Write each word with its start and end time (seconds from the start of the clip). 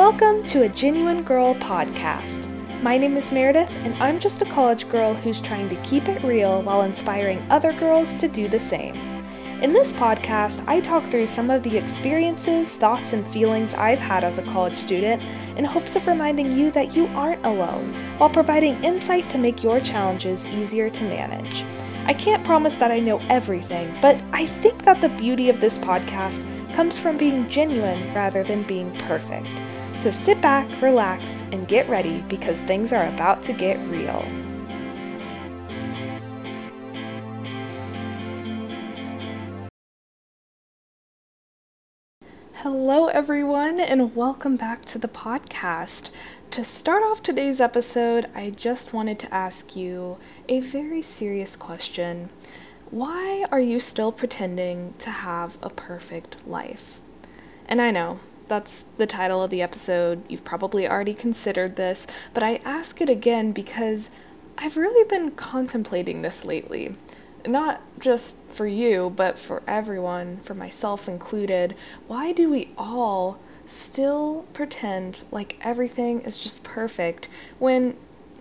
Welcome 0.00 0.42
to 0.44 0.62
a 0.62 0.68
Genuine 0.70 1.22
Girl 1.24 1.54
podcast. 1.56 2.48
My 2.82 2.96
name 2.96 3.18
is 3.18 3.30
Meredith, 3.30 3.70
and 3.84 3.94
I'm 4.02 4.18
just 4.18 4.40
a 4.40 4.46
college 4.46 4.88
girl 4.88 5.12
who's 5.12 5.42
trying 5.42 5.68
to 5.68 5.76
keep 5.82 6.08
it 6.08 6.22
real 6.22 6.62
while 6.62 6.80
inspiring 6.80 7.46
other 7.50 7.74
girls 7.74 8.14
to 8.14 8.26
do 8.26 8.48
the 8.48 8.58
same. 8.58 8.94
In 9.60 9.74
this 9.74 9.92
podcast, 9.92 10.66
I 10.66 10.80
talk 10.80 11.10
through 11.10 11.26
some 11.26 11.50
of 11.50 11.62
the 11.62 11.76
experiences, 11.76 12.76
thoughts, 12.76 13.12
and 13.12 13.26
feelings 13.26 13.74
I've 13.74 13.98
had 13.98 14.24
as 14.24 14.38
a 14.38 14.42
college 14.44 14.74
student 14.74 15.22
in 15.58 15.66
hopes 15.66 15.96
of 15.96 16.06
reminding 16.06 16.50
you 16.50 16.70
that 16.70 16.96
you 16.96 17.06
aren't 17.08 17.44
alone, 17.44 17.92
while 18.16 18.30
providing 18.30 18.82
insight 18.82 19.28
to 19.28 19.38
make 19.38 19.62
your 19.62 19.80
challenges 19.80 20.46
easier 20.46 20.88
to 20.88 21.04
manage. 21.04 21.62
I 22.06 22.14
can't 22.14 22.42
promise 22.42 22.76
that 22.76 22.90
I 22.90 23.00
know 23.00 23.18
everything, 23.28 23.94
but 24.00 24.18
I 24.32 24.46
think 24.46 24.82
that 24.84 25.02
the 25.02 25.10
beauty 25.10 25.50
of 25.50 25.60
this 25.60 25.78
podcast 25.78 26.46
comes 26.72 26.98
from 26.98 27.18
being 27.18 27.50
genuine 27.50 28.14
rather 28.14 28.42
than 28.42 28.62
being 28.62 28.90
perfect. 28.96 29.60
So 30.00 30.10
sit 30.10 30.40
back, 30.40 30.80
relax, 30.80 31.42
and 31.52 31.68
get 31.68 31.86
ready 31.86 32.22
because 32.22 32.62
things 32.62 32.94
are 32.94 33.06
about 33.08 33.42
to 33.42 33.52
get 33.52 33.78
real. 33.80 34.24
Hello, 42.54 43.08
everyone, 43.08 43.78
and 43.78 44.16
welcome 44.16 44.56
back 44.56 44.86
to 44.86 44.98
the 44.98 45.06
podcast. 45.06 46.08
To 46.52 46.64
start 46.64 47.02
off 47.02 47.22
today's 47.22 47.60
episode, 47.60 48.24
I 48.34 48.48
just 48.48 48.94
wanted 48.94 49.18
to 49.18 49.34
ask 49.34 49.76
you 49.76 50.16
a 50.48 50.60
very 50.60 51.02
serious 51.02 51.56
question. 51.56 52.30
Why 52.90 53.44
are 53.52 53.60
you 53.60 53.78
still 53.78 54.12
pretending 54.12 54.94
to 55.00 55.10
have 55.10 55.58
a 55.62 55.68
perfect 55.68 56.48
life? 56.48 57.02
And 57.68 57.82
I 57.82 57.90
know, 57.90 58.18
that's 58.50 58.82
the 58.82 59.06
title 59.06 59.42
of 59.42 59.48
the 59.50 59.62
episode. 59.62 60.22
You've 60.28 60.44
probably 60.44 60.86
already 60.86 61.14
considered 61.14 61.76
this, 61.76 62.06
but 62.34 62.42
I 62.42 62.56
ask 62.64 63.00
it 63.00 63.08
again 63.08 63.52
because 63.52 64.10
I've 64.58 64.76
really 64.76 65.08
been 65.08 65.30
contemplating 65.30 66.20
this 66.20 66.44
lately 66.44 66.96
not 67.46 67.80
just 67.98 68.38
for 68.48 68.66
you, 68.66 69.10
but 69.14 69.38
for 69.38 69.62
everyone, 69.66 70.38
for 70.38 70.54
myself 70.54 71.08
included, 71.08 71.74
why 72.06 72.32
do 72.32 72.50
we 72.50 72.72
all 72.76 73.38
still 73.66 74.46
pretend 74.52 75.22
like 75.30 75.56
everything 75.62 76.20
is 76.22 76.38
just 76.38 76.64
perfect 76.64 77.28
when 77.58 77.96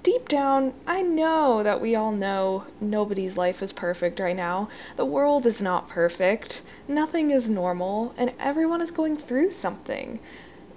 deep 0.09 0.27
down 0.27 0.73
I 0.87 1.03
know 1.03 1.61
that 1.61 1.79
we 1.79 1.93
all 1.93 2.11
know 2.11 2.63
nobody's 2.81 3.37
life 3.37 3.61
is 3.61 3.71
perfect 3.71 4.19
right 4.19 4.35
now? 4.35 4.67
The 4.95 5.05
world 5.05 5.45
is 5.45 5.61
not 5.61 5.87
perfect, 5.87 6.63
nothing 6.87 7.29
is 7.29 7.47
normal, 7.47 8.15
and 8.17 8.33
everyone 8.39 8.81
is 8.81 8.89
going 8.89 9.17
through 9.17 9.51
something. 9.51 10.19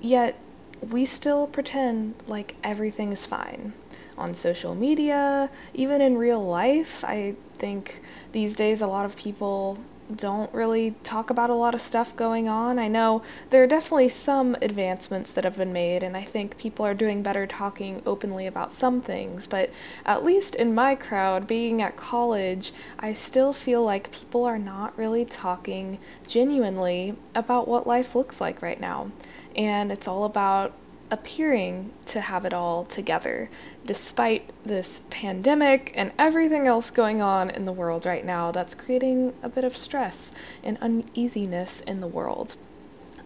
Yet, 0.03 0.39
we 0.83 1.07
still 1.07 1.47
pretend 1.47 2.15
like 2.27 2.57
everything 2.63 3.11
is 3.11 3.25
fine 3.25 3.73
on 4.19 4.35
social 4.35 4.75
media, 4.75 5.51
even 5.73 6.03
in 6.03 6.19
real 6.19 6.45
life. 6.45 7.03
I 7.03 7.37
think 7.55 8.03
these 8.33 8.55
days 8.55 8.83
a 8.83 8.87
lot 8.87 9.07
of 9.07 9.17
people 9.17 9.79
don't 10.17 10.53
really 10.53 10.95
talk 11.03 11.31
about 11.31 11.51
a 11.51 11.55
lot 11.55 11.75
of 11.75 11.81
stuff 11.81 12.15
going 12.15 12.49
on. 12.49 12.79
I 12.79 12.89
know 12.89 13.23
there 13.51 13.63
are 13.63 13.67
definitely 13.67 14.09
some 14.09 14.57
advancements 14.63 15.33
that 15.33 15.45
have 15.45 15.57
been 15.57 15.73
made, 15.73 16.03
and 16.03 16.17
I 16.17 16.23
think 16.23 16.59
people 16.59 16.85
are 16.87 16.95
doing 16.95 17.23
better 17.23 17.47
talking 17.47 18.03
openly 18.07 18.47
about 18.47 18.73
some 18.73 19.01
things, 19.01 19.47
but 19.47 19.71
at 20.05 20.25
least 20.25 20.55
in 20.55 20.75
my 20.75 20.95
crowd, 20.95 21.47
being 21.47 21.81
at 21.83 21.97
college, 21.97 22.73
I 22.99 23.13
still 23.13 23.53
feel 23.53 23.83
like 23.83 24.13
people 24.13 24.45
are 24.45 24.59
not 24.59 24.97
really 24.97 25.25
talking 25.25 25.99
genuinely 26.27 27.17
about 27.35 27.69
what 27.69 27.87
life 27.87 28.15
looks 28.15 28.41
like 28.41 28.63
right 28.63 28.81
now. 28.81 29.11
And 29.57 29.93
it's 29.93 30.09
all 30.09 30.25
about 30.25 30.73
appearing 31.13 31.93
to 32.07 32.23
have 32.23 32.47
it 32.47 32.55
all 32.55 32.85
together, 32.85 33.51
despite 33.85 34.51
this 34.65 35.03
pandemic 35.11 35.93
and 35.95 36.11
everything 36.19 36.67
else 36.67 36.91
going 36.91 37.21
on 37.21 37.51
in 37.51 37.67
the 37.67 37.73
world 37.73 38.07
right 38.07 38.25
now 38.25 38.51
that's 38.51 38.75
creating 38.75 39.35
a 39.43 39.49
bit 39.49 39.63
of 39.63 39.77
stress 39.77 40.33
and 40.65 40.79
uneasiness 40.79 41.83
in 41.83 42.01
the 42.01 42.07
world. 42.07 42.57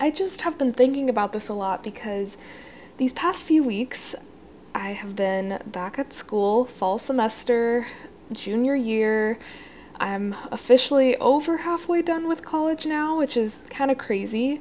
I 0.00 0.10
just 0.10 0.42
have 0.42 0.58
been 0.58 0.72
thinking 0.72 1.08
about 1.08 1.32
this 1.32 1.48
a 1.48 1.54
lot 1.54 1.84
because 1.84 2.36
these 2.96 3.12
past 3.12 3.44
few 3.44 3.62
weeks 3.62 4.16
I 4.74 4.90
have 4.90 5.14
been 5.14 5.60
back 5.64 5.98
at 5.98 6.12
school, 6.12 6.64
fall 6.64 6.98
semester, 6.98 7.86
junior 8.32 8.74
year. 8.74 9.38
I'm 9.98 10.34
officially 10.50 11.16
over 11.18 11.58
halfway 11.58 12.02
done 12.02 12.28
with 12.28 12.44
college 12.44 12.84
now, 12.84 13.16
which 13.16 13.36
is 13.36 13.64
kind 13.70 13.90
of 13.90 13.96
crazy. 13.96 14.60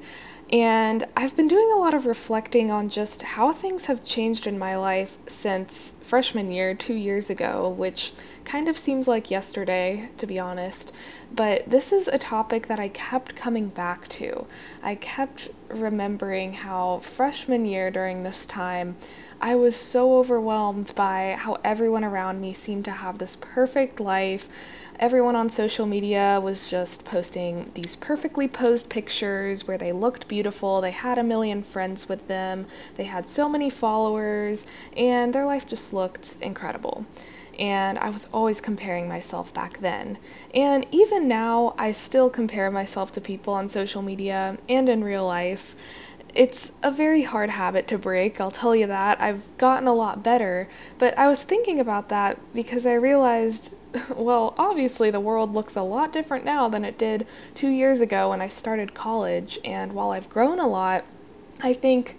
And 0.51 1.05
I've 1.17 1.35
been 1.35 1.47
doing 1.47 1.71
a 1.75 1.79
lot 1.79 1.95
of 1.95 2.05
reflecting 2.05 2.69
on 2.69 2.89
just 2.89 3.23
how 3.23 3.51
things 3.51 3.87
have 3.87 4.05
changed 4.05 4.45
in 4.45 4.59
my 4.59 4.75
life 4.77 5.17
since 5.25 5.95
freshman 6.03 6.51
year, 6.51 6.75
two 6.75 6.93
years 6.93 7.31
ago, 7.31 7.67
which 7.67 8.13
kind 8.43 8.69
of 8.69 8.77
seems 8.77 9.07
like 9.07 9.31
yesterday, 9.31 10.09
to 10.19 10.27
be 10.27 10.37
honest. 10.37 10.93
But 11.33 11.67
this 11.67 11.91
is 11.91 12.07
a 12.07 12.19
topic 12.19 12.67
that 12.67 12.79
I 12.79 12.89
kept 12.89 13.35
coming 13.35 13.69
back 13.69 14.07
to. 14.09 14.45
I 14.83 14.93
kept 14.93 15.49
remembering 15.67 16.53
how 16.53 16.99
freshman 16.99 17.65
year 17.65 17.89
during 17.89 18.21
this 18.21 18.45
time, 18.45 18.97
I 19.41 19.55
was 19.55 19.75
so 19.75 20.17
overwhelmed 20.17 20.93
by 20.95 21.35
how 21.37 21.57
everyone 21.63 22.03
around 22.03 22.39
me 22.39 22.53
seemed 22.53 22.85
to 22.85 22.91
have 22.91 23.17
this 23.17 23.35
perfect 23.35 23.99
life 23.99 24.47
everyone 24.99 25.35
on 25.35 25.49
social 25.49 25.85
media 25.85 26.39
was 26.41 26.69
just 26.69 27.05
posting 27.05 27.71
these 27.73 27.95
perfectly 27.95 28.47
posed 28.47 28.89
pictures 28.89 29.67
where 29.67 29.77
they 29.77 29.91
looked 29.91 30.27
beautiful, 30.27 30.81
they 30.81 30.91
had 30.91 31.17
a 31.17 31.23
million 31.23 31.63
friends 31.63 32.07
with 32.07 32.27
them, 32.27 32.65
they 32.95 33.03
had 33.03 33.27
so 33.27 33.49
many 33.49 33.69
followers, 33.69 34.65
and 34.95 35.33
their 35.33 35.45
life 35.45 35.67
just 35.67 35.93
looked 35.93 36.37
incredible. 36.41 37.05
And 37.57 37.97
I 37.99 38.09
was 38.09 38.27
always 38.33 38.59
comparing 38.59 39.07
myself 39.07 39.53
back 39.53 39.79
then. 39.79 40.17
And 40.53 40.85
even 40.91 41.27
now, 41.27 41.73
I 41.77 41.93
still 41.93 42.29
compare 42.29 42.69
myself 42.69 43.13
to 43.13 43.21
people 43.21 43.53
on 43.53 43.69
social 43.69 44.01
media 44.01 44.57
and 44.67 44.89
in 44.89 45.03
real 45.03 45.25
life. 45.25 45.75
It's 46.35 46.73
a 46.83 46.91
very 46.91 47.23
hard 47.23 47.49
habit 47.49 47.87
to 47.87 47.97
break, 47.97 48.41
I'll 48.41 48.51
tell 48.51 48.75
you 48.75 48.87
that. 48.87 49.21
I've 49.21 49.45
gotten 49.57 49.87
a 49.87 49.93
lot 49.93 50.21
better, 50.21 50.67
but 50.97 51.17
I 51.17 51.27
was 51.27 51.43
thinking 51.43 51.79
about 51.79 52.09
that 52.09 52.37
because 52.53 52.85
I 52.85 52.93
realized 52.93 53.73
well, 54.15 54.53
obviously, 54.57 55.11
the 55.11 55.19
world 55.19 55.53
looks 55.53 55.75
a 55.75 55.81
lot 55.81 56.11
different 56.11 56.45
now 56.45 56.67
than 56.67 56.85
it 56.85 56.97
did 56.97 57.25
two 57.53 57.69
years 57.69 58.01
ago 58.01 58.29
when 58.29 58.41
I 58.41 58.47
started 58.47 58.93
college. 58.93 59.59
And 59.63 59.93
while 59.93 60.11
I've 60.11 60.29
grown 60.29 60.59
a 60.59 60.67
lot, 60.67 61.05
I 61.61 61.73
think 61.73 62.17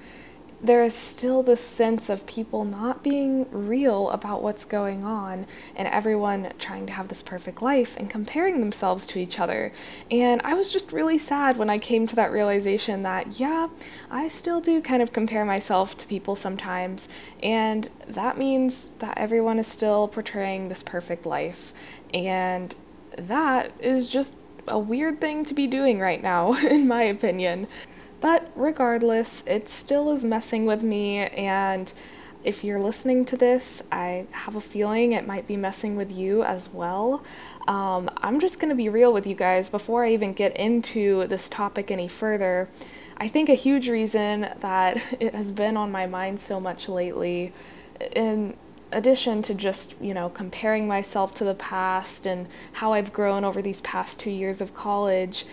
there 0.62 0.82
is 0.82 0.94
still 0.94 1.42
this 1.42 1.60
sense 1.60 2.08
of 2.08 2.26
people 2.26 2.64
not 2.64 3.02
being 3.02 3.46
real 3.50 4.10
about 4.10 4.42
what's 4.42 4.64
going 4.64 5.04
on 5.04 5.46
and 5.76 5.86
everyone 5.88 6.52
trying 6.58 6.86
to 6.86 6.92
have 6.94 7.08
this 7.08 7.22
perfect 7.22 7.60
life 7.60 7.96
and 7.96 8.08
comparing 8.08 8.60
themselves 8.60 9.06
to 9.06 9.18
each 9.18 9.38
other. 9.38 9.70
And 10.10 10.40
I 10.42 10.54
was 10.54 10.72
just 10.72 10.92
really 10.92 11.18
sad 11.18 11.58
when 11.58 11.68
I 11.68 11.78
came 11.78 12.06
to 12.06 12.16
that 12.16 12.32
realization 12.32 13.02
that, 13.02 13.38
yeah, 13.38 13.68
I 14.10 14.28
still 14.28 14.60
do 14.60 14.80
kind 14.80 15.02
of 15.02 15.12
compare 15.12 15.44
myself 15.44 15.96
to 15.98 16.06
people 16.06 16.36
sometimes. 16.36 17.08
And 17.42 17.90
that 18.08 18.38
means 18.38 18.90
that 18.98 19.18
everyone 19.18 19.58
is 19.58 19.66
still 19.66 20.08
portraying 20.08 20.68
this 20.68 20.82
perfect 20.82 21.26
life. 21.26 21.74
And 22.14 22.74
that 23.18 23.72
is 23.78 24.08
just 24.08 24.36
a 24.68 24.78
weird 24.78 25.20
thing 25.20 25.44
to 25.44 25.54
be 25.54 25.66
doing 25.66 26.00
right 26.00 26.22
now, 26.22 26.54
in 26.70 26.88
my 26.88 27.02
opinion. 27.02 27.68
But 28.20 28.50
regardless, 28.54 29.44
it 29.46 29.68
still 29.68 30.10
is 30.10 30.24
messing 30.24 30.66
with 30.66 30.82
me, 30.82 31.18
and 31.18 31.92
if 32.46 32.62
you're 32.62 32.80
listening 32.80 33.24
to 33.26 33.36
this, 33.36 33.82
I 33.90 34.26
have 34.30 34.54
a 34.54 34.60
feeling 34.60 35.12
it 35.12 35.26
might 35.26 35.48
be 35.48 35.56
messing 35.56 35.96
with 35.96 36.12
you 36.12 36.44
as 36.44 36.72
well. 36.72 37.24
Um, 37.66 38.08
I'm 38.18 38.38
just 38.38 38.60
going 38.60 38.68
to 38.68 38.76
be 38.76 38.88
real 38.88 39.12
with 39.12 39.26
you 39.26 39.34
guys 39.34 39.68
before 39.68 40.04
I 40.04 40.12
even 40.12 40.32
get 40.32 40.56
into 40.56 41.26
this 41.26 41.48
topic 41.48 41.90
any 41.90 42.06
further. 42.06 42.68
I 43.16 43.26
think 43.26 43.48
a 43.48 43.54
huge 43.54 43.88
reason 43.88 44.48
that 44.60 45.16
it 45.20 45.34
has 45.34 45.50
been 45.50 45.76
on 45.76 45.90
my 45.90 46.06
mind 46.06 46.38
so 46.38 46.60
much 46.60 46.88
lately, 46.88 47.52
in 48.14 48.56
addition 48.92 49.42
to 49.42 49.52
just, 49.52 50.00
you 50.00 50.14
know, 50.14 50.28
comparing 50.28 50.86
myself 50.86 51.34
to 51.34 51.44
the 51.44 51.54
past 51.54 52.26
and 52.26 52.46
how 52.74 52.92
I've 52.92 53.12
grown 53.12 53.44
over 53.44 53.60
these 53.60 53.80
past 53.80 54.20
two 54.20 54.30
years 54.30 54.60
of 54.60 54.72
college, 54.72 55.44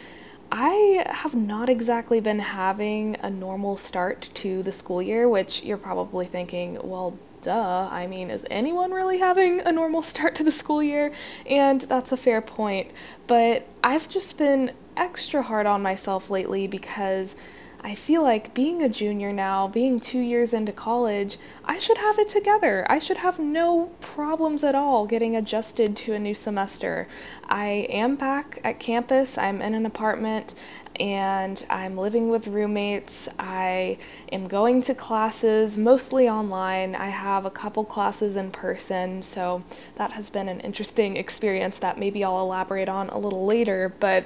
I 0.56 1.04
have 1.10 1.34
not 1.34 1.68
exactly 1.68 2.22
been 2.22 2.38
having 2.38 3.18
a 3.24 3.30
normal 3.32 3.76
start 3.76 4.30
to 4.36 4.62
the 4.62 4.72
school 4.72 5.02
year, 5.02 5.28
which 5.28 5.64
you're 5.64 5.80
probably 5.80 6.28
thinking, 6.28 6.78
well, 6.84 7.18
duh. 7.42 7.90
I 7.92 8.06
mean, 8.06 8.30
is 8.30 8.46
anyone 8.52 8.92
really 8.92 9.18
having 9.18 9.62
a 9.62 9.72
normal 9.72 10.02
start 10.14 10.36
to 10.36 10.44
the 10.44 10.52
school 10.52 10.84
year? 10.84 11.12
And 11.48 11.82
that's 11.82 12.12
a 12.12 12.18
fair 12.18 12.40
point. 12.40 12.92
But 13.26 13.68
I've 13.84 14.08
just 14.08 14.38
been 14.38 14.74
extra 14.96 15.42
hard 15.42 15.66
on 15.66 15.82
myself 15.82 16.30
lately 16.30 16.68
because 16.68 17.36
I 17.86 17.96
feel 17.96 18.24
like 18.24 18.54
being 18.54 18.82
a 18.82 18.88
junior 18.88 19.34
now, 19.34 19.68
being 19.68 20.00
two 20.00 20.22
years 20.22 20.54
into 20.54 20.72
college, 20.72 21.38
I 21.66 21.80
should 21.80 21.98
have 21.98 22.18
it 22.18 22.30
together. 22.30 22.90
I 22.90 22.98
should 22.98 23.18
have 23.18 23.40
no 23.40 23.92
problems 24.00 24.64
at 24.64 24.74
all 24.74 25.06
getting 25.06 25.36
adjusted 25.36 25.94
to 25.98 26.14
a 26.14 26.20
new 26.20 26.34
semester. 26.34 27.10
I 27.50 27.86
am 27.90 28.16
back 28.16 28.62
at 28.64 28.80
campus, 28.80 29.38
I'm 29.38 29.62
in 29.62 29.74
an 29.74 29.86
apartment, 29.86 30.56
and 30.98 31.66
I'm 31.70 31.98
living 31.98 32.30
with 32.30 32.48
roommates. 32.48 33.28
I 33.38 33.98
am 34.32 34.48
going 34.48 34.82
to 34.84 34.96
classes 34.96 35.78
mostly 35.78 36.30
online. 36.30 36.96
I 36.96 37.08
have 37.08 37.46
a 37.46 37.52
couple 37.52 37.84
classes 37.84 38.38
in 38.38 38.52
person, 38.52 39.24
so 39.24 39.66
that 39.96 40.14
has 40.14 40.30
been 40.30 40.48
an 40.48 40.62
interesting 40.62 41.18
experience 41.18 41.80
that 41.80 42.00
maybe 42.00 42.24
I'll 42.24 42.40
elaborate 42.40 42.88
on 42.88 43.10
a 43.10 43.18
little 43.18 43.46
later. 43.46 43.94
But 44.00 44.24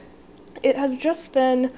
it 0.62 0.76
has 0.76 1.00
just 1.00 1.34
been 1.34 1.72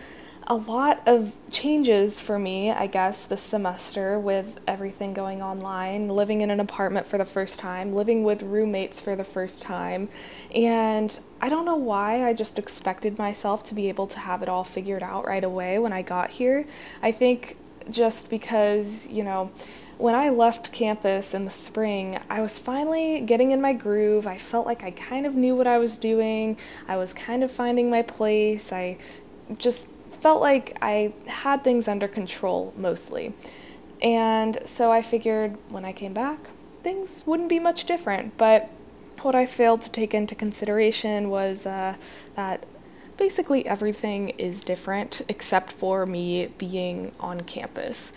a 0.49 0.55
lot 0.55 0.99
of 1.05 1.35
changes 1.51 2.19
for 2.19 2.39
me, 2.39 2.71
I 2.71 2.87
guess, 2.87 3.23
this 3.23 3.43
semester 3.43 4.17
with 4.17 4.59
everything 4.67 5.13
going 5.13 5.43
online, 5.43 6.07
living 6.07 6.41
in 6.41 6.49
an 6.49 6.59
apartment 6.59 7.05
for 7.05 7.19
the 7.19 7.25
first 7.25 7.59
time, 7.59 7.93
living 7.93 8.23
with 8.23 8.41
roommates 8.41 8.99
for 8.99 9.15
the 9.15 9.23
first 9.23 9.61
time. 9.61 10.09
And 10.55 11.19
I 11.39 11.49
don't 11.49 11.65
know 11.65 11.75
why 11.75 12.25
I 12.25 12.33
just 12.33 12.57
expected 12.57 13.19
myself 13.19 13.61
to 13.65 13.75
be 13.75 13.89
able 13.89 14.07
to 14.07 14.17
have 14.17 14.41
it 14.41 14.49
all 14.49 14.63
figured 14.63 15.03
out 15.03 15.27
right 15.27 15.43
away 15.43 15.77
when 15.77 15.93
I 15.93 16.01
got 16.01 16.31
here. 16.31 16.65
I 16.99 17.11
think 17.11 17.55
just 17.87 18.31
because, 18.31 19.11
you 19.11 19.23
know, 19.23 19.51
when 19.99 20.15
I 20.15 20.29
left 20.29 20.73
campus 20.73 21.35
in 21.35 21.45
the 21.45 21.51
spring, 21.51 22.17
I 22.27 22.41
was 22.41 22.57
finally 22.57 23.21
getting 23.21 23.51
in 23.51 23.61
my 23.61 23.73
groove. 23.73 24.25
I 24.25 24.39
felt 24.39 24.65
like 24.65 24.83
I 24.83 24.89
kind 24.91 25.27
of 25.27 25.35
knew 25.35 25.55
what 25.55 25.67
I 25.67 25.77
was 25.77 25.95
doing. 25.97 26.57
I 26.87 26.97
was 26.97 27.13
kind 27.13 27.43
of 27.43 27.51
finding 27.51 27.91
my 27.91 28.01
place. 28.01 28.73
I 28.73 28.97
just 29.57 29.93
felt 30.09 30.41
like 30.41 30.77
I 30.81 31.13
had 31.27 31.63
things 31.63 31.87
under 31.87 32.07
control 32.07 32.73
mostly. 32.77 33.33
And 34.01 34.59
so 34.65 34.91
I 34.91 35.01
figured 35.01 35.57
when 35.69 35.85
I 35.85 35.91
came 35.91 36.13
back, 36.13 36.39
things 36.83 37.23
wouldn't 37.25 37.49
be 37.49 37.59
much 37.59 37.85
different. 37.85 38.37
But 38.37 38.69
what 39.21 39.35
I 39.35 39.45
failed 39.45 39.81
to 39.81 39.91
take 39.91 40.13
into 40.13 40.35
consideration 40.35 41.29
was 41.29 41.65
uh, 41.65 41.95
that 42.35 42.65
basically 43.17 43.67
everything 43.67 44.29
is 44.29 44.63
different 44.63 45.21
except 45.27 45.71
for 45.71 46.05
me 46.05 46.47
being 46.57 47.11
on 47.19 47.41
campus. 47.41 48.13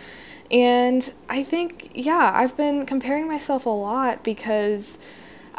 And 0.51 1.13
I 1.29 1.43
think, 1.43 1.91
yeah, 1.95 2.31
I've 2.35 2.57
been 2.57 2.87
comparing 2.87 3.27
myself 3.27 3.67
a 3.67 3.71
lot 3.71 4.23
because 4.23 4.99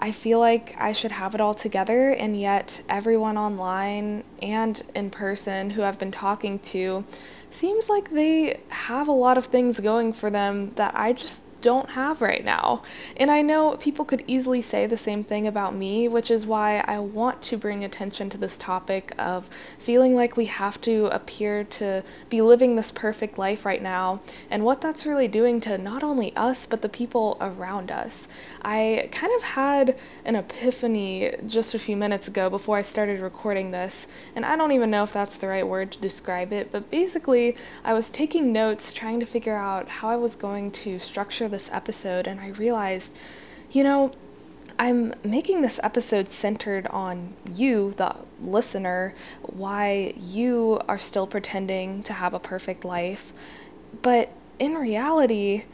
I 0.03 0.11
feel 0.11 0.37
like 0.37 0.75
I 0.77 0.91
should 0.91 1.13
have 1.13 1.33
it 1.33 1.39
all 1.39 1.53
together, 1.53 2.09
and 2.09 2.37
yet 2.37 2.83
everyone 2.89 3.37
online 3.37 4.25
and 4.41 4.83
in 4.93 5.09
person 5.09 5.69
who 5.69 5.83
I've 5.83 5.97
been 5.97 6.11
talking 6.11 6.59
to 6.59 7.05
seems 7.49 7.87
like 7.87 8.09
they 8.09 8.59
have 8.67 9.07
a 9.07 9.13
lot 9.13 9.37
of 9.37 9.45
things 9.45 9.79
going 9.79 10.11
for 10.11 10.29
them 10.29 10.73
that 10.75 10.93
I 10.93 11.13
just 11.13 11.45
don't 11.63 11.91
have 11.91 12.21
right 12.21 12.45
now. 12.45 12.83
And 13.17 13.31
I 13.31 13.41
know 13.41 13.77
people 13.77 14.05
could 14.05 14.23
easily 14.27 14.61
say 14.61 14.85
the 14.85 14.97
same 14.97 15.23
thing 15.23 15.47
about 15.47 15.73
me, 15.73 16.07
which 16.07 16.29
is 16.29 16.45
why 16.45 16.83
I 16.85 16.99
want 16.99 17.41
to 17.43 17.57
bring 17.57 17.83
attention 17.83 18.29
to 18.29 18.37
this 18.37 18.57
topic 18.57 19.15
of 19.17 19.49
feeling 19.79 20.13
like 20.13 20.37
we 20.37 20.45
have 20.45 20.79
to 20.81 21.07
appear 21.07 21.63
to 21.63 22.03
be 22.29 22.41
living 22.41 22.75
this 22.75 22.91
perfect 22.91 23.37
life 23.37 23.65
right 23.65 23.81
now 23.81 24.21
and 24.51 24.65
what 24.65 24.81
that's 24.81 25.05
really 25.05 25.29
doing 25.29 25.61
to 25.61 25.77
not 25.77 26.03
only 26.03 26.35
us, 26.35 26.65
but 26.65 26.81
the 26.81 26.89
people 26.89 27.37
around 27.39 27.89
us. 27.89 28.27
I 28.61 29.07
kind 29.11 29.33
of 29.37 29.43
had 29.43 29.97
an 30.25 30.35
epiphany 30.35 31.31
just 31.47 31.73
a 31.73 31.79
few 31.79 31.95
minutes 31.95 32.27
ago 32.27 32.49
before 32.49 32.77
I 32.77 32.81
started 32.81 33.21
recording 33.21 33.71
this, 33.71 34.07
and 34.35 34.45
I 34.45 34.57
don't 34.57 34.73
even 34.73 34.91
know 34.91 35.03
if 35.03 35.13
that's 35.13 35.37
the 35.37 35.47
right 35.47 35.65
word 35.65 35.91
to 35.93 36.01
describe 36.01 36.51
it, 36.51 36.71
but 36.73 36.91
basically, 36.91 37.55
I 37.85 37.93
was 37.93 38.09
taking 38.09 38.51
notes 38.51 38.91
trying 38.91 39.21
to 39.21 39.25
figure 39.25 39.55
out 39.55 39.87
how 39.87 40.09
I 40.09 40.17
was 40.17 40.35
going 40.35 40.71
to 40.71 40.99
structure 40.99 41.47
this 41.53 41.71
episode 41.71 42.27
and 42.27 42.41
I 42.41 42.49
realized, 42.49 43.15
you 43.71 43.83
know, 43.83 44.11
I'm 44.77 45.13
making 45.23 45.61
this 45.61 45.79
episode 45.83 46.29
centered 46.29 46.87
on 46.87 47.35
you, 47.53 47.93
the 47.95 48.15
listener, 48.41 49.13
why 49.41 50.13
you 50.17 50.81
are 50.87 50.97
still 50.97 51.27
pretending 51.27 52.03
to 52.03 52.13
have 52.13 52.33
a 52.33 52.39
perfect 52.39 52.83
life. 52.83 53.31
But 54.01 54.31
in 54.59 54.73
reality, 54.73 55.65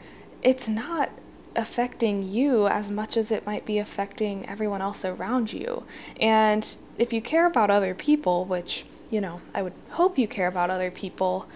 it's 0.42 0.68
not 0.68 1.10
affecting 1.56 2.22
you 2.22 2.68
as 2.68 2.90
much 2.90 3.16
as 3.16 3.32
it 3.32 3.46
might 3.46 3.64
be 3.64 3.78
affecting 3.78 4.48
everyone 4.48 4.82
else 4.82 5.04
around 5.04 5.52
you. 5.52 5.84
And 6.20 6.76
if 6.98 7.12
you 7.12 7.20
care 7.20 7.46
about 7.46 7.70
other 7.70 7.94
people, 7.94 8.44
which, 8.44 8.84
you 9.10 9.20
know, 9.20 9.40
I 9.54 9.62
would 9.62 9.74
hope 9.90 10.18
you 10.18 10.28
care 10.28 10.48
about 10.48 10.70
other 10.70 10.90
people, 10.90 11.48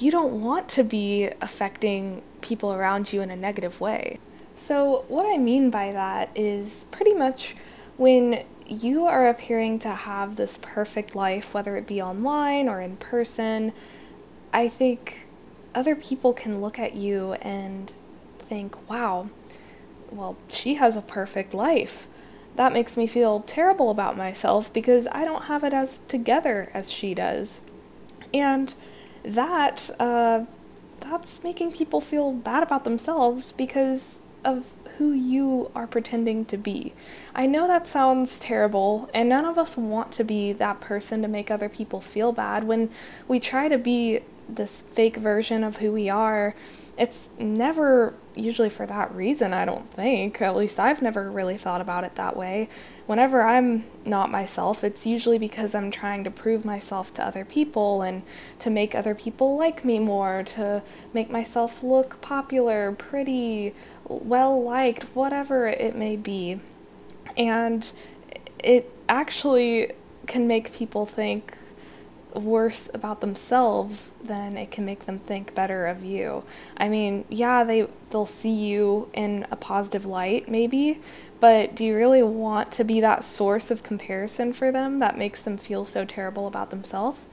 you 0.00 0.10
don't 0.10 0.42
want 0.42 0.68
to 0.70 0.82
be 0.84 1.30
affecting 1.40 2.22
people 2.40 2.72
around 2.72 3.12
you 3.12 3.20
in 3.20 3.30
a 3.30 3.36
negative 3.36 3.80
way. 3.80 4.18
So, 4.56 5.04
what 5.08 5.26
I 5.26 5.38
mean 5.38 5.70
by 5.70 5.92
that 5.92 6.30
is 6.34 6.86
pretty 6.90 7.14
much 7.14 7.56
when 7.96 8.44
you 8.66 9.04
are 9.06 9.26
appearing 9.26 9.78
to 9.80 9.88
have 9.88 10.36
this 10.36 10.58
perfect 10.60 11.14
life, 11.14 11.52
whether 11.52 11.76
it 11.76 11.86
be 11.86 12.00
online 12.00 12.68
or 12.68 12.80
in 12.80 12.96
person, 12.96 13.72
I 14.52 14.68
think 14.68 15.26
other 15.74 15.96
people 15.96 16.32
can 16.32 16.60
look 16.60 16.78
at 16.78 16.94
you 16.94 17.34
and 17.34 17.92
think, 18.38 18.88
wow, 18.90 19.30
well, 20.10 20.36
she 20.48 20.74
has 20.74 20.96
a 20.96 21.02
perfect 21.02 21.54
life. 21.54 22.06
That 22.56 22.72
makes 22.72 22.96
me 22.96 23.06
feel 23.06 23.40
terrible 23.40 23.90
about 23.90 24.16
myself 24.16 24.72
because 24.72 25.08
I 25.10 25.24
don't 25.24 25.44
have 25.44 25.64
it 25.64 25.72
as 25.72 26.00
together 26.00 26.70
as 26.74 26.90
she 26.90 27.14
does. 27.14 27.62
And 28.34 28.74
that 29.24 29.90
uh, 29.98 30.44
that's 31.00 31.42
making 31.44 31.72
people 31.72 32.00
feel 32.00 32.32
bad 32.32 32.62
about 32.62 32.84
themselves 32.84 33.52
because 33.52 34.22
of 34.44 34.72
who 34.98 35.12
you 35.12 35.70
are 35.74 35.86
pretending 35.86 36.44
to 36.46 36.56
be. 36.56 36.92
I 37.34 37.46
know 37.46 37.66
that 37.66 37.86
sounds 37.86 38.40
terrible, 38.40 39.08
and 39.14 39.28
none 39.28 39.44
of 39.44 39.56
us 39.56 39.76
want 39.76 40.12
to 40.12 40.24
be 40.24 40.52
that 40.52 40.80
person 40.80 41.22
to 41.22 41.28
make 41.28 41.50
other 41.50 41.68
people 41.68 42.00
feel 42.00 42.32
bad. 42.32 42.64
When 42.64 42.90
we 43.28 43.40
try 43.40 43.68
to 43.68 43.78
be 43.78 44.20
this 44.48 44.80
fake 44.80 45.16
version 45.16 45.64
of 45.64 45.78
who 45.78 45.92
we 45.92 46.10
are, 46.10 46.54
it's 46.98 47.30
never 47.38 48.14
usually 48.34 48.68
for 48.68 48.86
that 48.86 49.14
reason, 49.14 49.52
I 49.52 49.64
don't 49.64 49.88
think. 49.90 50.40
At 50.42 50.56
least 50.56 50.78
I've 50.78 51.02
never 51.02 51.30
really 51.30 51.56
thought 51.56 51.80
about 51.80 52.04
it 52.04 52.14
that 52.16 52.36
way. 52.36 52.68
Whenever 53.06 53.42
I'm 53.42 53.84
not 54.04 54.30
myself, 54.30 54.84
it's 54.84 55.06
usually 55.06 55.38
because 55.38 55.74
I'm 55.74 55.90
trying 55.90 56.24
to 56.24 56.30
prove 56.30 56.64
myself 56.64 57.12
to 57.14 57.24
other 57.24 57.44
people 57.44 58.02
and 58.02 58.22
to 58.58 58.70
make 58.70 58.94
other 58.94 59.14
people 59.14 59.56
like 59.56 59.84
me 59.84 59.98
more, 59.98 60.42
to 60.44 60.82
make 61.12 61.30
myself 61.30 61.82
look 61.82 62.20
popular, 62.20 62.92
pretty, 62.92 63.74
well 64.04 64.62
liked, 64.62 65.04
whatever 65.14 65.66
it 65.66 65.96
may 65.96 66.16
be. 66.16 66.60
And 67.36 67.90
it 68.62 68.90
actually 69.08 69.92
can 70.26 70.46
make 70.46 70.72
people 70.72 71.06
think 71.06 71.56
worse 72.34 72.90
about 72.94 73.20
themselves 73.20 74.18
then 74.24 74.56
it 74.56 74.70
can 74.70 74.84
make 74.84 75.06
them 75.06 75.18
think 75.18 75.54
better 75.54 75.86
of 75.86 76.04
you. 76.04 76.44
I 76.76 76.88
mean, 76.88 77.24
yeah, 77.28 77.64
they 77.64 77.86
they'll 78.10 78.26
see 78.26 78.52
you 78.52 79.10
in 79.12 79.46
a 79.50 79.56
positive 79.56 80.04
light 80.04 80.48
maybe, 80.48 81.00
but 81.40 81.74
do 81.74 81.84
you 81.84 81.96
really 81.96 82.22
want 82.22 82.70
to 82.72 82.84
be 82.84 83.00
that 83.00 83.24
source 83.24 83.70
of 83.70 83.82
comparison 83.82 84.52
for 84.52 84.70
them 84.70 84.98
that 85.00 85.18
makes 85.18 85.42
them 85.42 85.56
feel 85.56 85.84
so 85.84 86.04
terrible 86.04 86.46
about 86.46 86.70
themselves? 86.70 87.26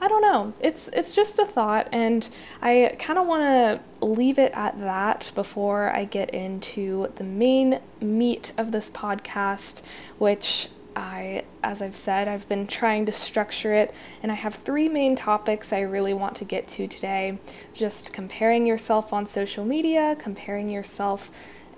I 0.00 0.08
don't 0.08 0.22
know. 0.22 0.52
It's 0.60 0.88
it's 0.88 1.12
just 1.12 1.38
a 1.38 1.44
thought 1.44 1.88
and 1.90 2.28
I 2.60 2.94
kind 2.98 3.18
of 3.18 3.26
want 3.26 3.42
to 3.42 4.06
leave 4.06 4.38
it 4.38 4.52
at 4.54 4.78
that 4.80 5.32
before 5.34 5.90
I 5.90 6.04
get 6.04 6.30
into 6.30 7.12
the 7.16 7.24
main 7.24 7.80
meat 8.00 8.52
of 8.58 8.72
this 8.72 8.90
podcast, 8.90 9.82
which 10.18 10.68
I, 10.96 11.44
as 11.62 11.82
I've 11.82 11.94
said, 11.94 12.26
I've 12.26 12.48
been 12.48 12.66
trying 12.66 13.04
to 13.06 13.12
structure 13.12 13.74
it, 13.74 13.94
and 14.22 14.32
I 14.32 14.34
have 14.34 14.54
three 14.54 14.88
main 14.88 15.14
topics 15.14 15.72
I 15.72 15.80
really 15.82 16.14
want 16.14 16.34
to 16.36 16.44
get 16.44 16.66
to 16.68 16.88
today. 16.88 17.38
Just 17.74 18.14
comparing 18.14 18.66
yourself 18.66 19.12
on 19.12 19.26
social 19.26 19.64
media, 19.64 20.16
comparing 20.18 20.70
yourself 20.70 21.30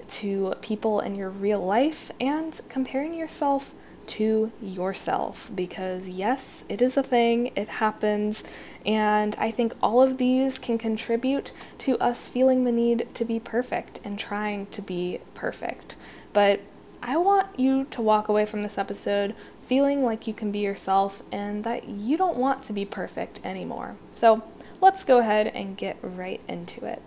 to 0.08 0.54
people 0.62 1.00
in 1.00 1.16
your 1.16 1.30
real 1.30 1.60
life, 1.60 2.12
and 2.20 2.58
comparing 2.68 3.12
yourself 3.12 3.74
to 4.06 4.50
yourself 4.62 5.50
because, 5.54 6.08
yes, 6.08 6.64
it 6.68 6.80
is 6.80 6.96
a 6.96 7.02
thing, 7.02 7.52
it 7.54 7.68
happens, 7.68 8.42
and 8.86 9.36
I 9.36 9.50
think 9.50 9.74
all 9.82 10.00
of 10.00 10.16
these 10.16 10.58
can 10.58 10.78
contribute 10.78 11.52
to 11.78 11.98
us 11.98 12.26
feeling 12.26 12.64
the 12.64 12.72
need 12.72 13.14
to 13.14 13.24
be 13.24 13.38
perfect 13.38 14.00
and 14.04 14.18
trying 14.18 14.66
to 14.68 14.80
be 14.80 15.20
perfect. 15.34 15.96
But 16.32 16.60
I 17.08 17.16
want 17.16 17.58
you 17.58 17.86
to 17.92 18.02
walk 18.02 18.28
away 18.28 18.44
from 18.44 18.60
this 18.60 18.76
episode 18.76 19.34
feeling 19.62 20.04
like 20.04 20.26
you 20.26 20.34
can 20.34 20.52
be 20.52 20.58
yourself 20.58 21.22
and 21.32 21.64
that 21.64 21.88
you 21.88 22.18
don't 22.18 22.36
want 22.36 22.62
to 22.64 22.74
be 22.74 22.84
perfect 22.84 23.40
anymore. 23.42 23.96
So 24.12 24.44
let's 24.82 25.04
go 25.04 25.16
ahead 25.16 25.46
and 25.46 25.74
get 25.74 25.96
right 26.02 26.42
into 26.46 26.84
it. 26.84 27.00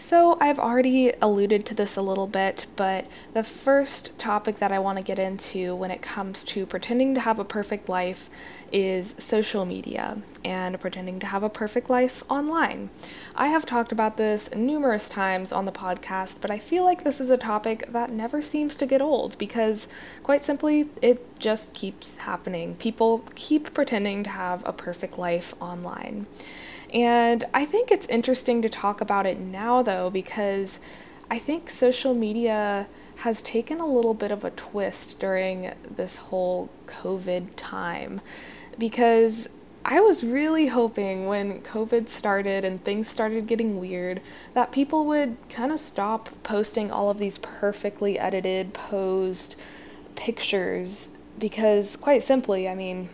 So, 0.00 0.38
I've 0.40 0.58
already 0.58 1.12
alluded 1.20 1.66
to 1.66 1.74
this 1.74 1.94
a 1.94 2.00
little 2.00 2.26
bit, 2.26 2.64
but 2.74 3.06
the 3.34 3.44
first 3.44 4.18
topic 4.18 4.56
that 4.56 4.72
I 4.72 4.78
want 4.78 4.96
to 4.96 5.04
get 5.04 5.18
into 5.18 5.74
when 5.74 5.90
it 5.90 6.00
comes 6.00 6.42
to 6.44 6.64
pretending 6.64 7.14
to 7.16 7.20
have 7.20 7.38
a 7.38 7.44
perfect 7.44 7.86
life 7.86 8.30
is 8.72 9.14
social 9.18 9.66
media 9.66 10.22
and 10.42 10.80
pretending 10.80 11.18
to 11.20 11.26
have 11.26 11.42
a 11.42 11.50
perfect 11.50 11.90
life 11.90 12.24
online. 12.30 12.88
I 13.36 13.48
have 13.48 13.66
talked 13.66 13.92
about 13.92 14.16
this 14.16 14.54
numerous 14.54 15.10
times 15.10 15.52
on 15.52 15.66
the 15.66 15.70
podcast, 15.70 16.40
but 16.40 16.50
I 16.50 16.56
feel 16.56 16.82
like 16.82 17.04
this 17.04 17.20
is 17.20 17.28
a 17.28 17.36
topic 17.36 17.84
that 17.92 18.10
never 18.10 18.40
seems 18.40 18.76
to 18.76 18.86
get 18.86 19.02
old 19.02 19.36
because, 19.36 19.86
quite 20.22 20.42
simply, 20.42 20.88
it 21.02 21.38
just 21.38 21.74
keeps 21.74 22.16
happening. 22.16 22.74
People 22.76 23.22
keep 23.34 23.74
pretending 23.74 24.24
to 24.24 24.30
have 24.30 24.66
a 24.66 24.72
perfect 24.72 25.18
life 25.18 25.52
online. 25.60 26.26
And 26.92 27.44
I 27.54 27.64
think 27.64 27.90
it's 27.90 28.06
interesting 28.08 28.62
to 28.62 28.68
talk 28.68 29.00
about 29.00 29.26
it 29.26 29.38
now, 29.38 29.82
though, 29.82 30.10
because 30.10 30.80
I 31.30 31.38
think 31.38 31.70
social 31.70 32.14
media 32.14 32.88
has 33.18 33.42
taken 33.42 33.80
a 33.80 33.86
little 33.86 34.14
bit 34.14 34.32
of 34.32 34.44
a 34.44 34.50
twist 34.50 35.20
during 35.20 35.72
this 35.88 36.18
whole 36.18 36.70
COVID 36.86 37.50
time. 37.56 38.20
Because 38.78 39.50
I 39.84 40.00
was 40.00 40.24
really 40.24 40.66
hoping 40.66 41.26
when 41.26 41.60
COVID 41.62 42.08
started 42.08 42.64
and 42.64 42.82
things 42.82 43.08
started 43.08 43.46
getting 43.46 43.78
weird 43.78 44.20
that 44.54 44.72
people 44.72 45.06
would 45.06 45.36
kind 45.48 45.70
of 45.70 45.80
stop 45.80 46.28
posting 46.42 46.90
all 46.90 47.08
of 47.08 47.18
these 47.18 47.38
perfectly 47.38 48.18
edited, 48.18 48.74
posed 48.74 49.54
pictures. 50.16 51.18
Because, 51.38 51.96
quite 51.96 52.22
simply, 52.22 52.68
I 52.68 52.74
mean, 52.74 53.08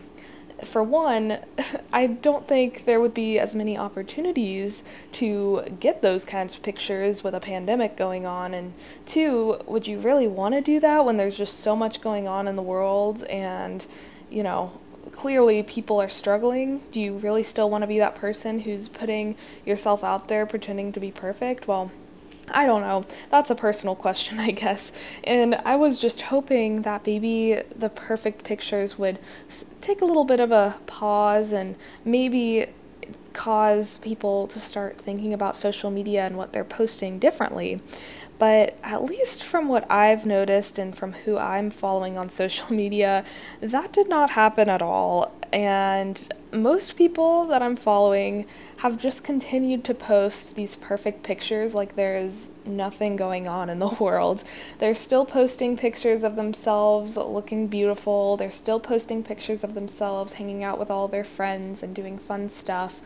for 0.63 0.83
one, 0.83 1.39
I 1.93 2.07
don't 2.07 2.47
think 2.47 2.85
there 2.85 3.01
would 3.01 3.15
be 3.15 3.39
as 3.39 3.55
many 3.55 3.77
opportunities 3.77 4.89
to 5.13 5.63
get 5.81 6.03
those 6.03 6.25
kinds 6.25 6.57
of 6.57 6.63
pictures 6.63 7.23
with 7.23 7.35
a 7.35 7.41
pandemic 7.41 7.97
going 7.97 8.27
on. 8.27 8.55
And 8.55 8.75
two, 9.05 9.59
would 9.67 9.87
you 9.87 9.99
really 9.99 10.27
want 10.27 10.55
to 10.55 10.61
do 10.61 10.81
that 10.81 11.05
when 11.05 11.17
there's 11.17 11.37
just 11.37 11.61
so 11.61 11.77
much 11.77 12.01
going 12.01 12.27
on 12.27 12.49
in 12.49 12.57
the 12.57 12.63
world 12.63 13.23
and, 13.25 13.87
you 14.31 14.43
know, 14.43 14.79
clearly 15.13 15.63
people 15.63 16.01
are 16.01 16.09
struggling? 16.09 16.81
Do 16.93 17.01
you 17.01 17.17
really 17.17 17.43
still 17.43 17.71
want 17.71 17.83
to 17.83 17.89
be 17.89 17.99
that 17.99 18.15
person 18.15 18.61
who's 18.61 18.89
putting 18.89 19.37
yourself 19.65 20.03
out 20.03 20.29
there 20.29 20.47
pretending 20.47 20.93
to 20.93 21.01
be 21.01 21.11
perfect? 21.11 21.69
Well, 21.69 21.91
I 22.51 22.67
don't 22.67 22.83
know. 22.83 23.05
That's 23.31 23.51
a 23.51 23.55
personal 23.55 23.95
question, 23.95 24.39
I 24.41 24.51
guess. 24.51 24.93
And 25.25 25.57
I 25.65 25.77
was 25.77 25.99
just 25.99 26.23
hoping 26.23 26.83
that 26.83 27.07
maybe 27.07 27.61
the 27.75 27.89
perfect 27.89 28.45
pictures 28.45 28.99
would 28.99 29.19
take 29.81 30.01
a 30.01 30.05
little 30.05 30.25
bit 30.25 30.41
of 30.41 30.53
a 30.53 30.79
pause 30.87 31.53
and 31.53 31.77
maybe 32.05 32.67
cause 33.37 33.99
people 33.99 34.47
to 34.49 34.59
start 34.59 34.97
thinking 34.97 35.33
about 35.33 35.57
social 35.57 35.91
media 35.91 36.25
and 36.25 36.37
what 36.37 36.53
they're 36.53 36.65
posting 36.65 37.19
differently. 37.19 37.81
But 38.39 38.79
at 38.83 39.03
least 39.03 39.45
from 39.45 39.69
what 39.69 39.91
I've 39.91 40.27
noticed 40.27 40.79
and 40.79 40.97
from 40.97 41.13
who 41.13 41.39
I'm 41.39 41.71
following 41.71 42.19
on 42.19 42.29
social 42.43 42.75
media, 42.75 43.25
that 43.61 43.93
did 43.93 44.09
not 44.09 44.31
happen 44.31 44.69
at 44.69 44.83
all. 44.83 45.33
And 45.53 46.29
most 46.53 46.97
people 46.97 47.47
that 47.47 47.63
I'm 47.63 47.77
following 47.77 48.47
have 48.79 48.99
just 48.99 49.25
continued 49.25 49.85
to 49.85 49.95
post 49.95 50.55
these 50.57 50.77
perfect 50.77 51.23
pictures 51.23 51.75
like 51.75 51.95
there 51.95 52.19
is 52.19 52.53
nothing 52.65 53.17
going 53.17 53.47
on 53.47 53.71
in 53.71 53.79
the 53.79 53.89
world. 54.01 54.43
They're 54.79 54.95
still 54.95 55.25
posting 55.25 55.77
pictures 55.77 56.23
of 56.23 56.37
themselves 56.37 57.17
looking 57.17 57.69
beautiful, 57.69 58.37
they're 58.37 58.51
still 58.51 58.81
posting 58.81 59.23
pictures 59.23 59.63
of 59.63 59.75
themselves 59.75 60.35
hanging 60.35 60.65
out 60.65 60.79
with 60.79 60.91
all 60.91 61.09
their 61.09 61.25
friends 61.25 61.83
and 61.83 61.95
doing 61.95 62.19
fun 62.19 62.49
stuff 62.49 63.01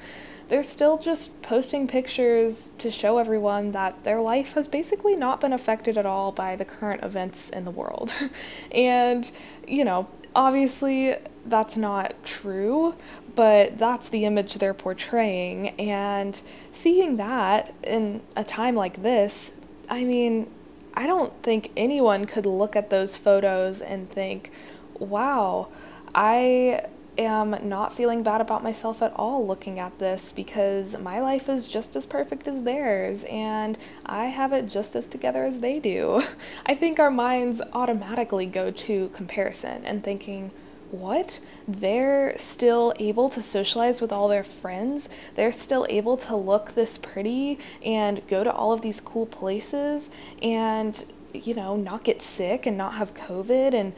they're 0.51 0.63
still 0.65 0.99
just 0.99 1.43
posting 1.43 1.87
pictures 1.87 2.71
to 2.71 2.91
show 2.91 3.19
everyone 3.19 3.71
that 3.71 4.03
their 4.03 4.21
life 4.21 4.55
has 4.55 4.67
basically 4.67 5.15
not 5.15 5.41
been 5.41 5.53
affected 5.53 5.97
at 5.97 6.05
all 6.05 6.33
by 6.33 6.57
the 6.57 6.65
current 6.65 7.05
events 7.05 7.49
in 7.49 7.65
the 7.65 7.71
world. 7.71 8.13
and, 8.73 9.31
you 9.67 9.85
know, 9.85 10.11
obviously 10.35 11.15
that's 11.47 11.77
not 11.77 12.15
true, 12.25 12.97
but 13.37 13.79
that's 13.79 14.09
the 14.09 14.25
image 14.25 14.55
they're 14.55 14.75
portraying. 14.75 15.69
And 15.79 16.41
seeing 16.73 17.17
that 17.17 17.73
in 17.85 18.21
a 18.35 18.43
time 18.43 18.75
like 18.75 19.05
this, 19.05 19.61
I 19.89 20.05
mean, 20.05 20.51
I 20.95 21.07
don't 21.07 21.33
think 21.45 21.71
anyone 21.77 22.25
could 22.25 22.45
look 22.45 22.75
at 22.75 22.91
those 22.91 23.17
photos 23.17 23.81
and 23.81 24.11
think, 24.11 24.51
wow, 24.99 25.69
I 26.13 26.87
am 27.19 27.57
not 27.63 27.93
feeling 27.93 28.23
bad 28.23 28.41
about 28.41 28.63
myself 28.63 29.03
at 29.03 29.13
all 29.17 29.47
looking 29.47 29.79
at 29.79 29.99
this 29.99 30.33
because 30.33 30.99
my 30.99 31.21
life 31.21 31.49
is 31.49 31.67
just 31.67 31.97
as 31.97 32.07
perfect 32.07 32.49
as 32.49 32.63
theirs 32.63 33.25
and 33.25 33.79
I 34.07 34.27
have 34.27 34.53
it 34.53 34.69
just 34.69 34.95
as 34.97 35.09
together 35.09 35.45
as 35.45 35.61
they 35.61 35.79
do. 35.79 36.23
I 36.67 36.75
think 36.75 36.99
our 36.99 37.11
minds 37.11 37.63
automatically 37.73 38.47
go 38.47 38.71
to 38.71 39.09
comparison 39.11 39.85
and 39.85 40.03
thinking, 40.03 40.53
what? 40.91 41.41
They're 41.69 42.37
still 42.37 42.93
able 42.99 43.29
to 43.31 43.41
socialize 43.41 44.01
with 44.01 44.13
all 44.13 44.29
their 44.29 44.43
friends. 44.43 45.09
They're 45.37 45.53
still 45.53 45.87
able 45.89 46.17
to 46.19 46.35
look 46.35 46.73
this 46.73 46.99
pretty 46.99 47.59
and 47.85 48.27
go 48.27 48.43
to 48.43 48.53
all 48.53 48.73
of 48.73 48.81
these 48.81 49.01
cool 49.01 49.27
places. 49.27 50.11
And 50.43 51.05
you 51.33 51.55
know, 51.55 51.77
not 51.77 52.05
get 52.05 52.23
sick 52.23 52.67
and 52.67 52.77
not 52.77 52.95
have 52.95 53.15
COVID 53.15 53.75
and 53.75 53.93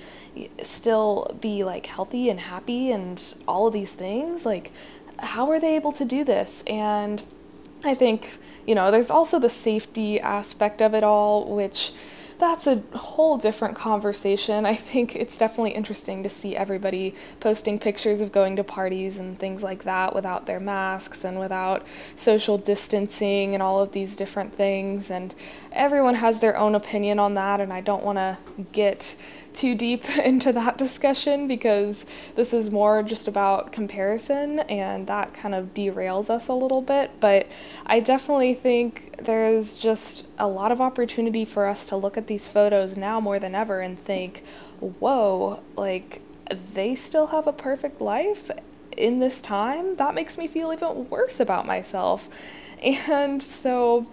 still 0.63 1.37
be 1.41 1.65
like 1.65 1.87
healthy 1.87 2.29
and 2.29 2.41
happy 2.41 2.91
and 2.91 3.35
all 3.47 3.67
of 3.67 3.73
these 3.73 3.93
things. 3.93 4.45
Like, 4.47 4.73
how 5.19 5.51
are 5.51 5.61
they 5.61 5.77
able 5.77 5.93
to 5.93 6.05
do 6.05 6.25
this? 6.25 6.63
And 6.67 7.25
I 7.85 7.95
think, 7.95 8.37
you 8.67 8.75
know, 8.75 8.91
there's 8.91 9.11
also 9.11 9.39
the 9.39 9.49
safety 9.49 10.21
aspect 10.21 10.81
of 10.81 10.95
it 10.95 11.03
all, 11.03 11.53
which 11.55 11.93
that's 12.43 12.67
a 12.67 12.83
whole 12.97 13.39
different 13.39 13.77
conversation. 13.77 14.67
I 14.67 14.75
think 14.75 15.15
it's 15.15 15.39
definitely 15.39 15.71
interesting 15.71 16.25
to 16.25 16.29
see 16.29 16.57
everybody 16.57 17.15
posting 17.39 17.79
pictures 17.79 18.21
of 18.21 18.33
going 18.33 18.57
to 18.57 18.65
parties 18.65 19.17
and 19.17 19.39
things 19.39 19.63
like 19.63 19.85
that 19.85 20.13
without 20.13 20.47
their 20.47 20.59
masks 20.59 21.25
and 21.25 21.39
without 21.39 21.87
social 22.17 22.59
distancing 22.59 23.55
and 23.55 23.63
all 23.63 23.81
of 23.81 23.93
these 23.93 24.17
different 24.17 24.53
things. 24.53 25.09
And 25.09 25.33
everyone 25.71 26.17
has 26.17 26.41
their 26.41 26.57
own 26.57 26.75
opinion 26.75 27.21
on 27.21 27.35
that, 27.35 27.61
and 27.61 27.73
I 27.73 27.81
don't 27.81 28.03
want 28.03 28.19
to 28.19 28.39
get 28.73 29.15
too 29.55 29.75
deep 29.75 30.05
into 30.25 30.53
that 30.53 30.79
discussion 30.79 31.47
because 31.49 32.07
this 32.35 32.53
is 32.53 32.71
more 32.71 33.03
just 33.03 33.29
about 33.29 33.73
comparison 33.73 34.61
and 34.61 35.07
that 35.07 35.35
kind 35.35 35.55
of 35.55 35.75
derails 35.75 36.31
us 36.31 36.49
a 36.49 36.55
little 36.55 36.83
bit. 36.83 37.11
But 37.21 37.51
I 37.87 38.01
definitely 38.01 38.55
think 38.55 39.17
there's 39.19 39.77
just 39.77 40.29
a 40.39 40.47
lot 40.47 40.73
of 40.73 40.81
opportunity 40.81 41.45
for 41.45 41.67
us 41.67 41.89
to 41.89 41.97
look 41.97 42.17
at 42.17 42.27
these 42.27 42.47
photos 42.47 42.97
now 42.97 43.21
more 43.21 43.39
than 43.39 43.55
ever 43.55 43.81
and 43.81 43.99
think, 43.99 44.43
whoa, 44.81 45.63
like 45.77 46.23
they 46.75 46.95
still 46.95 47.29
have 47.29 47.47
a 47.47 47.53
perfect 47.53 48.01
life 48.01 48.51
in 48.97 49.21
this 49.21 49.41
time? 49.41 49.97
That 49.97 50.15
makes 50.15 50.37
me 50.39 50.47
feel 50.47 50.73
even 50.73 51.09
worse 51.09 51.41
about 51.41 51.67
myself. 51.67 52.29
And 53.09 53.41
so 53.41 54.09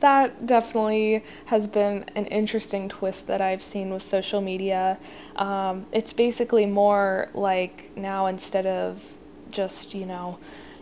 that 0.00 0.46
definitely 0.46 1.22
has 1.46 1.66
been 1.66 2.04
an 2.14 2.26
interesting 2.26 2.88
twist 2.88 3.26
that 3.28 3.40
I've 3.40 3.62
seen 3.62 3.90
with 3.90 4.02
social 4.02 4.40
media. 4.40 4.98
Um, 5.36 5.86
it's 5.92 6.12
basically 6.12 6.66
more 6.66 7.30
like 7.34 7.90
now 7.96 8.26
instead 8.26 8.66
of 8.66 9.16
just, 9.50 9.94
you 9.94 10.06
know, 10.06 10.38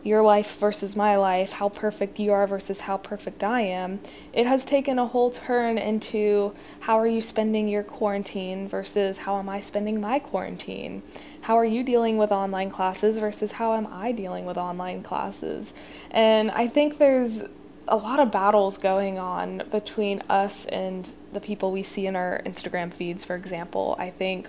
your 0.07 0.23
life 0.23 0.59
versus 0.59 0.95
my 0.95 1.17
life, 1.17 1.55
how 1.55 1.69
perfect 1.69 2.21
you 2.21 2.31
are 2.31 2.47
versus 2.47 2.83
how 2.83 2.97
perfect 2.97 3.43
I 3.43 3.63
am, 3.63 3.99
it 4.33 4.47
has 4.47 4.65
taken 4.65 5.01
a 5.01 5.07
whole 5.07 5.31
turn 5.31 5.79
into 5.79 6.55
how 6.81 6.97
are 6.99 7.09
you 7.09 7.21
spending 7.21 7.67
your 7.67 7.83
quarantine 7.83 8.69
versus 8.69 9.19
how 9.19 9.39
am 9.39 9.49
I 9.49 9.61
spending 9.61 10.01
my 10.01 10.21
quarantine? 10.21 11.03
How 11.43 11.57
are 11.57 11.65
you 11.65 11.83
dealing 11.83 12.19
with 12.19 12.31
online 12.31 12.71
classes 12.71 13.19
versus 13.19 13.53
how 13.53 13.75
am 13.75 13.89
I 13.89 14.13
dealing 14.13 14.47
with 14.47 14.57
online 14.57 15.03
classes? 15.03 15.75
And 16.13 16.53
I 16.53 16.69
think 16.69 16.99
there's 16.99 17.49
a 17.89 17.97
lot 17.97 18.19
of 18.19 18.31
battles 18.33 18.79
going 18.79 19.19
on 19.19 19.63
between 19.71 20.21
us 20.29 20.67
and 20.67 21.11
the 21.33 21.41
people 21.41 21.71
we 21.71 21.83
see 21.83 22.07
in 22.07 22.17
our 22.17 22.43
Instagram 22.45 22.93
feeds, 22.93 23.25
for 23.25 23.37
example. 23.37 23.95
I 23.99 24.11
think 24.11 24.49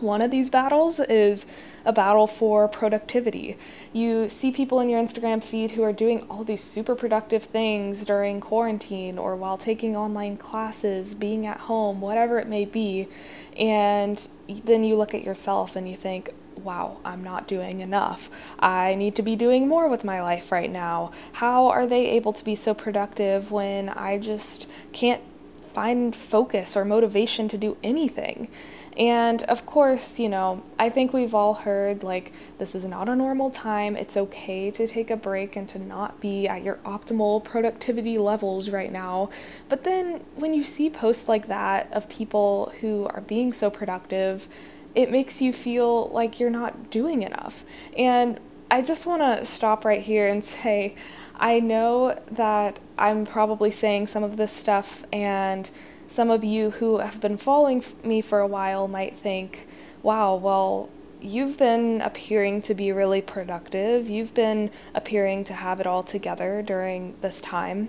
one 0.00 0.22
of 0.22 0.30
these 0.30 0.48
battles 0.50 1.00
is 1.00 1.52
a 1.84 1.92
battle 1.92 2.26
for 2.26 2.68
productivity. 2.68 3.56
You 3.92 4.28
see 4.28 4.52
people 4.52 4.80
in 4.80 4.88
your 4.88 5.02
Instagram 5.02 5.42
feed 5.42 5.72
who 5.72 5.82
are 5.82 5.92
doing 5.92 6.24
all 6.28 6.44
these 6.44 6.62
super 6.62 6.94
productive 6.94 7.42
things 7.42 8.06
during 8.06 8.40
quarantine 8.40 9.18
or 9.18 9.34
while 9.34 9.58
taking 9.58 9.96
online 9.96 10.36
classes, 10.36 11.14
being 11.14 11.46
at 11.46 11.60
home, 11.60 12.00
whatever 12.00 12.38
it 12.38 12.46
may 12.46 12.64
be. 12.64 13.08
And 13.56 14.28
then 14.64 14.84
you 14.84 14.96
look 14.96 15.14
at 15.14 15.24
yourself 15.24 15.74
and 15.74 15.88
you 15.88 15.96
think, 15.96 16.32
wow, 16.58 16.98
I'm 17.04 17.22
not 17.22 17.48
doing 17.48 17.80
enough. 17.80 18.30
I 18.58 18.94
need 18.94 19.16
to 19.16 19.22
be 19.22 19.36
doing 19.36 19.68
more 19.68 19.88
with 19.88 20.04
my 20.04 20.20
life 20.22 20.52
right 20.52 20.70
now. 20.70 21.12
How 21.34 21.66
are 21.68 21.86
they 21.86 22.06
able 22.10 22.32
to 22.32 22.44
be 22.44 22.54
so 22.54 22.74
productive 22.74 23.50
when 23.50 23.88
I 23.88 24.18
just 24.18 24.68
can't 24.92 25.22
find 25.68 26.16
focus 26.16 26.76
or 26.76 26.84
motivation 26.84 27.46
to 27.48 27.56
do 27.56 27.76
anything. 27.84 28.48
And 28.96 29.44
of 29.44 29.64
course, 29.64 30.18
you 30.18 30.28
know, 30.28 30.64
I 30.76 30.88
think 30.88 31.12
we've 31.12 31.34
all 31.34 31.54
heard 31.54 32.02
like 32.02 32.32
this 32.58 32.74
is 32.74 32.84
not 32.84 33.08
a 33.08 33.14
normal 33.14 33.50
time. 33.50 33.94
It's 33.94 34.16
okay 34.16 34.72
to 34.72 34.88
take 34.88 35.08
a 35.08 35.16
break 35.16 35.54
and 35.54 35.68
to 35.68 35.78
not 35.78 36.20
be 36.20 36.48
at 36.48 36.64
your 36.64 36.76
optimal 36.78 37.44
productivity 37.44 38.18
levels 38.18 38.70
right 38.70 38.90
now. 38.90 39.30
But 39.68 39.84
then 39.84 40.24
when 40.34 40.52
you 40.52 40.64
see 40.64 40.90
posts 40.90 41.28
like 41.28 41.46
that 41.46 41.92
of 41.92 42.08
people 42.08 42.72
who 42.80 43.06
are 43.06 43.20
being 43.20 43.52
so 43.52 43.70
productive, 43.70 44.48
it 44.94 45.10
makes 45.10 45.40
you 45.40 45.52
feel 45.52 46.08
like 46.08 46.40
you're 46.40 46.50
not 46.50 46.90
doing 46.90 47.22
enough. 47.22 47.64
And 47.96 48.40
I 48.70 48.82
just 48.82 49.06
want 49.06 49.22
to 49.22 49.44
stop 49.44 49.84
right 49.84 50.00
here 50.00 50.28
and 50.28 50.42
say, 50.44 50.94
I 51.36 51.60
know 51.60 52.20
that 52.30 52.80
I'm 52.98 53.24
probably 53.24 53.70
saying 53.70 54.08
some 54.08 54.24
of 54.24 54.36
this 54.36 54.52
stuff, 54.52 55.04
and 55.12 55.70
some 56.08 56.30
of 56.30 56.42
you 56.42 56.70
who 56.72 56.98
have 56.98 57.20
been 57.20 57.36
following 57.36 57.84
me 58.02 58.20
for 58.20 58.40
a 58.40 58.46
while 58.46 58.88
might 58.88 59.14
think, 59.14 59.66
wow, 60.02 60.34
well, 60.34 60.88
you've 61.20 61.58
been 61.58 62.00
appearing 62.00 62.62
to 62.62 62.74
be 62.74 62.90
really 62.92 63.20
productive. 63.20 64.08
You've 64.08 64.34
been 64.34 64.70
appearing 64.94 65.44
to 65.44 65.52
have 65.52 65.80
it 65.80 65.86
all 65.86 66.02
together 66.02 66.62
during 66.62 67.14
this 67.20 67.40
time. 67.40 67.88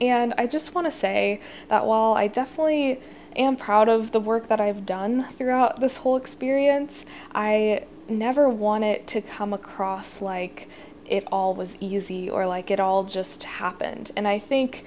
And 0.00 0.32
I 0.38 0.46
just 0.46 0.74
want 0.74 0.86
to 0.86 0.90
say 0.90 1.40
that 1.68 1.86
while 1.86 2.14
I 2.14 2.26
definitely 2.26 3.00
am 3.36 3.56
proud 3.56 3.88
of 3.88 4.12
the 4.12 4.20
work 4.20 4.46
that 4.48 4.60
I've 4.60 4.86
done 4.86 5.24
throughout 5.24 5.80
this 5.80 5.98
whole 5.98 6.16
experience, 6.16 7.04
I 7.34 7.84
never 8.08 8.48
want 8.48 8.84
it 8.84 9.06
to 9.08 9.20
come 9.20 9.52
across 9.52 10.20
like 10.20 10.68
it 11.06 11.26
all 11.30 11.54
was 11.54 11.80
easy 11.80 12.30
or 12.30 12.46
like 12.46 12.70
it 12.70 12.80
all 12.80 13.04
just 13.04 13.44
happened. 13.44 14.10
And 14.16 14.26
I 14.26 14.38
think 14.38 14.84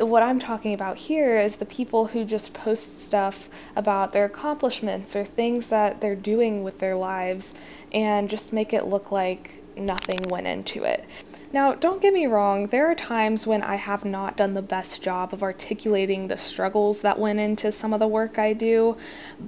uh, 0.00 0.06
what 0.06 0.22
I'm 0.22 0.38
talking 0.38 0.72
about 0.72 0.96
here 0.96 1.38
is 1.38 1.56
the 1.56 1.66
people 1.66 2.08
who 2.08 2.24
just 2.24 2.54
post 2.54 3.04
stuff 3.04 3.48
about 3.76 4.12
their 4.12 4.24
accomplishments 4.24 5.14
or 5.14 5.24
things 5.24 5.68
that 5.68 6.00
they're 6.00 6.16
doing 6.16 6.64
with 6.64 6.78
their 6.78 6.96
lives 6.96 7.54
and 7.92 8.28
just 8.28 8.52
make 8.52 8.72
it 8.72 8.86
look 8.86 9.12
like 9.12 9.62
nothing 9.76 10.22
went 10.28 10.46
into 10.46 10.84
it. 10.84 11.04
Now, 11.54 11.72
don't 11.72 12.02
get 12.02 12.12
me 12.12 12.26
wrong, 12.26 12.66
there 12.66 12.90
are 12.90 12.96
times 12.96 13.46
when 13.46 13.62
I 13.62 13.76
have 13.76 14.04
not 14.04 14.36
done 14.36 14.54
the 14.54 14.60
best 14.60 15.04
job 15.04 15.32
of 15.32 15.40
articulating 15.40 16.26
the 16.26 16.36
struggles 16.36 17.02
that 17.02 17.16
went 17.16 17.38
into 17.38 17.70
some 17.70 17.92
of 17.92 18.00
the 18.00 18.08
work 18.08 18.40
I 18.40 18.54
do, 18.54 18.96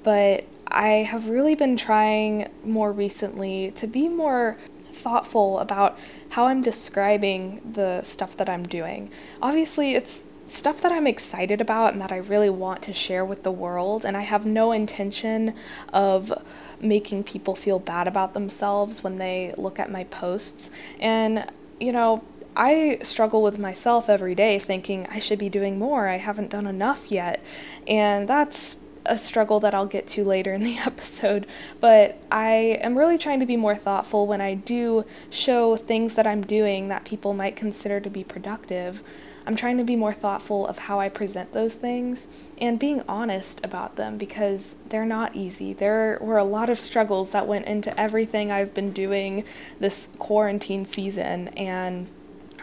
but 0.05 0.45
I 0.69 0.89
have 1.11 1.29
really 1.29 1.57
been 1.57 1.77
trying 1.77 2.49
more 2.65 2.93
recently 2.93 3.73
to 3.73 3.89
be 3.89 4.09
more 4.09 4.57
thoughtful 4.89 5.59
about 5.59 5.99
how 6.29 6.47
I'm 6.47 6.61
describing 6.61 7.61
the 7.73 8.03
stuff 8.03 8.37
that 8.37 8.49
I'm 8.49 8.63
doing. 8.63 9.11
Obviously, 9.43 9.97
it's 9.97 10.27
stuff 10.47 10.81
that 10.83 10.93
I'm 10.93 11.09
excited 11.09 11.61
about 11.61 11.93
and 11.93 12.01
that 12.01 12.13
I 12.13 12.19
really 12.19 12.51
want 12.51 12.83
to 12.83 12.93
share 12.93 13.25
with 13.25 13.43
the 13.43 13.51
world, 13.51 14.05
and 14.05 14.17
I 14.17 14.23
have 14.23 14.47
no 14.47 14.71
intention 14.71 15.57
of 15.93 16.33
making 16.81 17.25
people 17.25 17.57
feel 17.57 17.81
bad 17.81 18.07
about 18.07 18.33
themselves 18.33 19.03
when 19.03 19.19
they 19.19 19.53
look 19.59 19.81
at 19.81 19.91
my 19.91 20.05
posts. 20.05 20.71
And, 21.01 21.51
you 21.81 21.93
know, 21.93 22.25
I 22.57 22.99
struggle 23.03 23.43
with 23.43 23.59
myself 23.59 24.09
every 24.09 24.35
day 24.35 24.59
thinking 24.59 25.07
I 25.11 25.19
should 25.19 25.39
be 25.39 25.51
doing 25.51 25.79
more, 25.79 26.09
I 26.09 26.17
haven't 26.17 26.51
done 26.51 26.67
enough 26.67 27.11
yet. 27.11 27.43
And 27.87 28.27
that's 28.29 28.83
a 29.05 29.19
struggle 29.19 29.61
that 29.61 29.75
I'll 29.75 29.87
get 29.87 30.07
to 30.09 30.25
later 30.25 30.53
in 30.53 30.65
the 30.65 30.79
episode, 30.87 31.47
but 31.81 32.19
I 32.31 32.79
am 32.83 32.99
really 32.99 33.19
trying 33.19 33.41
to 33.41 33.47
be 33.47 33.57
more 33.57 33.75
thoughtful 33.75 34.27
when 34.27 34.41
I 34.41 34.55
do 34.55 35.05
show 35.31 35.77
things 35.77 36.15
that 36.15 36.27
I'm 36.27 36.43
doing 36.43 36.89
that 36.89 37.05
people 37.05 37.35
might 37.35 37.57
consider 37.57 38.01
to 38.01 38.11
be 38.11 38.25
productive. 38.25 39.03
I'm 39.47 39.55
trying 39.55 39.79
to 39.79 39.85
be 39.85 39.95
more 39.95 40.13
thoughtful 40.13 40.67
of 40.67 40.79
how 40.79 40.99
I 40.99 41.09
present 41.09 41.53
those 41.53 41.77
things 41.77 42.27
and 42.59 42.81
being 42.81 43.03
honest 43.09 43.65
about 43.65 43.95
them 43.95 44.19
because 44.19 44.75
they're 44.89 45.07
not 45.07 45.37
easy. 45.37 45.73
There 45.73 46.19
were 46.21 46.37
a 46.37 46.45
lot 46.45 46.69
of 46.69 46.79
struggles 46.79 47.31
that 47.31 47.47
went 47.47 47.67
into 47.67 47.99
everything 47.99 48.51
I've 48.51 48.75
been 48.75 48.93
doing 48.93 49.45
this 49.79 50.17
quarantine 50.19 50.85
season, 50.85 51.49
and 51.49 52.09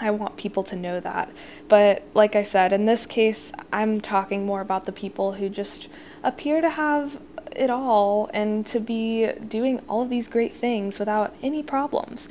I 0.02 0.12
want 0.12 0.36
people 0.36 0.64
to 0.64 0.76
know 0.76 1.00
that. 1.00 1.32
But 1.70 2.04
like 2.14 2.36
I 2.36 2.44
said, 2.44 2.74
in 2.74 2.86
this 2.86 3.06
case, 3.06 3.54
I'm 3.72 4.02
talking 4.02 4.46
more 4.46 4.60
about 4.60 4.86
the 4.86 4.92
people 4.92 5.34
who 5.34 5.48
just 5.48 5.88
appear 6.22 6.60
to 6.60 6.72
have 6.72 7.22
it 7.56 7.70
all 7.70 8.30
and 8.34 8.66
to 8.66 8.80
be 8.80 9.32
doing 9.48 9.80
all 9.88 10.02
of 10.02 10.10
these 10.10 10.28
great 10.28 10.54
things 10.54 11.00
without 11.00 11.34
any 11.42 11.64
problems. 11.64 12.28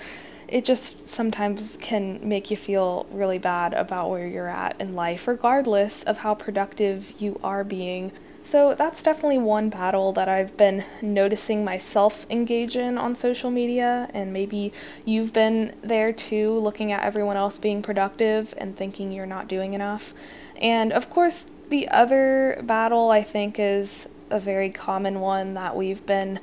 It 0.52 0.64
just 0.64 1.09
sometimes 1.09 1.78
can 1.78 2.21
make 2.23 2.50
you 2.50 2.56
feel 2.56 3.06
really 3.11 3.38
bad 3.38 3.73
about 3.73 4.11
where 4.11 4.26
you're 4.26 4.49
at 4.49 4.80
in 4.80 4.94
life, 4.94 5.26
regardless 5.26 6.02
of 6.02 6.18
how 6.18 6.35
productive 6.35 7.14
you 7.18 7.40
are 7.42 7.64
being 7.64 8.12
so 8.44 8.75
that's 8.75 9.04
definitely 9.04 9.38
one 9.38 9.71
battle 9.71 10.12
that 10.14 10.28
I've 10.28 10.56
been 10.56 10.85
noticing 11.00 11.64
myself 11.64 12.26
engage 12.28 12.76
in 12.76 12.99
on 12.99 13.14
social 13.14 13.50
media, 13.50 14.11
and 14.12 14.32
maybe 14.32 14.73
you've 15.04 15.32
been 15.32 15.76
there 15.80 16.12
too, 16.12 16.58
looking 16.58 16.91
at 16.91 17.04
everyone 17.04 17.36
else 17.36 17.56
being 17.56 17.82
productive 17.82 18.52
and 18.58 18.76
thinking 18.76 19.12
you're 19.12 19.26
not 19.26 19.47
doing 19.47 19.75
enough. 19.75 20.12
And 20.60 20.93
of 20.93 21.08
course, 21.08 21.50
the 21.69 21.88
other 21.88 22.60
battle 22.65 23.10
I 23.10 23.23
think 23.23 23.60
is 23.60 24.12
a 24.28 24.41
very 24.41 24.71
common 24.71 25.21
one 25.21 25.54
that 25.54 25.76
we've 25.76 26.04
been 26.04 26.41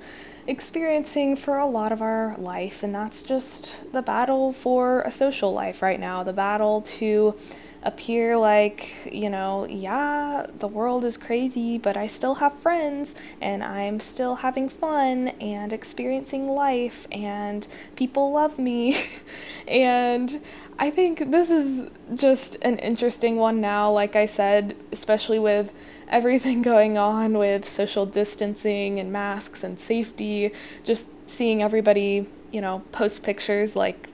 experiencing 0.50 1.36
for 1.36 1.60
a 1.60 1.66
lot 1.66 1.92
of 1.92 2.02
our 2.02 2.36
life, 2.38 2.82
and 2.82 2.94
that's 2.94 3.22
just 3.22 3.94
the 3.94 4.02
battle 4.02 4.52
for 4.52 5.02
a 5.02 5.12
social 5.12 5.54
life 5.54 5.82
right 5.82 6.00
now, 6.00 6.24
the 6.24 6.34
battle 6.34 6.82
to 6.82 7.36
appear 7.84 8.36
like, 8.36 9.08
you 9.12 9.30
know, 9.30 9.66
yeah, 9.70 10.46
the 10.58 10.68
world 10.68 11.06
is 11.06 11.18
crazy, 11.18 11.78
but 11.78 11.96
I 11.96 12.08
still 12.08 12.36
have 12.36 12.54
friends 12.56 13.16
and 13.40 13.64
I'm 13.64 14.00
still 14.00 14.36
having 14.36 14.68
fun 14.68 15.30
and 15.40 15.72
experiencing 15.72 16.50
life 16.50 17.08
and 17.12 17.66
people 17.96 18.32
love 18.34 18.60
me. 18.60 18.98
and 19.68 20.42
I 20.78 20.90
think 20.90 21.32
this 21.32 21.52
is 21.52 21.90
just 22.16 22.58
an 22.64 22.80
interesting 22.80 23.38
one 23.38 23.62
now, 23.62 23.92
like 23.92 24.16
I 24.16 24.26
said, 24.26 24.76
especially 24.92 25.40
with 25.40 25.74
everything 26.10 26.62
going 26.74 26.98
on 26.98 27.38
with 27.38 27.68
social 27.68 28.06
distancing 28.06 28.98
and 28.98 29.12
masks 29.12 29.64
and 29.64 29.80
safety, 29.80 30.52
just 30.84 31.30
seeing 31.30 31.62
everybody, 31.62 32.28
you 32.52 32.62
know, 32.62 32.84
post 32.92 33.24
pictures 33.24 33.76
like 33.76 34.10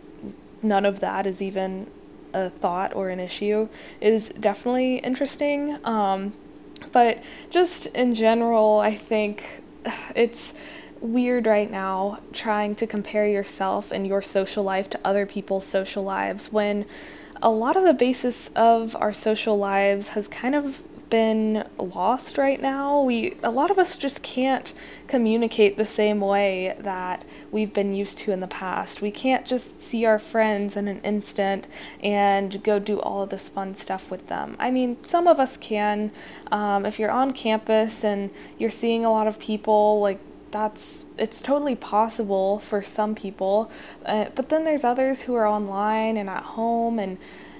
none 0.62 0.86
of 0.86 1.00
that 1.00 1.26
is 1.28 1.42
even 1.42 1.88
a 2.34 2.50
thought 2.50 2.94
or 2.96 3.10
an 3.10 3.20
issue 3.20 3.70
is 4.02 4.30
definitely 4.30 4.98
interesting. 4.98 5.78
Um, 5.86 6.34
but 6.92 7.24
just 7.50 7.88
in 7.96 8.14
general, 8.14 8.80
I 8.80 8.94
think 8.94 9.62
it's 10.16 10.54
weird 11.00 11.46
right 11.46 11.70
now 11.70 12.20
trying 12.34 12.76
to 12.76 12.88
compare 12.88 13.28
yourself 13.28 13.92
and 13.92 14.08
your 14.08 14.22
social 14.22 14.64
life 14.64 14.90
to 14.90 15.00
other 15.04 15.26
people's 15.26 15.66
social 15.66 16.04
lives 16.04 16.52
when 16.52 16.86
a 17.42 17.50
lot 17.50 17.76
of 17.76 17.84
the 17.84 17.94
basis 17.94 18.50
of 18.50 18.96
our 18.96 19.14
social 19.14 19.58
lives 19.58 20.10
has 20.10 20.28
kind 20.28 20.56
of 20.56 20.84
been 21.16 21.66
lost 21.78 22.38
right 22.38 22.62
now. 22.62 23.02
We 23.02 23.36
a 23.42 23.50
lot 23.50 23.72
of 23.72 23.80
us 23.80 23.96
just 23.96 24.22
can't 24.22 24.74
communicate 25.08 25.78
the 25.78 25.86
same 25.86 26.20
way 26.20 26.76
that 26.78 27.24
we've 27.52 27.74
been 27.74 27.96
used 27.96 28.18
to 28.18 28.34
in 28.34 28.42
the 28.42 28.50
past. 28.50 29.02
We 29.02 29.12
can't 29.12 29.46
just 29.46 29.80
see 29.80 30.04
our 30.06 30.20
friends 30.20 30.76
in 30.76 30.90
an 30.90 31.00
instant 31.06 31.70
and 32.04 32.62
go 32.66 32.80
do 32.80 33.00
all 33.00 33.24
of 33.24 33.30
this 33.30 33.48
fun 33.48 33.76
stuff 33.76 34.12
with 34.12 34.28
them. 34.28 34.58
I 34.60 34.72
mean, 34.72 34.98
some 35.06 35.26
of 35.26 35.40
us 35.40 35.56
can. 35.56 36.12
Um, 36.52 36.86
if 36.86 37.00
you're 37.00 37.12
on 37.12 37.32
campus 37.32 38.04
and 38.04 38.30
you're 38.58 38.70
seeing 38.70 39.06
a 39.06 39.10
lot 39.10 39.26
of 39.26 39.40
people, 39.40 40.02
like 40.02 40.20
that's 40.52 41.06
it's 41.18 41.42
totally 41.42 41.78
possible 41.78 42.60
for 42.60 42.82
some 42.82 43.14
people 43.14 43.70
uh, 44.06 44.26
but 44.36 44.48
then 44.48 44.64
there's 44.64 44.86
others 44.86 45.24
who 45.24 45.36
are 45.36 45.46
online 45.46 46.16
and 46.16 46.30
at 46.30 46.44
home 46.44 46.98
and 46.98 47.18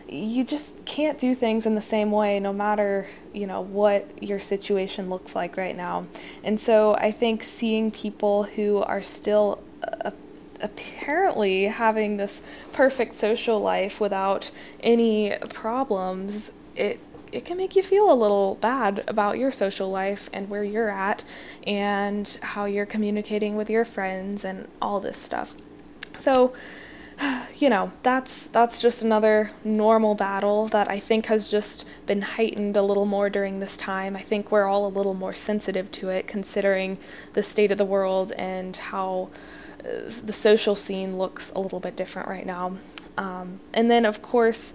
you 0.08 0.44
just 0.44 0.86
can't 0.86 1.18
do 1.18 1.34
things 1.34 1.66
in 1.66 1.76
the 1.76 1.82
same 1.82 2.12
way 2.12 2.40
no 2.40 2.54
matter 2.54 3.08
you 3.34 3.48
know 3.48 3.62
what 3.62 4.08
your 4.22 4.40
situation 4.40 5.10
looks 5.10 5.36
like 5.36 5.58
right 5.58 5.76
now. 5.76 6.08
And 6.44 6.60
so 6.60 6.96
i 6.96 7.12
think 7.12 7.44
seeing 7.44 7.92
people 7.92 8.44
who 8.44 8.82
are 8.84 9.02
still 9.02 9.62
uh, 9.84 10.12
apparently 10.62 11.66
having 11.66 12.18
this 12.18 12.48
perfect 12.74 13.14
social 13.14 13.60
life 13.60 14.00
without 14.00 14.52
any 14.82 15.34
problems 15.50 16.58
it 16.76 17.00
it 17.36 17.44
can 17.44 17.58
make 17.58 17.76
you 17.76 17.84
feel 17.84 18.10
a 18.10 18.16
little 18.16 18.56
bad 18.56 19.04
about 19.10 19.38
your 19.38 19.52
social 19.52 19.92
life 19.92 20.30
and 20.32 20.50
where 20.50 20.64
you're 20.64 20.90
at 20.90 21.22
and 21.68 22.40
how 22.42 22.64
you're 22.64 22.86
communicating 22.86 23.58
with 23.58 23.70
your 23.70 23.84
friends 23.84 24.46
and 24.46 24.70
all 24.82 25.02
this 25.02 25.18
stuff. 25.18 25.54
So 26.18 26.54
you 27.56 27.70
know, 27.70 27.92
that's 28.04 28.48
that's 28.48 28.82
just 28.82 29.02
another 29.02 29.52
normal 29.64 30.16
battle 30.16 30.68
that 30.68 30.90
I 30.90 31.00
think 31.00 31.28
has 31.28 31.48
just 31.48 31.88
been 32.06 32.22
heightened 32.22 32.78
a 32.78 32.82
little 32.82 33.06
more 33.06 33.30
during 33.30 33.60
this 33.60 33.78
time. 33.78 34.16
I 34.16 34.22
think 34.22 34.52
we're 34.52 34.66
all 34.66 34.86
a 34.86 34.90
little 34.90 35.14
more 35.14 35.34
sensitive 35.34 35.92
to 35.94 36.10
it 36.10 36.28
considering 36.28 36.98
the 37.34 37.44
state 37.44 37.72
of 37.72 37.78
the 37.78 37.86
world 37.86 38.32
and 38.38 38.76
how 38.76 39.30
uh, 39.82 40.10
the 40.24 40.34
social 40.34 40.76
scene 40.76 41.18
looks 41.18 41.52
a 41.54 41.60
little 41.60 41.80
bit 41.80 41.96
different 41.96 42.28
right 42.28 42.46
now. 42.46 42.78
Um, 43.18 43.60
and 43.74 43.90
then 43.90 44.06
of 44.06 44.22
course, 44.22 44.74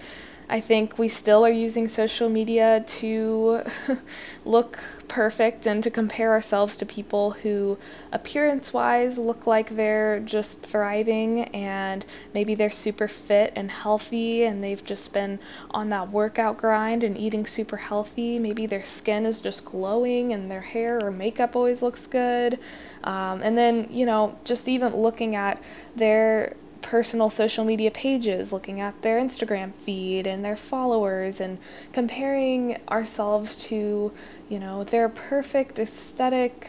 I 0.50 0.58
think 0.58 0.98
we 0.98 1.06
still 1.06 1.46
are 1.46 1.50
using 1.50 1.86
social 1.86 2.28
media 2.28 2.82
to 2.84 3.62
look 4.44 4.78
perfect 5.06 5.64
and 5.64 5.80
to 5.84 5.90
compare 5.90 6.32
ourselves 6.32 6.76
to 6.78 6.86
people 6.86 7.30
who, 7.30 7.78
appearance 8.10 8.72
wise, 8.72 9.16
look 9.16 9.46
like 9.46 9.76
they're 9.76 10.18
just 10.18 10.66
thriving 10.66 11.42
and 11.54 12.04
maybe 12.34 12.56
they're 12.56 12.68
super 12.68 13.06
fit 13.06 13.52
and 13.54 13.70
healthy 13.70 14.42
and 14.42 14.62
they've 14.62 14.84
just 14.84 15.12
been 15.14 15.38
on 15.70 15.88
that 15.90 16.10
workout 16.10 16.58
grind 16.58 17.04
and 17.04 17.16
eating 17.16 17.46
super 17.46 17.76
healthy. 17.76 18.40
Maybe 18.40 18.66
their 18.66 18.82
skin 18.82 19.26
is 19.26 19.40
just 19.40 19.64
glowing 19.64 20.32
and 20.32 20.50
their 20.50 20.62
hair 20.62 20.98
or 21.00 21.12
makeup 21.12 21.54
always 21.54 21.80
looks 21.80 22.08
good. 22.08 22.58
Um, 23.04 23.40
and 23.40 23.56
then, 23.56 23.86
you 23.88 24.04
know, 24.04 24.36
just 24.44 24.68
even 24.68 24.96
looking 24.96 25.36
at 25.36 25.62
their 25.94 26.56
personal 26.82 27.30
social 27.30 27.64
media 27.64 27.90
pages, 27.90 28.52
looking 28.52 28.80
at 28.80 29.02
their 29.02 29.20
Instagram 29.20 29.74
feed 29.74 30.26
and 30.26 30.44
their 30.44 30.56
followers, 30.56 31.40
and 31.40 31.58
comparing 31.92 32.78
ourselves 32.88 33.56
to, 33.56 34.12
you 34.48 34.58
know, 34.58 34.84
their 34.84 35.08
perfect 35.08 35.78
aesthetic 35.78 36.68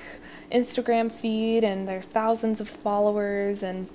Instagram 0.51 1.11
feed 1.11 1.63
and 1.63 1.87
their 1.87 2.01
thousands 2.01 2.61
of 2.61 2.69
followers 2.69 3.63
and 3.63 3.87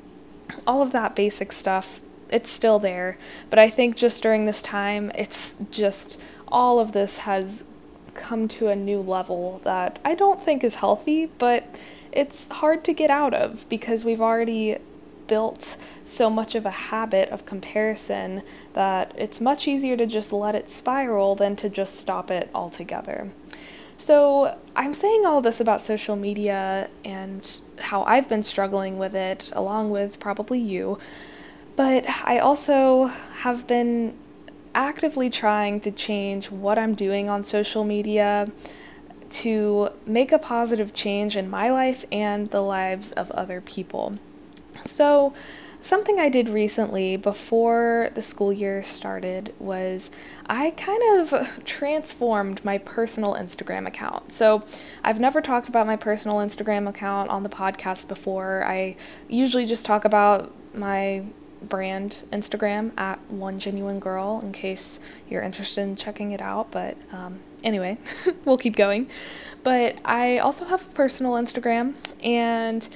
all 0.66 0.82
of 0.82 0.92
that 0.92 1.14
basic 1.14 1.52
stuff. 1.52 2.00
It's 2.30 2.50
still 2.50 2.78
there, 2.78 3.18
but 3.50 3.58
I 3.58 3.70
think 3.70 3.96
just 3.96 4.22
during 4.22 4.46
this 4.46 4.62
time, 4.62 5.12
it's 5.14 5.54
just 5.70 6.20
all 6.48 6.80
of 6.80 6.92
this 6.92 7.18
has 7.18 7.68
come 8.14 8.48
to 8.48 8.68
a 8.68 8.74
new 8.74 9.00
level 9.00 9.60
that 9.62 9.98
I 10.04 10.14
don't 10.14 10.40
think 10.40 10.64
is 10.64 10.76
healthy, 10.76 11.26
but 11.38 11.78
it's 12.10 12.48
hard 12.48 12.82
to 12.84 12.92
get 12.92 13.10
out 13.10 13.34
of 13.34 13.68
because 13.68 14.04
we've 14.04 14.20
already 14.20 14.78
built 15.26 15.76
so 16.04 16.30
much 16.30 16.54
of 16.54 16.66
a 16.66 16.70
habit 16.70 17.28
of 17.30 17.46
comparison 17.46 18.42
that 18.74 19.12
it's 19.16 19.40
much 19.40 19.66
easier 19.66 19.96
to 19.96 20.06
just 20.06 20.32
let 20.32 20.54
it 20.54 20.68
spiral 20.68 21.34
than 21.34 21.56
to 21.56 21.68
just 21.68 21.96
stop 21.96 22.30
it 22.30 22.50
altogether. 22.54 23.32
So, 23.98 24.58
I'm 24.74 24.92
saying 24.92 25.24
all 25.24 25.40
this 25.40 25.58
about 25.58 25.80
social 25.80 26.16
media 26.16 26.90
and 27.02 27.60
how 27.80 28.02
I've 28.02 28.28
been 28.28 28.42
struggling 28.42 28.98
with 28.98 29.14
it, 29.14 29.50
along 29.54 29.90
with 29.90 30.20
probably 30.20 30.58
you, 30.58 30.98
but 31.76 32.06
I 32.24 32.38
also 32.38 33.06
have 33.06 33.66
been 33.66 34.14
actively 34.74 35.30
trying 35.30 35.80
to 35.80 35.90
change 35.90 36.50
what 36.50 36.78
I'm 36.78 36.94
doing 36.94 37.30
on 37.30 37.42
social 37.42 37.84
media 37.84 38.48
to 39.28 39.88
make 40.06 40.30
a 40.30 40.38
positive 40.38 40.92
change 40.92 41.36
in 41.36 41.48
my 41.48 41.70
life 41.70 42.04
and 42.12 42.50
the 42.50 42.60
lives 42.60 43.12
of 43.12 43.30
other 43.32 43.60
people. 43.60 44.18
So, 44.86 45.34
something 45.82 46.18
I 46.18 46.28
did 46.28 46.48
recently 46.48 47.16
before 47.16 48.10
the 48.14 48.22
school 48.22 48.52
year 48.52 48.82
started 48.82 49.54
was 49.58 50.10
I 50.46 50.70
kind 50.70 51.02
of 51.18 51.64
transformed 51.64 52.64
my 52.64 52.78
personal 52.78 53.34
Instagram 53.34 53.86
account. 53.86 54.32
So, 54.32 54.64
I've 55.04 55.20
never 55.20 55.40
talked 55.40 55.68
about 55.68 55.86
my 55.86 55.96
personal 55.96 56.38
Instagram 56.38 56.88
account 56.88 57.30
on 57.30 57.42
the 57.42 57.48
podcast 57.48 58.08
before. 58.08 58.64
I 58.64 58.96
usually 59.28 59.66
just 59.66 59.86
talk 59.86 60.04
about 60.04 60.52
my 60.74 61.24
brand 61.62 62.22
Instagram 62.30 62.96
at 62.98 63.18
one 63.30 63.58
genuine 63.58 63.98
girl 63.98 64.40
in 64.42 64.52
case 64.52 65.00
you're 65.28 65.42
interested 65.42 65.82
in 65.82 65.96
checking 65.96 66.32
it 66.32 66.40
out. 66.40 66.70
But 66.70 66.96
um, 67.12 67.40
anyway, 67.64 67.98
we'll 68.44 68.58
keep 68.58 68.76
going. 68.76 69.08
But 69.62 69.98
I 70.04 70.38
also 70.38 70.64
have 70.66 70.86
a 70.88 70.92
personal 70.92 71.32
Instagram 71.32 71.94
and 72.22 72.88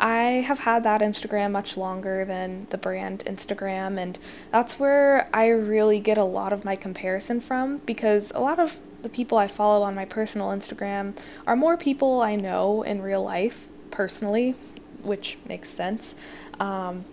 I 0.00 0.44
have 0.46 0.60
had 0.60 0.84
that 0.84 1.00
Instagram 1.00 1.52
much 1.52 1.76
longer 1.76 2.24
than 2.24 2.66
the 2.70 2.78
brand 2.78 3.24
Instagram, 3.26 3.98
and 3.98 4.18
that's 4.50 4.78
where 4.78 5.28
I 5.34 5.48
really 5.48 5.98
get 5.98 6.18
a 6.18 6.24
lot 6.24 6.52
of 6.52 6.64
my 6.64 6.76
comparison 6.76 7.40
from 7.40 7.78
because 7.78 8.30
a 8.32 8.38
lot 8.38 8.58
of 8.58 8.80
the 9.02 9.08
people 9.08 9.38
I 9.38 9.48
follow 9.48 9.84
on 9.84 9.94
my 9.94 10.04
personal 10.04 10.48
Instagram 10.48 11.16
are 11.46 11.56
more 11.56 11.76
people 11.76 12.20
I 12.20 12.36
know 12.36 12.82
in 12.82 13.02
real 13.02 13.22
life 13.22 13.68
personally, 13.90 14.54
which 15.02 15.38
makes 15.48 15.68
sense. 15.68 16.14
Um, 16.60 17.04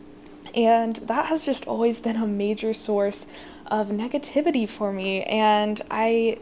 and 0.55 0.95
that 0.97 1.27
has 1.27 1.45
just 1.45 1.67
always 1.67 1.99
been 1.99 2.15
a 2.15 2.27
major 2.27 2.73
source 2.73 3.27
of 3.67 3.89
negativity 3.89 4.67
for 4.69 4.91
me. 4.91 5.23
And 5.23 5.81
I, 5.91 6.37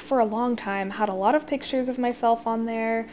for 0.00 0.20
a 0.20 0.24
long 0.24 0.54
time, 0.54 0.90
had 0.90 1.08
a 1.08 1.14
lot 1.14 1.34
of 1.34 1.46
pictures 1.46 1.88
of 1.88 1.98
myself 1.98 2.46
on 2.46 2.66
there 2.66 3.08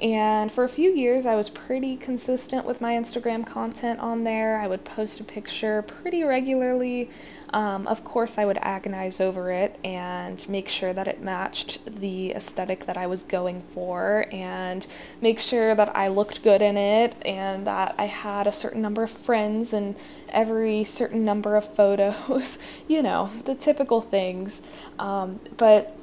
and 0.00 0.52
for 0.52 0.62
a 0.62 0.68
few 0.68 0.90
years, 0.90 1.24
I 1.24 1.36
was 1.36 1.48
pretty 1.48 1.96
consistent 1.96 2.66
with 2.66 2.82
my 2.82 2.92
Instagram 2.92 3.46
content 3.46 3.98
on 4.00 4.24
there. 4.24 4.58
I 4.58 4.68
would 4.68 4.84
post 4.84 5.20
a 5.20 5.24
picture 5.24 5.80
pretty 5.80 6.22
regularly. 6.22 7.10
Um, 7.50 7.86
of 7.86 8.04
course, 8.04 8.36
I 8.36 8.44
would 8.44 8.58
agonize 8.60 9.20
over 9.20 9.50
it 9.50 9.78
and 9.82 10.46
make 10.50 10.68
sure 10.68 10.92
that 10.92 11.08
it 11.08 11.22
matched 11.22 12.00
the 12.00 12.32
aesthetic 12.32 12.84
that 12.84 12.98
I 12.98 13.06
was 13.06 13.22
going 13.22 13.62
for 13.70 14.26
and 14.30 14.86
make 15.22 15.38
sure 15.38 15.74
that 15.74 15.96
I 15.96 16.08
looked 16.08 16.42
good 16.42 16.60
in 16.60 16.76
it 16.76 17.16
and 17.24 17.66
that 17.66 17.94
I 17.98 18.04
had 18.04 18.46
a 18.46 18.52
certain 18.52 18.82
number 18.82 19.02
of 19.02 19.10
friends 19.10 19.72
and 19.72 19.96
every 20.28 20.84
certain 20.84 21.24
number 21.24 21.56
of 21.56 21.64
photos. 21.74 22.58
you 22.86 23.02
know, 23.02 23.30
the 23.46 23.54
typical 23.54 24.02
things. 24.02 24.60
Um, 24.98 25.40
but 25.56 25.96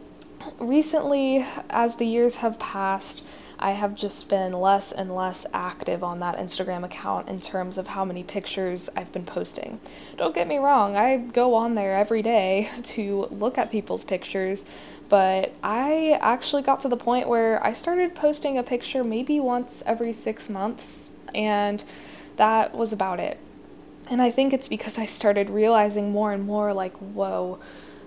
recently, 0.60 1.46
as 1.70 1.98
the 1.98 2.06
years 2.06 2.38
have 2.38 2.58
passed, 2.58 3.24
I 3.60 3.72
have 3.72 3.96
just 3.96 4.30
been 4.30 4.54
less 4.54 4.92
and 4.92 5.16
less 5.16 5.46
active 5.54 6.04
on 6.04 6.20
that 6.20 6.38
Instagram 6.38 6.84
account 6.84 7.30
in 7.30 7.40
terms 7.40 7.78
of 7.78 7.88
how 7.88 8.04
many 8.04 8.24
pictures 8.24 8.90
I've 8.96 9.12
been 9.12 9.26
posting. 9.26 9.80
Don't 10.18 10.36
get 10.36 10.48
me 10.48 10.58
wrong, 10.58 10.96
I 10.96 11.18
go 11.18 11.56
on 11.56 11.76
there 11.76 11.96
every 11.96 12.22
day 12.22 12.70
to 12.84 13.28
look 13.32 13.58
at 13.58 13.72
people's 13.72 14.04
pictures, 14.04 14.66
but 15.10 15.54
I 15.64 16.18
actually 16.22 16.62
got 16.62 16.80
to 16.82 16.90
the 16.90 16.98
point 16.98 17.28
where 17.28 17.64
I 17.66 17.74
started 17.74 18.16
posting 18.16 18.58
a 18.58 18.64
picture 18.64 19.04
maybe 19.04 19.40
once 19.40 19.84
every 19.86 20.14
six 20.14 20.50
months, 20.50 21.14
and 21.34 21.84
that 22.38 22.74
was 22.76 22.92
about 22.92 23.20
it. 23.20 23.38
And 24.10 24.22
I 24.22 24.32
think 24.32 24.54
it's 24.54 24.68
because 24.68 25.00
I 25.00 25.06
started 25.06 25.50
realizing 25.50 26.12
more 26.12 26.34
and 26.34 26.46
more 26.46 26.74
like, 26.74 26.96
whoa 26.98 27.60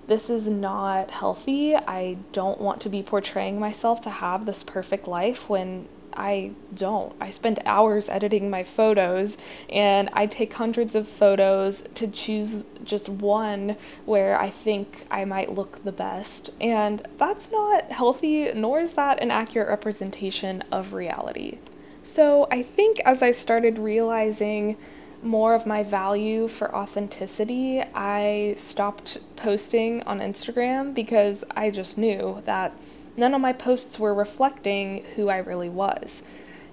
this 0.07 0.29
is 0.29 0.47
not 0.47 1.11
healthy. 1.11 1.75
I 1.75 2.17
don't 2.31 2.59
want 2.59 2.81
to 2.81 2.89
be 2.89 3.03
portraying 3.03 3.59
myself 3.59 4.01
to 4.01 4.09
have 4.09 4.45
this 4.45 4.63
perfect 4.63 5.07
life 5.07 5.49
when 5.49 5.87
I 6.17 6.53
don't. 6.73 7.13
I 7.21 7.29
spend 7.29 7.59
hours 7.65 8.09
editing 8.09 8.49
my 8.49 8.63
photos 8.63 9.37
and 9.69 10.09
I 10.13 10.25
take 10.25 10.53
hundreds 10.53 10.95
of 10.95 11.07
photos 11.07 11.83
to 11.93 12.07
choose 12.07 12.65
just 12.83 13.07
one 13.07 13.77
where 14.05 14.39
I 14.39 14.49
think 14.49 15.05
I 15.11 15.25
might 15.25 15.53
look 15.53 15.83
the 15.83 15.91
best. 15.91 16.49
And 16.59 17.05
that's 17.17 17.51
not 17.51 17.91
healthy, 17.91 18.51
nor 18.53 18.79
is 18.79 18.93
that 18.95 19.21
an 19.21 19.29
accurate 19.29 19.67
representation 19.67 20.63
of 20.71 20.93
reality. 20.93 21.59
So 22.01 22.47
I 22.49 22.63
think 22.63 22.99
as 23.05 23.21
I 23.21 23.31
started 23.31 23.77
realizing 23.77 24.77
more 25.23 25.53
of 25.53 25.65
my 25.65 25.83
value 25.83 26.47
for 26.47 26.73
authenticity, 26.75 27.81
I 27.93 28.53
stopped 28.57 29.17
posting 29.35 30.03
on 30.03 30.19
Instagram 30.19 30.93
because 30.93 31.43
I 31.55 31.71
just 31.71 31.97
knew 31.97 32.41
that 32.45 32.73
none 33.15 33.33
of 33.33 33.41
my 33.41 33.53
posts 33.53 33.99
were 33.99 34.13
reflecting 34.13 35.03
who 35.15 35.29
I 35.29 35.37
really 35.37 35.69
was. 35.69 36.23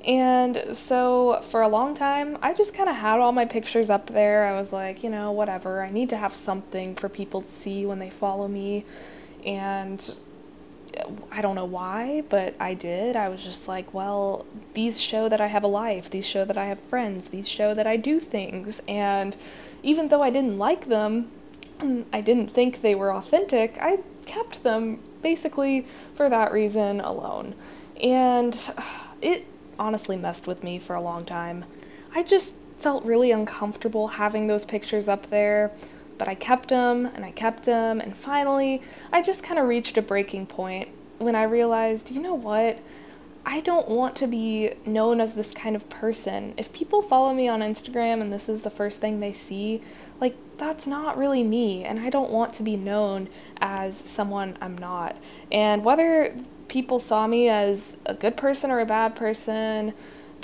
And 0.06 0.76
so 0.76 1.40
for 1.40 1.62
a 1.62 1.68
long 1.68 1.94
time, 1.94 2.36
I 2.42 2.52
just 2.52 2.74
kind 2.76 2.90
of 2.90 2.96
had 2.96 3.20
all 3.20 3.32
my 3.32 3.46
pictures 3.46 3.88
up 3.88 4.08
there. 4.08 4.44
I 4.44 4.52
was 4.52 4.72
like, 4.72 5.02
you 5.02 5.08
know, 5.08 5.32
whatever. 5.32 5.82
I 5.82 5.90
need 5.90 6.10
to 6.10 6.16
have 6.16 6.34
something 6.34 6.94
for 6.94 7.08
people 7.08 7.40
to 7.40 7.46
see 7.46 7.86
when 7.86 7.98
they 7.98 8.10
follow 8.10 8.46
me. 8.46 8.84
And 9.46 10.14
I 11.32 11.40
don't 11.42 11.54
know 11.54 11.64
why, 11.64 12.22
but 12.28 12.54
I 12.60 12.74
did. 12.74 13.16
I 13.16 13.28
was 13.28 13.42
just 13.42 13.68
like, 13.68 13.92
well, 13.92 14.46
these 14.74 15.00
show 15.00 15.28
that 15.28 15.40
I 15.40 15.46
have 15.48 15.62
a 15.62 15.68
life, 15.68 16.10
these 16.10 16.26
show 16.26 16.44
that 16.44 16.58
I 16.58 16.64
have 16.64 16.78
friends, 16.78 17.28
these 17.28 17.48
show 17.48 17.74
that 17.74 17.86
I 17.86 17.96
do 17.96 18.20
things. 18.20 18.82
And 18.86 19.36
even 19.82 20.08
though 20.08 20.22
I 20.22 20.30
didn't 20.30 20.58
like 20.58 20.86
them, 20.86 21.30
I 22.12 22.20
didn't 22.20 22.48
think 22.48 22.80
they 22.80 22.94
were 22.94 23.12
authentic, 23.12 23.78
I 23.80 23.98
kept 24.26 24.62
them 24.62 25.00
basically 25.22 25.82
for 26.14 26.28
that 26.28 26.52
reason 26.52 27.00
alone. 27.00 27.54
And 28.02 28.58
it 29.20 29.46
honestly 29.78 30.16
messed 30.16 30.46
with 30.46 30.62
me 30.62 30.78
for 30.78 30.94
a 30.94 31.00
long 31.00 31.24
time. 31.24 31.64
I 32.14 32.22
just 32.22 32.56
felt 32.76 33.04
really 33.04 33.30
uncomfortable 33.30 34.08
having 34.08 34.46
those 34.46 34.64
pictures 34.64 35.08
up 35.08 35.26
there 35.26 35.72
but 36.18 36.28
I 36.28 36.34
kept 36.34 36.68
them 36.68 37.06
and 37.06 37.24
I 37.24 37.30
kept 37.30 37.64
them, 37.64 38.00
and 38.00 38.16
finally, 38.16 38.82
I 39.12 39.22
just 39.22 39.42
kind 39.42 39.58
of 39.58 39.66
reached 39.66 39.96
a 39.96 40.02
breaking 40.02 40.46
point 40.46 40.88
when 41.18 41.34
I 41.34 41.44
realized, 41.44 42.10
you 42.10 42.20
know 42.20 42.34
what? 42.34 42.78
I 43.46 43.60
don't 43.60 43.88
want 43.88 44.16
to 44.16 44.26
be 44.26 44.72
known 44.86 45.20
as 45.20 45.34
this 45.34 45.52
kind 45.52 45.76
of 45.76 45.88
person. 45.90 46.54
If 46.56 46.72
people 46.72 47.02
follow 47.02 47.34
me 47.34 47.46
on 47.46 47.60
Instagram 47.60 48.22
and 48.22 48.32
this 48.32 48.48
is 48.48 48.62
the 48.62 48.70
first 48.70 49.00
thing 49.00 49.20
they 49.20 49.32
see, 49.32 49.82
like, 50.18 50.34
that's 50.56 50.86
not 50.86 51.18
really 51.18 51.42
me, 51.42 51.84
and 51.84 52.00
I 52.00 52.10
don't 52.10 52.30
want 52.30 52.54
to 52.54 52.62
be 52.62 52.76
known 52.76 53.28
as 53.60 53.96
someone 53.96 54.56
I'm 54.60 54.78
not. 54.78 55.16
And 55.52 55.84
whether 55.84 56.34
people 56.68 57.00
saw 57.00 57.26
me 57.26 57.48
as 57.48 58.00
a 58.06 58.14
good 58.14 58.36
person 58.36 58.70
or 58.70 58.80
a 58.80 58.86
bad 58.86 59.14
person, 59.14 59.92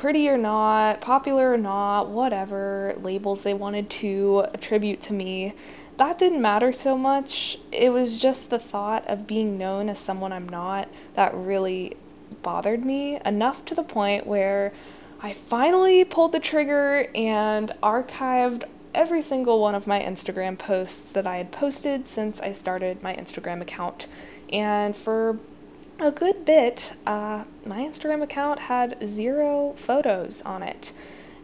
pretty 0.01 0.31
or 0.31 0.39
not, 0.39 0.99
popular 1.03 1.53
or 1.53 1.59
not, 1.59 2.09
whatever 2.09 2.95
labels 3.03 3.43
they 3.43 3.53
wanted 3.53 3.91
to 3.91 4.43
attribute 4.55 4.99
to 4.99 5.13
me, 5.13 5.53
that 5.99 6.19
didn't 6.19 6.41
matter 6.41 6.73
so 6.73 6.97
much. 6.97 7.59
It 7.71 7.93
was 7.93 8.19
just 8.19 8.49
the 8.49 8.59
thought 8.59 9.07
of 9.07 9.27
being 9.27 9.59
known 9.59 9.91
as 9.91 9.99
someone 9.99 10.33
I'm 10.33 10.49
not 10.49 10.89
that 11.17 11.35
really 11.35 11.99
bothered 12.41 12.83
me 12.83 13.21
enough 13.27 13.63
to 13.67 13.75
the 13.75 13.83
point 13.83 14.27
where 14.27 14.73
I 15.21 15.35
finally 15.35 16.03
pulled 16.07 16.33
the 16.33 16.41
trigger 16.41 17.09
and 17.15 17.71
archived 17.83 18.65
every 18.95 19.21
single 19.21 19.61
one 19.61 19.75
of 19.75 19.87
my 19.87 20.01
Instagram 20.01 20.59
posts 20.59 21.13
that 21.13 21.27
I 21.27 21.37
had 21.37 21.53
posted 21.53 22.09
since 22.09 22.41
I 22.41 22.53
started 22.53 23.03
my 23.03 23.15
Instagram 23.15 23.61
account. 23.61 24.07
And 24.51 24.97
for 24.97 25.39
a 26.03 26.11
good 26.11 26.45
bit, 26.45 26.95
uh, 27.07 27.45
my 27.65 27.81
Instagram 27.81 28.23
account 28.23 28.61
had 28.61 28.97
zero 29.07 29.75
photos 29.77 30.43
on 30.43 30.63
it. 30.63 30.93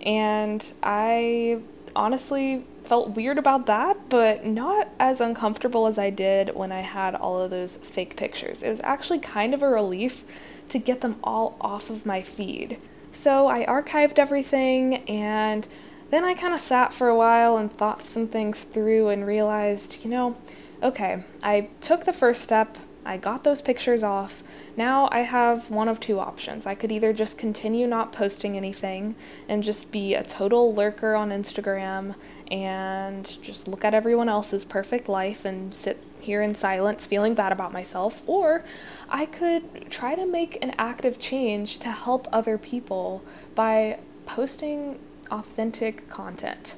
And 0.02 0.72
I 0.82 1.60
honestly 1.94 2.64
felt 2.84 3.16
weird 3.16 3.38
about 3.38 3.66
that, 3.66 4.08
but 4.08 4.44
not 4.44 4.88
as 5.00 5.20
uncomfortable 5.20 5.86
as 5.86 5.98
I 5.98 6.10
did 6.10 6.54
when 6.54 6.70
I 6.70 6.80
had 6.80 7.14
all 7.14 7.40
of 7.40 7.50
those 7.50 7.76
fake 7.76 8.16
pictures. 8.16 8.62
It 8.62 8.70
was 8.70 8.80
actually 8.82 9.18
kind 9.18 9.54
of 9.54 9.62
a 9.62 9.68
relief 9.68 10.24
to 10.68 10.78
get 10.78 11.00
them 11.00 11.16
all 11.24 11.56
off 11.60 11.90
of 11.90 12.06
my 12.06 12.22
feed. 12.22 12.78
So 13.12 13.48
I 13.48 13.64
archived 13.66 14.18
everything 14.18 14.96
and 15.08 15.66
then 16.10 16.24
I 16.24 16.34
kind 16.34 16.54
of 16.54 16.60
sat 16.60 16.92
for 16.92 17.08
a 17.08 17.16
while 17.16 17.56
and 17.56 17.72
thought 17.72 18.04
some 18.04 18.28
things 18.28 18.62
through 18.62 19.08
and 19.08 19.26
realized, 19.26 20.04
you 20.04 20.10
know, 20.10 20.36
okay, 20.82 21.24
I 21.42 21.68
took 21.80 22.04
the 22.04 22.12
first 22.12 22.44
step, 22.44 22.76
I 23.06 23.16
got 23.16 23.44
those 23.44 23.62
pictures 23.62 24.02
off. 24.02 24.42
Now 24.76 25.08
I 25.12 25.20
have 25.20 25.70
one 25.70 25.88
of 25.88 26.00
two 26.00 26.18
options. 26.18 26.66
I 26.66 26.74
could 26.74 26.90
either 26.90 27.12
just 27.12 27.38
continue 27.38 27.86
not 27.86 28.12
posting 28.12 28.56
anything 28.56 29.14
and 29.48 29.62
just 29.62 29.92
be 29.92 30.14
a 30.14 30.24
total 30.24 30.74
lurker 30.74 31.14
on 31.14 31.30
Instagram 31.30 32.16
and 32.50 33.24
just 33.42 33.68
look 33.68 33.84
at 33.84 33.94
everyone 33.94 34.28
else's 34.28 34.64
perfect 34.64 35.08
life 35.08 35.44
and 35.44 35.72
sit 35.72 36.02
here 36.20 36.42
in 36.42 36.54
silence 36.54 37.06
feeling 37.06 37.34
bad 37.34 37.52
about 37.52 37.72
myself, 37.72 38.22
or 38.26 38.64
I 39.08 39.26
could 39.26 39.90
try 39.90 40.14
to 40.16 40.26
make 40.26 40.62
an 40.62 40.74
active 40.76 41.18
change 41.18 41.78
to 41.78 41.90
help 41.90 42.26
other 42.32 42.58
people 42.58 43.22
by 43.54 44.00
posting 44.26 44.98
authentic 45.30 46.08
content. 46.08 46.76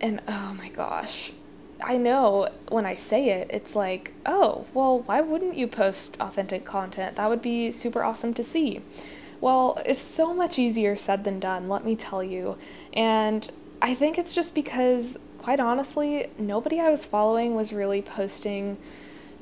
And 0.00 0.20
oh 0.28 0.54
my 0.56 0.68
gosh, 0.68 1.32
I 1.82 1.96
know 1.96 2.48
when 2.70 2.86
I 2.86 2.94
say 2.94 3.30
it, 3.30 3.50
it's 3.50 3.76
like, 3.76 4.12
oh, 4.26 4.66
well, 4.74 5.00
why 5.00 5.20
wouldn't 5.20 5.56
you 5.56 5.66
post 5.68 6.16
authentic 6.20 6.64
content? 6.64 7.16
That 7.16 7.28
would 7.30 7.42
be 7.42 7.70
super 7.70 8.02
awesome 8.02 8.34
to 8.34 8.42
see. 8.42 8.82
Well, 9.40 9.80
it's 9.86 10.00
so 10.00 10.34
much 10.34 10.58
easier 10.58 10.96
said 10.96 11.24
than 11.24 11.38
done, 11.38 11.68
let 11.68 11.84
me 11.84 11.94
tell 11.94 12.22
you. 12.24 12.58
And 12.92 13.48
I 13.80 13.94
think 13.94 14.18
it's 14.18 14.34
just 14.34 14.54
because, 14.54 15.18
quite 15.38 15.60
honestly, 15.60 16.30
nobody 16.36 16.80
I 16.80 16.90
was 16.90 17.04
following 17.04 17.54
was 17.54 17.72
really 17.72 18.02
posting 18.02 18.76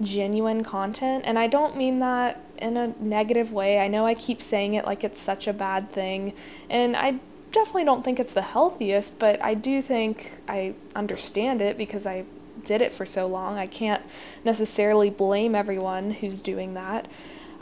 genuine 0.03 0.63
content. 0.63 1.25
And 1.27 1.39
I 1.39 1.47
don't 1.47 1.77
mean 1.77 2.01
that 2.01 2.43
in 2.59 2.77
a 2.77 2.89
negative 3.01 3.53
way. 3.53 3.79
I 3.79 3.89
know 3.89 4.05
I 4.05 4.15
keep 4.15 4.43
saying 4.43 4.75
it 4.75 4.85
like 4.85 5.03
it's 5.03 5.21
such 5.21 5.47
a 5.49 5.55
bad 5.55 5.91
thing. 5.91 6.35
And 6.69 6.95
I 6.95 7.21
definitely 7.57 7.85
don't 7.85 8.05
think 8.05 8.21
it's 8.21 8.35
the 8.35 8.43
healthiest, 8.43 9.19
but 9.19 9.43
I 9.43 9.55
do 9.55 9.81
think 9.81 10.33
I 10.47 10.75
understand 10.95 11.63
it 11.63 11.79
because 11.79 12.07
I 12.07 12.27
did 12.65 12.83
it 12.83 12.93
for 12.93 13.07
so 13.07 13.27
long. 13.27 13.57
I 13.57 13.67
can't 13.67 14.03
necessarily 14.45 15.09
blame 15.09 15.55
everyone 15.55 16.11
who's 16.11 16.43
doing 16.43 16.75
that. 16.75 17.09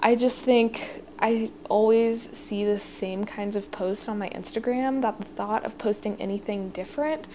I 0.01 0.17
just 0.17 0.43
think 0.43 1.05
I 1.21 1.53
always 1.71 2.21
see 2.21 2.65
the 2.65 2.81
same 2.81 3.25
kinds 3.25 3.55
of 3.55 3.71
posts 3.71 4.09
on 4.09 4.19
my 4.19 4.31
Instagram 4.31 5.01
that 5.03 5.19
the 5.19 5.25
thought 5.25 5.65
of 5.65 5.79
posting 5.79 6.21
anything 6.21 6.71
different 6.71 7.29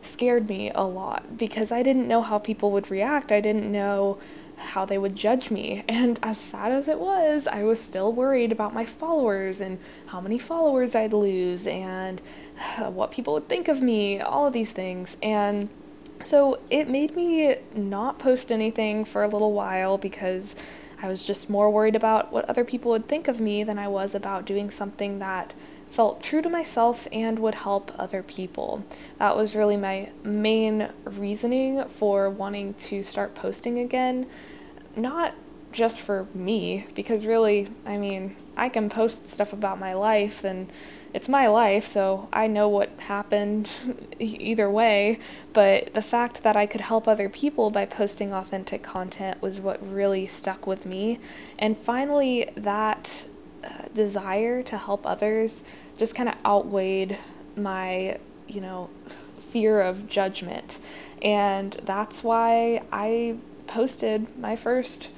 scared 0.00 0.48
me 0.48 0.70
a 0.74 0.84
lot 0.84 1.36
because 1.36 1.70
I 1.70 1.82
didn't 1.82 2.08
know 2.08 2.22
how 2.22 2.38
people 2.38 2.70
would 2.72 2.90
react. 2.90 3.30
I 3.30 3.42
didn't 3.42 3.70
know 3.70 4.18
how 4.56 4.84
they 4.84 4.98
would 4.98 5.16
judge 5.16 5.50
me. 5.50 5.84
And 5.88 6.18
as 6.22 6.38
sad 6.38 6.72
as 6.72 6.88
it 6.88 7.00
was, 7.00 7.46
I 7.46 7.64
was 7.64 7.80
still 7.80 8.12
worried 8.12 8.52
about 8.52 8.74
my 8.74 8.84
followers 8.84 9.60
and 9.60 9.78
how 10.06 10.20
many 10.20 10.38
followers 10.38 10.94
I'd 10.94 11.12
lose 11.12 11.66
and 11.66 12.20
what 12.78 13.10
people 13.10 13.34
would 13.34 13.48
think 13.48 13.68
of 13.68 13.82
me, 13.82 14.20
all 14.20 14.46
of 14.46 14.52
these 14.52 14.72
things. 14.72 15.16
And 15.22 15.68
so 16.22 16.58
it 16.70 16.88
made 16.88 17.14
me 17.16 17.56
not 17.74 18.18
post 18.18 18.50
anything 18.50 19.04
for 19.04 19.22
a 19.22 19.28
little 19.28 19.52
while 19.52 19.98
because 19.98 20.56
I 21.02 21.08
was 21.08 21.24
just 21.24 21.50
more 21.50 21.70
worried 21.70 21.96
about 21.96 22.32
what 22.32 22.44
other 22.46 22.64
people 22.64 22.90
would 22.90 23.06
think 23.06 23.28
of 23.28 23.40
me 23.40 23.62
than 23.64 23.78
I 23.78 23.88
was 23.88 24.14
about 24.14 24.46
doing 24.46 24.70
something 24.70 25.18
that 25.18 25.52
felt 25.88 26.22
true 26.22 26.42
to 26.42 26.48
myself 26.48 27.06
and 27.12 27.38
would 27.38 27.56
help 27.56 27.92
other 27.98 28.22
people. 28.22 28.84
That 29.18 29.36
was 29.36 29.54
really 29.54 29.76
my 29.76 30.10
main 30.22 30.90
reasoning 31.04 31.84
for 31.88 32.28
wanting 32.28 32.74
to 32.74 33.02
start 33.02 33.34
posting 33.34 33.78
again. 33.78 34.26
Not 34.94 35.34
just 35.72 36.00
for 36.00 36.26
me, 36.34 36.86
because 36.94 37.26
really, 37.26 37.68
I 37.84 37.98
mean, 37.98 38.36
I 38.56 38.68
can 38.68 38.88
post 38.88 39.28
stuff 39.28 39.52
about 39.52 39.78
my 39.78 39.92
life 39.92 40.42
and 40.42 40.72
it's 41.12 41.28
my 41.28 41.46
life, 41.46 41.84
so 41.84 42.28
I 42.32 42.46
know 42.46 42.68
what 42.68 42.90
happened 42.98 43.70
either 44.18 44.70
way. 44.70 45.18
But 45.52 45.94
the 45.94 46.02
fact 46.02 46.42
that 46.42 46.56
I 46.56 46.66
could 46.66 46.82
help 46.82 47.06
other 47.06 47.28
people 47.28 47.70
by 47.70 47.86
posting 47.86 48.32
authentic 48.32 48.82
content 48.82 49.40
was 49.40 49.60
what 49.60 49.80
really 49.86 50.26
stuck 50.26 50.66
with 50.66 50.84
me. 50.84 51.20
And 51.58 51.76
finally, 51.76 52.50
that 52.54 53.26
desire 53.94 54.62
to 54.62 54.76
help 54.76 55.06
others 55.06 55.68
just 55.96 56.14
kind 56.14 56.28
of 56.28 56.34
outweighed 56.44 57.18
my, 57.56 58.18
you 58.46 58.60
know, 58.60 58.90
fear 59.38 59.80
of 59.80 60.08
judgment. 60.08 60.78
And 61.22 61.72
that's 61.84 62.22
why 62.22 62.82
I 62.92 63.36
posted 63.66 64.36
my 64.38 64.56
first 64.56 65.10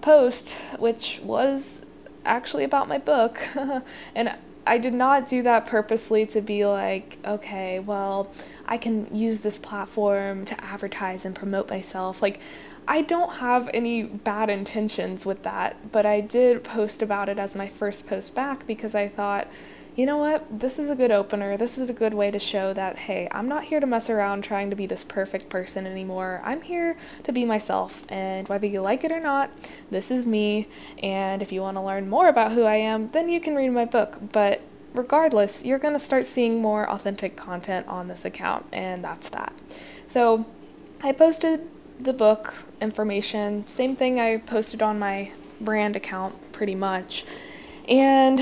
post, 0.00 0.54
which 0.78 1.20
was 1.22 1.86
actually 2.24 2.64
about 2.64 2.88
my 2.88 2.98
book. 2.98 3.40
and 4.14 4.36
I 4.66 4.78
did 4.78 4.94
not 4.94 5.28
do 5.28 5.42
that 5.42 5.66
purposely 5.66 6.26
to 6.26 6.40
be 6.40 6.66
like, 6.66 7.18
okay, 7.24 7.78
well, 7.78 8.32
I 8.66 8.78
can 8.78 9.14
use 9.16 9.40
this 9.40 9.58
platform 9.58 10.44
to 10.46 10.64
advertise 10.64 11.24
and 11.24 11.36
promote 11.36 11.70
myself. 11.70 12.20
Like, 12.20 12.40
I 12.88 13.02
don't 13.02 13.34
have 13.34 13.68
any 13.74 14.04
bad 14.04 14.48
intentions 14.48 15.26
with 15.26 15.42
that, 15.42 15.90
but 15.90 16.06
I 16.06 16.20
did 16.20 16.62
post 16.62 17.02
about 17.02 17.28
it 17.28 17.38
as 17.38 17.56
my 17.56 17.66
first 17.66 18.08
post 18.08 18.34
back 18.34 18.66
because 18.66 18.94
I 18.94 19.08
thought, 19.08 19.48
you 19.96 20.06
know 20.06 20.18
what, 20.18 20.60
this 20.60 20.78
is 20.78 20.90
a 20.90 20.94
good 20.94 21.10
opener. 21.10 21.56
This 21.56 21.78
is 21.78 21.88
a 21.90 21.94
good 21.94 22.14
way 22.14 22.30
to 22.30 22.38
show 22.38 22.72
that, 22.74 22.98
hey, 22.98 23.28
I'm 23.32 23.48
not 23.48 23.64
here 23.64 23.80
to 23.80 23.86
mess 23.86 24.10
around 24.10 24.44
trying 24.44 24.70
to 24.70 24.76
be 24.76 24.86
this 24.86 25.02
perfect 25.02 25.48
person 25.48 25.86
anymore. 25.86 26.42
I'm 26.44 26.60
here 26.60 26.96
to 27.24 27.32
be 27.32 27.44
myself, 27.44 28.04
and 28.10 28.46
whether 28.46 28.66
you 28.66 28.82
like 28.82 29.04
it 29.04 29.10
or 29.10 29.20
not, 29.20 29.50
this 29.90 30.10
is 30.10 30.26
me. 30.26 30.68
And 31.02 31.40
if 31.40 31.50
you 31.50 31.62
want 31.62 31.78
to 31.78 31.80
learn 31.80 32.10
more 32.10 32.28
about 32.28 32.52
who 32.52 32.64
I 32.64 32.76
am, 32.76 33.10
then 33.12 33.30
you 33.30 33.40
can 33.40 33.56
read 33.56 33.70
my 33.70 33.86
book. 33.86 34.18
But 34.32 34.60
regardless, 34.92 35.64
you're 35.64 35.78
going 35.78 35.94
to 35.94 35.98
start 35.98 36.26
seeing 36.26 36.60
more 36.60 36.88
authentic 36.88 37.34
content 37.34 37.88
on 37.88 38.08
this 38.08 38.26
account, 38.26 38.66
and 38.72 39.02
that's 39.02 39.30
that. 39.30 39.54
So 40.06 40.44
I 41.02 41.12
posted 41.12 41.66
the 41.98 42.12
book 42.12 42.65
information. 42.80 43.66
Same 43.66 43.96
thing 43.96 44.20
I 44.20 44.38
posted 44.38 44.82
on 44.82 44.98
my 44.98 45.32
brand 45.60 45.96
account 45.96 46.52
pretty 46.52 46.74
much. 46.74 47.24
And 47.88 48.40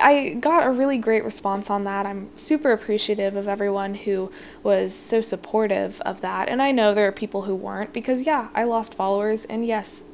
I 0.00 0.34
got 0.40 0.66
a 0.66 0.70
really 0.70 0.98
great 0.98 1.24
response 1.24 1.70
on 1.70 1.84
that. 1.84 2.06
I'm 2.06 2.30
super 2.36 2.72
appreciative 2.72 3.36
of 3.36 3.48
everyone 3.48 3.94
who 3.94 4.30
was 4.62 4.94
so 4.94 5.20
supportive 5.20 6.00
of 6.02 6.20
that. 6.20 6.48
And 6.48 6.62
I 6.62 6.70
know 6.70 6.94
there 6.94 7.08
are 7.08 7.12
people 7.12 7.42
who 7.42 7.54
weren't 7.54 7.92
because, 7.92 8.26
yeah, 8.26 8.50
I 8.54 8.64
lost 8.64 8.94
followers. 8.94 9.44
And 9.44 9.64
yes, 9.64 10.04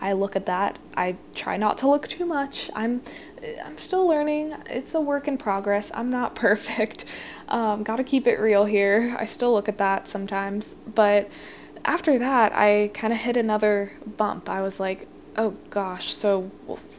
I 0.00 0.12
look 0.12 0.34
at 0.34 0.46
that. 0.46 0.78
I 0.96 1.16
try 1.32 1.56
not 1.56 1.78
to 1.78 1.88
look 1.88 2.08
too 2.08 2.26
much. 2.26 2.70
I'm 2.74 3.02
I'm 3.64 3.78
still 3.78 4.06
learning. 4.06 4.54
It's 4.68 4.94
a 4.94 5.00
work 5.00 5.28
in 5.28 5.38
progress. 5.38 5.92
I'm 5.94 6.10
not 6.10 6.34
perfect. 6.46 7.04
Um, 7.48 7.84
Got 7.84 7.96
to 7.96 8.04
keep 8.04 8.26
it 8.26 8.38
real 8.40 8.64
here. 8.64 9.16
I 9.18 9.26
still 9.26 9.52
look 9.52 9.68
at 9.68 9.78
that 9.78 10.08
sometimes, 10.08 10.74
but 10.74 11.30
after 11.84 12.18
that, 12.18 12.52
I 12.54 12.90
kind 12.94 13.12
of 13.12 13.20
hit 13.20 13.36
another 13.36 13.92
bump. 14.16 14.48
I 14.48 14.62
was 14.62 14.78
like, 14.78 15.08
oh 15.36 15.56
gosh, 15.70 16.12
so 16.14 16.42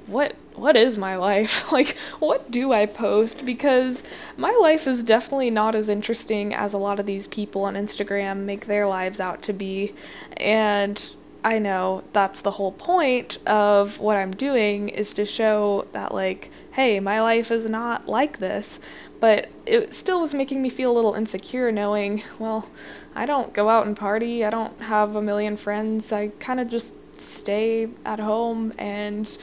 what 0.08 0.36
what 0.56 0.76
is 0.76 0.98
my 0.98 1.16
life? 1.16 1.72
like 1.72 1.98
what 2.20 2.52
do 2.52 2.72
I 2.72 2.86
post 2.86 3.46
because 3.46 4.08
my 4.38 4.52
life 4.62 4.88
is 4.88 5.04
definitely 5.04 5.50
not 5.50 5.76
as 5.76 5.90
interesting 5.90 6.54
as 6.54 6.74
a 6.74 6.78
lot 6.78 7.00
of 7.00 7.06
these 7.06 7.28
people 7.28 7.64
on 7.64 7.76
Instagram 7.76 8.44
make 8.44 8.66
their 8.66 8.88
lives 8.88 9.20
out 9.20 9.42
to 9.44 9.54
be. 9.54 9.94
And 10.38 11.12
I 11.44 11.60
know 11.60 12.04
that's 12.14 12.42
the 12.42 12.52
whole 12.52 12.72
point 12.72 13.38
of 13.46 14.00
what 14.00 14.18
I'm 14.18 14.32
doing 14.32 14.90
is 14.90 15.14
to 15.16 15.26
show 15.26 15.88
that 15.92 16.14
like, 16.14 16.50
hey, 16.74 17.00
my 17.00 17.22
life 17.22 17.52
is 17.52 17.70
not 17.70 18.08
like 18.08 18.40
this, 18.40 18.80
but 19.20 19.50
it 19.66 19.94
still 19.94 20.20
was 20.20 20.34
making 20.34 20.62
me 20.62 20.70
feel 20.70 20.92
a 20.92 20.94
little 20.94 21.14
insecure 21.14 21.72
knowing, 21.72 22.24
well, 22.40 22.70
I 23.16 23.28
don't 23.28 23.54
go 23.54 23.70
out 23.70 23.86
and 23.86 23.96
party. 23.96 24.44
I 24.44 24.50
don't 24.50 24.82
have 24.82 25.16
a 25.16 25.22
million 25.22 25.56
friends. 25.56 26.12
I 26.12 26.30
kind 26.40 26.60
of 26.60 26.68
just 26.68 27.22
stay 27.22 27.90
at 28.04 28.20
home 28.20 28.74
and 28.80 29.38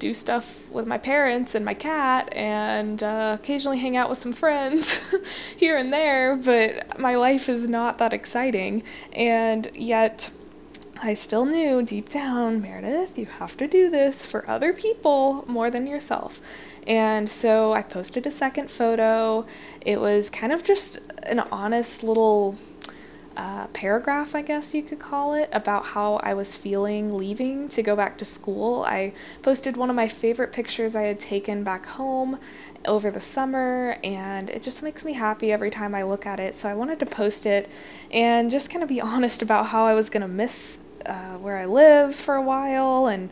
do 0.00 0.12
stuff 0.12 0.68
with 0.72 0.88
my 0.88 0.98
parents 0.98 1.54
and 1.54 1.64
my 1.64 1.74
cat 1.74 2.28
and 2.32 3.00
uh, 3.00 3.36
occasionally 3.40 3.78
hang 3.78 3.96
out 3.96 4.10
with 4.10 4.18
some 4.18 4.32
friends 4.32 5.54
here 5.56 5.76
and 5.76 5.92
there, 5.92 6.34
but 6.34 6.98
my 6.98 7.14
life 7.14 7.48
is 7.48 7.68
not 7.68 7.98
that 7.98 8.12
exciting. 8.12 8.82
And 9.12 9.70
yet, 9.72 10.30
I 11.04 11.14
still 11.14 11.44
knew 11.44 11.82
deep 11.82 12.08
down, 12.08 12.62
Meredith, 12.62 13.18
you 13.18 13.26
have 13.26 13.56
to 13.56 13.66
do 13.66 13.90
this 13.90 14.24
for 14.24 14.48
other 14.48 14.72
people 14.72 15.44
more 15.48 15.68
than 15.68 15.84
yourself. 15.84 16.40
And 16.86 17.28
so 17.28 17.72
I 17.72 17.82
posted 17.82 18.24
a 18.24 18.30
second 18.30 18.70
photo. 18.70 19.44
It 19.80 20.00
was 20.00 20.30
kind 20.30 20.52
of 20.52 20.62
just 20.62 21.00
an 21.24 21.40
honest 21.50 22.04
little 22.04 22.54
uh, 23.36 23.66
paragraph, 23.68 24.34
I 24.34 24.42
guess 24.42 24.74
you 24.74 24.82
could 24.82 24.98
call 24.98 25.34
it, 25.34 25.48
about 25.52 25.86
how 25.86 26.16
I 26.16 26.34
was 26.34 26.54
feeling 26.56 27.16
leaving 27.16 27.68
to 27.70 27.82
go 27.82 27.96
back 27.96 28.18
to 28.18 28.24
school. 28.24 28.84
I 28.86 29.14
posted 29.42 29.76
one 29.76 29.90
of 29.90 29.96
my 29.96 30.08
favorite 30.08 30.52
pictures 30.52 30.94
I 30.94 31.02
had 31.02 31.18
taken 31.18 31.64
back 31.64 31.86
home 31.86 32.38
over 32.84 33.10
the 33.10 33.20
summer, 33.20 33.96
and 34.04 34.50
it 34.50 34.62
just 34.62 34.82
makes 34.82 35.04
me 35.04 35.14
happy 35.14 35.52
every 35.52 35.70
time 35.70 35.94
I 35.94 36.02
look 36.02 36.26
at 36.26 36.40
it. 36.40 36.54
So 36.54 36.68
I 36.68 36.74
wanted 36.74 36.98
to 37.00 37.06
post 37.06 37.46
it 37.46 37.70
and 38.10 38.50
just 38.50 38.70
kind 38.70 38.82
of 38.82 38.88
be 38.88 39.00
honest 39.12 39.42
about 39.42 39.66
how 39.66 39.84
I 39.84 39.94
was 39.94 40.10
going 40.10 40.22
to 40.22 40.28
miss 40.28 40.84
uh, 41.06 41.36
where 41.38 41.56
I 41.56 41.64
live 41.64 42.14
for 42.14 42.34
a 42.34 42.42
while 42.42 43.06
and 43.06 43.30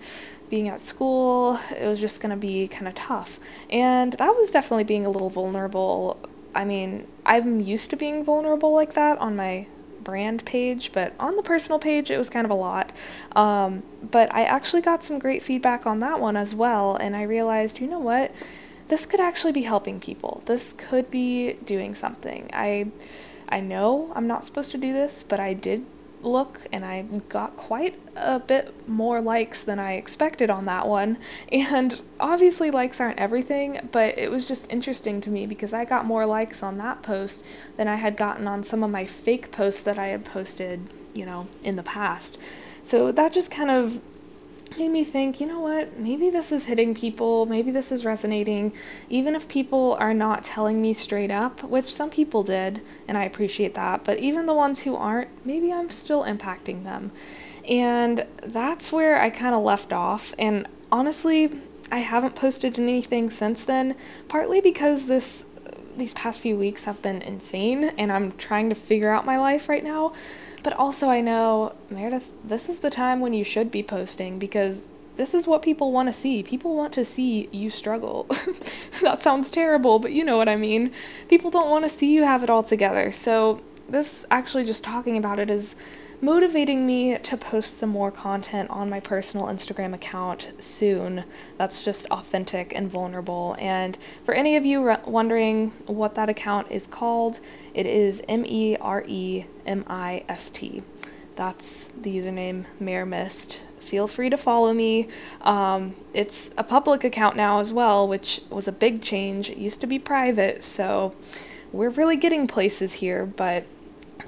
being 0.49 0.69
at 0.69 0.81
school. 0.81 1.59
It 1.79 1.87
was 1.87 2.01
just 2.01 2.21
going 2.21 2.31
to 2.31 2.37
be 2.41 2.69
kind 2.69 2.89
of 2.89 2.95
tough. 2.95 3.39
And 3.71 4.15
that 4.15 4.31
was 4.31 4.51
definitely 4.51 4.85
being 4.85 5.07
a 5.07 5.11
little 5.11 5.31
vulnerable. 5.31 6.19
I 6.55 6.65
mean, 6.65 7.07
I'm 7.25 7.61
used 7.61 7.91
to 7.91 7.97
being 7.97 8.25
vulnerable 8.25 8.73
like 8.73 8.95
that 8.95 9.19
on 9.19 9.37
my 9.37 9.69
brand 10.11 10.45
page, 10.45 10.91
but 10.93 11.15
on 11.21 11.37
the 11.37 11.43
personal 11.43 11.79
page, 11.79 12.11
it 12.11 12.19
was 12.19 12.29
kind 12.29 12.45
of 12.45 12.51
a 12.51 12.55
lot. 12.55 12.91
Um, 13.37 13.85
but 14.03 14.35
I 14.35 14.43
actually 14.43 14.83
got 14.83 15.05
some 15.05 15.21
great 15.21 15.41
feedback 15.41 15.87
on 15.87 16.01
that 16.01 16.19
one 16.19 16.37
as 16.37 16.53
well, 16.53 16.97
and 16.97 17.15
I 17.15 17.23
realized, 17.23 17.81
you 17.81 17.87
know 17.87 18.01
what? 18.01 18.35
This 18.89 19.07
could 19.07 19.21
actually 19.21 19.53
be 19.53 19.63
helping 19.63 20.01
people. 20.01 20.43
This 20.47 20.73
could 20.73 21.13
be 21.13 21.53
doing 21.65 21.95
something. 21.95 22.51
I 22.53 22.91
I 23.49 23.61
know 23.61 24.13
I'm 24.17 24.27
not 24.27 24.45
supposed 24.45 24.73
to 24.73 24.79
do 24.79 24.93
this, 24.93 25.23
but 25.23 25.39
I 25.39 25.55
did 25.55 25.87
look 26.23 26.67
and 26.73 26.85
I 26.85 27.03
got 27.29 27.57
quite 27.57 27.99
a 28.17 28.39
bit 28.39 28.89
more 28.89 29.21
likes 29.21 29.63
than 29.63 29.79
I 29.79 29.95
expected 29.95 30.51
on 30.51 30.65
that 30.67 30.87
one. 30.87 31.19
And 31.51 32.01
obviously, 32.19 32.71
likes 32.71 33.01
aren't 33.01 33.19
everything, 33.19 33.89
but 33.93 34.19
it 34.19 34.31
was 34.31 34.47
just 34.47 34.71
interesting 34.71 35.21
to 35.23 35.31
me 35.31 35.47
because 35.47 35.73
I 35.73 35.85
got 35.85 36.05
more 36.05 36.27
likes 36.27 36.63
on 36.63 36.79
that 36.79 37.03
post 37.03 37.45
than 37.77 37.89
I 37.89 37.97
had 37.97 38.17
gotten 38.17 38.47
on 38.47 38.63
some 38.63 38.83
of 38.83 38.91
my 38.91 39.07
fake 39.07 39.51
posts 39.53 39.83
that 39.83 39.99
I 39.99 40.09
had 40.09 40.25
posted, 40.25 40.93
you 41.15 41.27
know, 41.27 41.49
in 41.63 41.77
the 41.77 41.83
past. 41.83 42.39
So 42.83 43.13
that 43.13 43.33
just 43.33 43.51
kind 43.51 43.71
of 43.71 44.01
made 44.79 44.91
me 44.91 45.05
think, 45.05 45.41
you 45.41 45.47
know 45.47 45.61
what, 45.61 45.99
maybe 45.99 46.31
this 46.31 46.53
is 46.53 46.67
hitting 46.67 46.95
people, 46.95 47.47
maybe 47.47 47.71
this 47.71 47.91
is 47.93 48.05
resonating, 48.05 48.73
even 49.09 49.35
if 49.35 49.49
people 49.49 49.97
are 50.01 50.15
not 50.15 50.45
telling 50.45 50.81
me 50.81 50.95
straight 50.95 51.31
up, 51.31 51.63
which 51.63 51.93
some 51.93 52.11
people 52.11 52.43
did, 52.43 52.81
and 53.07 53.19
I 53.19 53.25
appreciate 53.25 53.75
that, 53.75 54.05
but 54.05 54.19
even 54.19 54.47
the 54.47 54.55
ones 54.55 54.83
who 54.83 54.97
aren't, 54.97 55.29
maybe 55.45 55.73
I'm 55.73 55.91
still 55.91 56.25
impacting 56.25 56.85
them. 56.85 57.13
And 57.69 58.27
that's 58.43 58.93
where 58.93 59.21
I 59.21 59.31
kind 59.31 59.55
of 59.55 59.63
left 59.63 59.93
off, 59.93 60.35
and 60.39 60.67
honestly, 60.91 61.51
I 61.93 61.99
haven't 61.99 62.37
posted 62.37 62.79
anything 62.79 63.31
since 63.31 63.65
then, 63.65 63.97
partly 64.29 64.61
because 64.61 65.07
this 65.07 65.51
these 65.97 66.15
past 66.15 66.41
few 66.41 66.57
weeks 66.57 66.85
have 66.85 67.03
been 67.03 67.21
insane 67.23 67.85
and 67.99 68.13
I'm 68.13 68.33
trying 68.33 68.69
to 68.69 68.75
figure 68.75 69.11
out 69.11 69.27
my 69.27 69.37
life 69.37 69.69
right 69.69 69.85
now. 69.85 70.13
But 70.63 70.75
also, 70.75 71.09
I 71.09 71.21
know, 71.21 71.75
Meredith, 71.89 72.33
this 72.45 72.69
is 72.69 72.81
the 72.81 72.91
time 72.91 73.21
when 73.21 73.33
you 73.33 73.45
should 73.45 73.71
be 73.71 73.83
posting 73.83 74.39
because 74.39 74.89
this 75.17 75.35
is 75.35 75.47
what 75.47 75.63
people 75.63 75.93
want 75.93 76.09
to 76.09 76.13
see. 76.13 76.43
People 76.43 76.77
want 76.77 76.93
to 76.95 77.05
see 77.05 77.49
you 77.53 77.71
struggle. 77.71 78.25
that 79.03 79.21
sounds 79.21 79.51
terrible, 79.51 79.99
but 79.99 80.13
you 80.13 80.25
know 80.25 80.37
what 80.37 80.49
I 80.49 80.57
mean. 80.57 80.93
People 81.29 81.51
don't 81.51 81.71
want 81.71 81.85
to 81.85 81.89
see 81.89 82.13
you 82.13 82.25
have 82.25 82.43
it 82.43 82.51
all 82.51 82.63
together. 82.63 83.13
So, 83.13 83.61
this 83.89 84.25
actually 84.31 84.65
just 84.65 84.85
talking 84.85 85.17
about 85.17 85.39
it 85.39 85.51
is 85.51 85.77
motivating 86.21 86.87
me 86.87 87.17
to 87.19 87.37
post 87.37 87.79
some 87.79 87.91
more 87.91 88.11
content 88.11 88.69
on 88.71 88.91
my 88.91 89.01
personal 89.01 89.47
Instagram 89.47 89.95
account 89.95 90.53
soon. 90.59 91.25
That's 91.57 91.85
just 91.85 92.07
authentic 92.11 92.75
and 92.75 92.91
vulnerable. 92.91 93.57
And 93.59 93.97
for 94.25 94.35
any 94.35 94.57
of 94.57 94.67
you 94.67 94.87
re- 94.87 94.99
wondering 95.07 95.71
what 95.87 96.15
that 96.17 96.29
account 96.29 96.71
is 96.71 96.87
called, 96.87 97.41
it 97.75 97.87
is 97.87 98.23
M 98.29 98.45
E 98.47 98.77
R 98.81 99.05
E 99.07 99.47
M 99.67 99.85
I 99.87 100.25
S 100.29 100.51
T. 100.51 100.83
That's 101.37 101.87
the 101.87 102.15
username 102.15 102.67
Meremist. 102.81 103.61
Feel 103.79 104.07
free 104.07 104.29
to 104.29 104.37
follow 104.37 104.75
me. 104.75 105.09
Um, 105.41 105.95
it's 106.13 106.53
a 106.59 106.63
public 106.63 107.03
account 107.03 107.35
now 107.35 107.61
as 107.61 107.73
well, 107.73 108.07
which 108.07 108.43
was 108.51 108.69
a 108.69 108.73
big 108.73 109.01
change. 109.01 109.49
It 109.49 109.57
used 109.57 109.81
to 109.81 109.87
be 109.87 109.99
private, 109.99 110.63
so 110.63 111.15
we're 111.73 111.89
really 111.89 112.17
getting 112.17 112.47
places 112.47 112.95
here, 112.95 113.25
but 113.25 113.65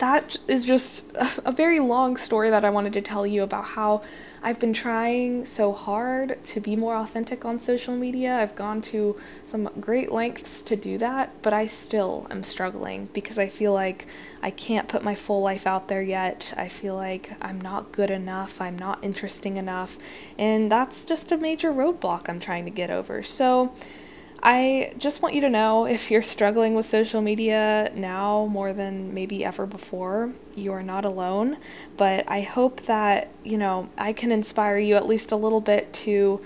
that 0.02 0.36
is 0.48 0.66
just 0.66 1.14
a 1.44 1.52
very 1.52 1.78
long 1.78 2.16
story 2.16 2.50
that 2.50 2.64
I 2.64 2.70
wanted 2.70 2.92
to 2.94 3.00
tell 3.00 3.24
you 3.24 3.44
about 3.44 3.64
how 3.64 4.02
I've 4.42 4.58
been 4.58 4.72
trying 4.72 5.44
so 5.44 5.72
hard 5.72 6.42
to 6.46 6.60
be 6.60 6.74
more 6.74 6.96
authentic 6.96 7.44
on 7.44 7.60
social 7.60 7.94
media. 7.94 8.36
I've 8.40 8.56
gone 8.56 8.82
to 8.82 9.16
some 9.46 9.70
great 9.80 10.10
lengths 10.10 10.60
to 10.62 10.74
do 10.74 10.98
that, 10.98 11.30
but 11.40 11.52
I 11.52 11.66
still 11.66 12.26
am 12.32 12.42
struggling 12.42 13.10
because 13.12 13.38
I 13.38 13.46
feel 13.46 13.74
like 13.74 14.08
I 14.42 14.50
can't 14.50 14.88
put 14.88 15.04
my 15.04 15.14
full 15.14 15.40
life 15.40 15.68
out 15.68 15.86
there 15.86 16.02
yet. 16.02 16.52
I 16.56 16.66
feel 16.66 16.96
like 16.96 17.30
I'm 17.40 17.60
not 17.60 17.92
good 17.92 18.10
enough, 18.10 18.60
I'm 18.60 18.76
not 18.76 18.98
interesting 19.04 19.56
enough, 19.56 19.98
and 20.36 20.68
that's 20.68 21.04
just 21.04 21.30
a 21.30 21.36
major 21.36 21.72
roadblock 21.72 22.28
I'm 22.28 22.40
trying 22.40 22.64
to 22.64 22.72
get 22.72 22.90
over. 22.90 23.22
So, 23.22 23.72
I 24.42 24.92
just 24.98 25.22
want 25.22 25.36
you 25.36 25.40
to 25.42 25.50
know 25.50 25.86
if 25.86 26.10
you're 26.10 26.22
struggling 26.22 26.74
with 26.74 26.84
social 26.84 27.20
media 27.20 27.92
now 27.94 28.46
more 28.46 28.72
than 28.72 29.14
maybe 29.14 29.44
ever 29.44 29.66
before, 29.66 30.32
you 30.56 30.72
are 30.72 30.82
not 30.82 31.04
alone. 31.04 31.58
But 31.96 32.28
I 32.28 32.40
hope 32.40 32.82
that, 32.82 33.28
you 33.44 33.56
know, 33.56 33.90
I 33.96 34.12
can 34.12 34.32
inspire 34.32 34.78
you 34.78 34.96
at 34.96 35.06
least 35.06 35.30
a 35.30 35.36
little 35.36 35.60
bit 35.60 35.92
to 35.92 36.44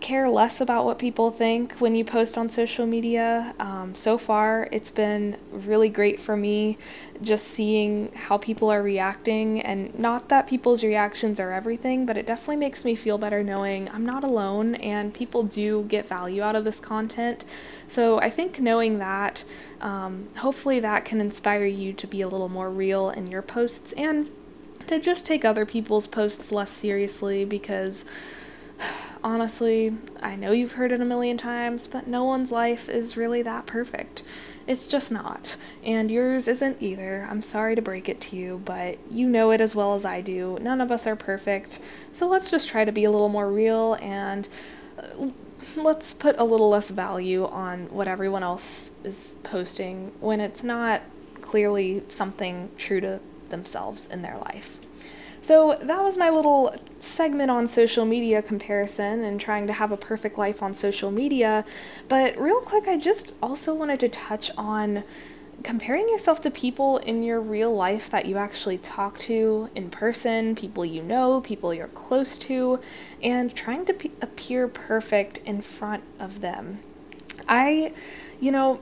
care 0.00 0.28
less 0.28 0.60
about 0.60 0.84
what 0.84 0.98
people 0.98 1.30
think 1.30 1.74
when 1.74 1.94
you 1.94 2.04
post 2.04 2.36
on 2.36 2.48
social 2.48 2.86
media. 2.86 3.54
Um, 3.60 3.94
so 3.94 4.18
far, 4.18 4.68
it's 4.72 4.90
been 4.90 5.36
really 5.50 5.88
great 5.88 6.20
for 6.20 6.36
me 6.36 6.76
just 7.22 7.46
seeing 7.46 8.10
how 8.12 8.36
people 8.36 8.68
are 8.68 8.82
reacting, 8.82 9.60
and 9.60 9.96
not 9.96 10.28
that 10.28 10.48
people's 10.48 10.82
reactions 10.82 11.38
are 11.38 11.52
everything, 11.52 12.04
but 12.04 12.16
it 12.16 12.26
definitely 12.26 12.56
makes 12.56 12.84
me 12.84 12.96
feel 12.96 13.16
better 13.16 13.44
knowing 13.44 13.88
I'm 13.90 14.04
not 14.04 14.24
alone 14.24 14.74
and 14.74 15.14
people 15.14 15.44
do 15.44 15.84
get 15.84 16.08
value 16.08 16.42
out 16.42 16.56
of 16.56 16.64
this 16.64 16.80
content. 16.80 17.44
So 17.86 18.18
I 18.18 18.28
think 18.28 18.58
knowing 18.58 18.98
that, 18.98 19.44
um, 19.80 20.28
hopefully, 20.38 20.80
that 20.80 21.04
can 21.04 21.20
inspire 21.20 21.64
you 21.64 21.92
to 21.92 22.06
be 22.06 22.22
a 22.22 22.28
little 22.28 22.48
more 22.48 22.70
real 22.70 23.10
in 23.10 23.28
your 23.28 23.42
posts 23.42 23.92
and 23.92 24.28
to 24.88 24.98
just 24.98 25.24
take 25.24 25.44
other 25.44 25.64
people's 25.64 26.08
posts 26.08 26.50
less 26.50 26.70
seriously 26.70 27.44
because 27.44 28.04
honestly, 29.24 29.94
I 30.20 30.36
know 30.36 30.52
you've 30.52 30.72
heard 30.72 30.92
it 30.92 31.00
a 31.00 31.04
million 31.04 31.38
times, 31.38 31.86
but 31.86 32.06
no 32.06 32.24
one's 32.24 32.52
life 32.52 32.88
is 32.88 33.16
really 33.16 33.42
that 33.42 33.66
perfect. 33.66 34.22
It's 34.66 34.86
just 34.86 35.10
not. 35.10 35.56
And 35.82 36.10
yours 36.10 36.46
isn't 36.46 36.80
either. 36.80 37.26
I'm 37.28 37.42
sorry 37.42 37.74
to 37.74 37.82
break 37.82 38.08
it 38.08 38.20
to 38.22 38.36
you, 38.36 38.62
but 38.64 38.98
you 39.10 39.28
know 39.28 39.50
it 39.50 39.60
as 39.60 39.74
well 39.74 39.94
as 39.94 40.04
I 40.04 40.20
do. 40.20 40.58
None 40.60 40.80
of 40.80 40.90
us 40.90 41.06
are 41.06 41.16
perfect. 41.16 41.80
So 42.12 42.28
let's 42.28 42.50
just 42.50 42.68
try 42.68 42.84
to 42.84 42.92
be 42.92 43.04
a 43.04 43.10
little 43.10 43.28
more 43.28 43.50
real 43.50 43.94
and 43.94 44.48
uh, 44.98 45.30
let's 45.76 46.14
put 46.14 46.36
a 46.38 46.44
little 46.44 46.68
less 46.68 46.90
value 46.90 47.46
on 47.46 47.86
what 47.90 48.06
everyone 48.06 48.42
else 48.42 48.94
is 49.02 49.36
posting 49.42 50.12
when 50.20 50.40
it's 50.40 50.62
not 50.62 51.02
clearly 51.40 52.02
something 52.08 52.70
true 52.76 53.00
to 53.00 53.20
themselves 53.48 54.10
in 54.10 54.22
their 54.22 54.38
life. 54.38 54.78
So 55.42 55.74
that 55.74 56.02
was 56.02 56.16
my 56.16 56.30
little 56.30 56.74
segment 57.00 57.50
on 57.50 57.66
social 57.66 58.06
media 58.06 58.42
comparison 58.42 59.24
and 59.24 59.40
trying 59.40 59.66
to 59.66 59.72
have 59.72 59.90
a 59.90 59.96
perfect 59.96 60.38
life 60.38 60.62
on 60.62 60.72
social 60.72 61.10
media. 61.10 61.64
But 62.08 62.38
real 62.38 62.60
quick, 62.60 62.86
I 62.86 62.96
just 62.96 63.34
also 63.42 63.74
wanted 63.74 63.98
to 64.00 64.08
touch 64.08 64.52
on 64.56 65.02
comparing 65.64 66.08
yourself 66.08 66.40
to 66.42 66.50
people 66.50 66.98
in 66.98 67.24
your 67.24 67.40
real 67.40 67.74
life 67.74 68.08
that 68.10 68.26
you 68.26 68.36
actually 68.36 68.78
talk 68.78 69.18
to 69.18 69.68
in 69.74 69.90
person, 69.90 70.54
people 70.54 70.84
you 70.84 71.02
know, 71.02 71.40
people 71.40 71.74
you're 71.74 71.88
close 71.88 72.38
to, 72.38 72.78
and 73.20 73.54
trying 73.54 73.84
to 73.86 74.10
appear 74.20 74.68
perfect 74.68 75.38
in 75.38 75.60
front 75.60 76.04
of 76.20 76.38
them. 76.38 76.80
I, 77.48 77.92
you 78.40 78.52
know, 78.52 78.80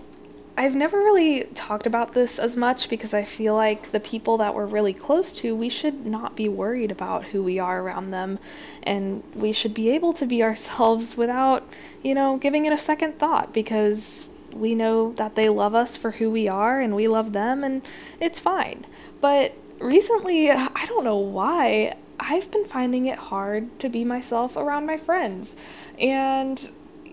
I've 0.56 0.74
never 0.74 0.98
really 0.98 1.44
talked 1.54 1.86
about 1.86 2.12
this 2.12 2.38
as 2.38 2.56
much 2.56 2.88
because 2.88 3.14
I 3.14 3.24
feel 3.24 3.54
like 3.54 3.92
the 3.92 4.00
people 4.00 4.36
that 4.38 4.54
we're 4.54 4.66
really 4.66 4.92
close 4.92 5.32
to, 5.34 5.56
we 5.56 5.68
should 5.68 6.06
not 6.06 6.36
be 6.36 6.48
worried 6.48 6.90
about 6.90 7.26
who 7.26 7.42
we 7.42 7.58
are 7.58 7.80
around 7.80 8.10
them. 8.10 8.38
And 8.82 9.22
we 9.34 9.52
should 9.52 9.74
be 9.74 9.90
able 9.90 10.12
to 10.14 10.26
be 10.26 10.42
ourselves 10.42 11.16
without, 11.16 11.66
you 12.02 12.14
know, 12.14 12.36
giving 12.36 12.66
it 12.66 12.72
a 12.72 12.78
second 12.78 13.18
thought 13.18 13.54
because 13.54 14.28
we 14.52 14.74
know 14.74 15.12
that 15.14 15.36
they 15.36 15.48
love 15.48 15.74
us 15.74 15.96
for 15.96 16.12
who 16.12 16.30
we 16.30 16.48
are 16.48 16.80
and 16.80 16.94
we 16.94 17.08
love 17.08 17.32
them 17.32 17.64
and 17.64 17.82
it's 18.18 18.40
fine. 18.40 18.84
But 19.20 19.54
recently, 19.78 20.50
I 20.50 20.84
don't 20.86 21.04
know 21.04 21.16
why, 21.16 21.96
I've 22.18 22.50
been 22.50 22.66
finding 22.66 23.06
it 23.06 23.18
hard 23.18 23.78
to 23.80 23.88
be 23.88 24.04
myself 24.04 24.56
around 24.56 24.86
my 24.86 24.96
friends. 24.96 25.56
And 25.98 26.70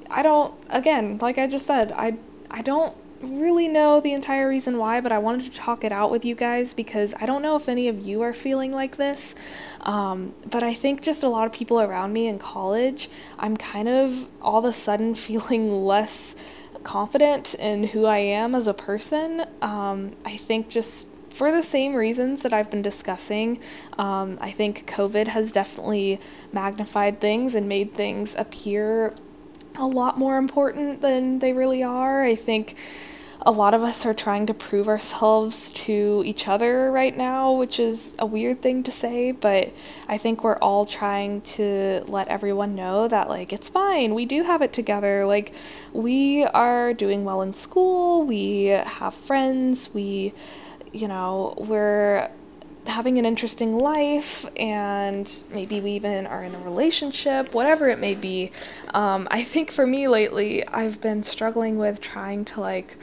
I 0.09 0.21
don't 0.21 0.53
again, 0.69 1.17
like 1.21 1.37
I 1.37 1.47
just 1.47 1.65
said, 1.65 1.91
I 1.93 2.17
I 2.51 2.61
don't 2.61 2.95
really 3.21 3.67
know 3.67 3.99
the 3.99 4.13
entire 4.13 4.47
reason 4.47 4.77
why, 4.77 5.01
but 5.01 5.11
I 5.11 5.17
wanted 5.17 5.45
to 5.45 5.57
talk 5.57 5.83
it 5.83 5.91
out 5.91 6.11
with 6.11 6.25
you 6.25 6.35
guys 6.35 6.73
because 6.73 7.13
I 7.21 7.25
don't 7.25 7.41
know 7.41 7.55
if 7.55 7.67
any 7.67 7.87
of 7.87 8.05
you 8.05 8.21
are 8.21 8.33
feeling 8.33 8.71
like 8.71 8.97
this. 8.97 9.35
Um, 9.81 10.33
but 10.49 10.63
I 10.63 10.73
think 10.73 11.01
just 11.01 11.23
a 11.23 11.29
lot 11.29 11.45
of 11.45 11.53
people 11.53 11.79
around 11.79 12.13
me 12.13 12.27
in 12.27 12.39
college, 12.39 13.09
I'm 13.39 13.57
kind 13.57 13.87
of 13.87 14.29
all 14.41 14.59
of 14.59 14.65
a 14.65 14.73
sudden 14.73 15.15
feeling 15.27 15.85
less 15.85 16.35
confident 16.83 17.53
in 17.55 17.85
who 17.85 18.05
I 18.05 18.19
am 18.19 18.55
as 18.55 18.67
a 18.67 18.73
person. 18.73 19.45
Um, 19.61 20.15
I 20.25 20.37
think 20.37 20.69
just 20.69 21.07
for 21.37 21.51
the 21.51 21.61
same 21.61 21.93
reasons 21.93 22.41
that 22.41 22.51
I've 22.51 22.71
been 22.71 22.81
discussing. 22.81 23.59
Um, 23.99 24.39
I 24.41 24.49
think 24.49 24.89
COVID 24.89 25.27
has 25.27 25.51
definitely 25.51 26.19
magnified 26.51 27.21
things 27.21 27.53
and 27.53 27.69
made 27.69 27.93
things 27.93 28.35
appear 28.35 29.13
a 29.77 29.87
lot 29.87 30.17
more 30.17 30.37
important 30.37 31.01
than 31.01 31.39
they 31.39 31.53
really 31.53 31.83
are. 31.83 32.23
I 32.23 32.35
think 32.35 32.75
a 33.43 33.51
lot 33.51 33.73
of 33.73 33.81
us 33.83 34.05
are 34.05 34.13
trying 34.13 34.45
to 34.47 34.53
prove 34.53 34.87
ourselves 34.87 35.69
to 35.71 36.21
each 36.25 36.47
other 36.47 36.91
right 36.91 37.15
now, 37.15 37.51
which 37.53 37.79
is 37.79 38.15
a 38.19 38.25
weird 38.25 38.61
thing 38.61 38.83
to 38.83 38.91
say, 38.91 39.31
but 39.31 39.71
I 40.07 40.17
think 40.17 40.43
we're 40.43 40.57
all 40.57 40.85
trying 40.85 41.41
to 41.41 42.03
let 42.07 42.27
everyone 42.27 42.75
know 42.75 43.07
that, 43.07 43.29
like, 43.29 43.53
it's 43.53 43.69
fine, 43.69 44.15
we 44.15 44.25
do 44.25 44.43
have 44.43 44.61
it 44.61 44.73
together. 44.73 45.25
Like, 45.25 45.53
we 45.93 46.43
are 46.45 46.93
doing 46.93 47.23
well 47.23 47.41
in 47.41 47.53
school, 47.53 48.23
we 48.23 48.65
have 48.65 49.13
friends, 49.13 49.91
we, 49.93 50.33
you 50.91 51.07
know, 51.07 51.53
we're 51.57 52.29
having 52.87 53.17
an 53.17 53.25
interesting 53.25 53.77
life 53.77 54.45
and 54.57 55.43
maybe 55.53 55.81
we 55.81 55.91
even 55.91 56.25
are 56.27 56.43
in 56.43 56.53
a 56.53 56.59
relationship, 56.59 57.53
whatever 57.53 57.87
it 57.89 57.99
may 57.99 58.15
be. 58.15 58.51
Um, 58.93 59.27
I 59.31 59.43
think 59.43 59.71
for 59.71 59.85
me 59.85 60.07
lately, 60.07 60.67
I've 60.67 61.01
been 61.01 61.23
struggling 61.23 61.77
with 61.77 62.01
trying 62.01 62.45
to 62.45 62.61
like 62.61 62.97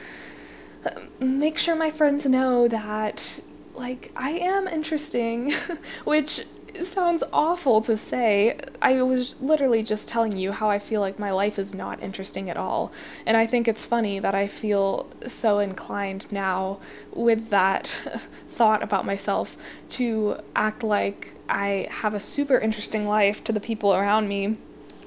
make 1.19 1.57
sure 1.57 1.75
my 1.75 1.91
friends 1.91 2.25
know 2.25 2.67
that 2.67 3.39
like 3.73 4.11
I 4.15 4.31
am 4.31 4.67
interesting, 4.67 5.51
which 6.05 6.45
sounds 6.83 7.23
awful 7.31 7.81
to 7.81 7.95
say. 7.95 8.57
I 8.81 9.01
was 9.01 9.39
literally 9.41 9.83
just 9.83 10.09
telling 10.09 10.35
you 10.35 10.51
how 10.51 10.69
I 10.69 10.79
feel 10.79 10.99
like 10.99 11.19
my 11.19 11.31
life 11.31 11.59
is 11.59 11.73
not 11.73 12.01
interesting 12.01 12.49
at 12.49 12.57
all. 12.57 12.91
And 13.25 13.37
I 13.37 13.45
think 13.45 13.67
it's 13.67 13.85
funny 13.85 14.19
that 14.19 14.33
I 14.33 14.47
feel 14.47 15.07
so 15.27 15.59
inclined 15.59 16.31
now 16.31 16.79
with 17.13 17.49
that 17.49 17.87
thought 18.47 18.83
about 18.83 19.05
myself 19.05 19.57
to 19.91 20.37
act 20.55 20.83
like 20.83 21.35
I 21.47 21.87
have 21.91 22.13
a 22.13 22.19
super 22.19 22.57
interesting 22.57 23.07
life 23.07 23.43
to 23.45 23.51
the 23.51 23.59
people 23.59 23.93
around 23.93 24.27
me. 24.27 24.57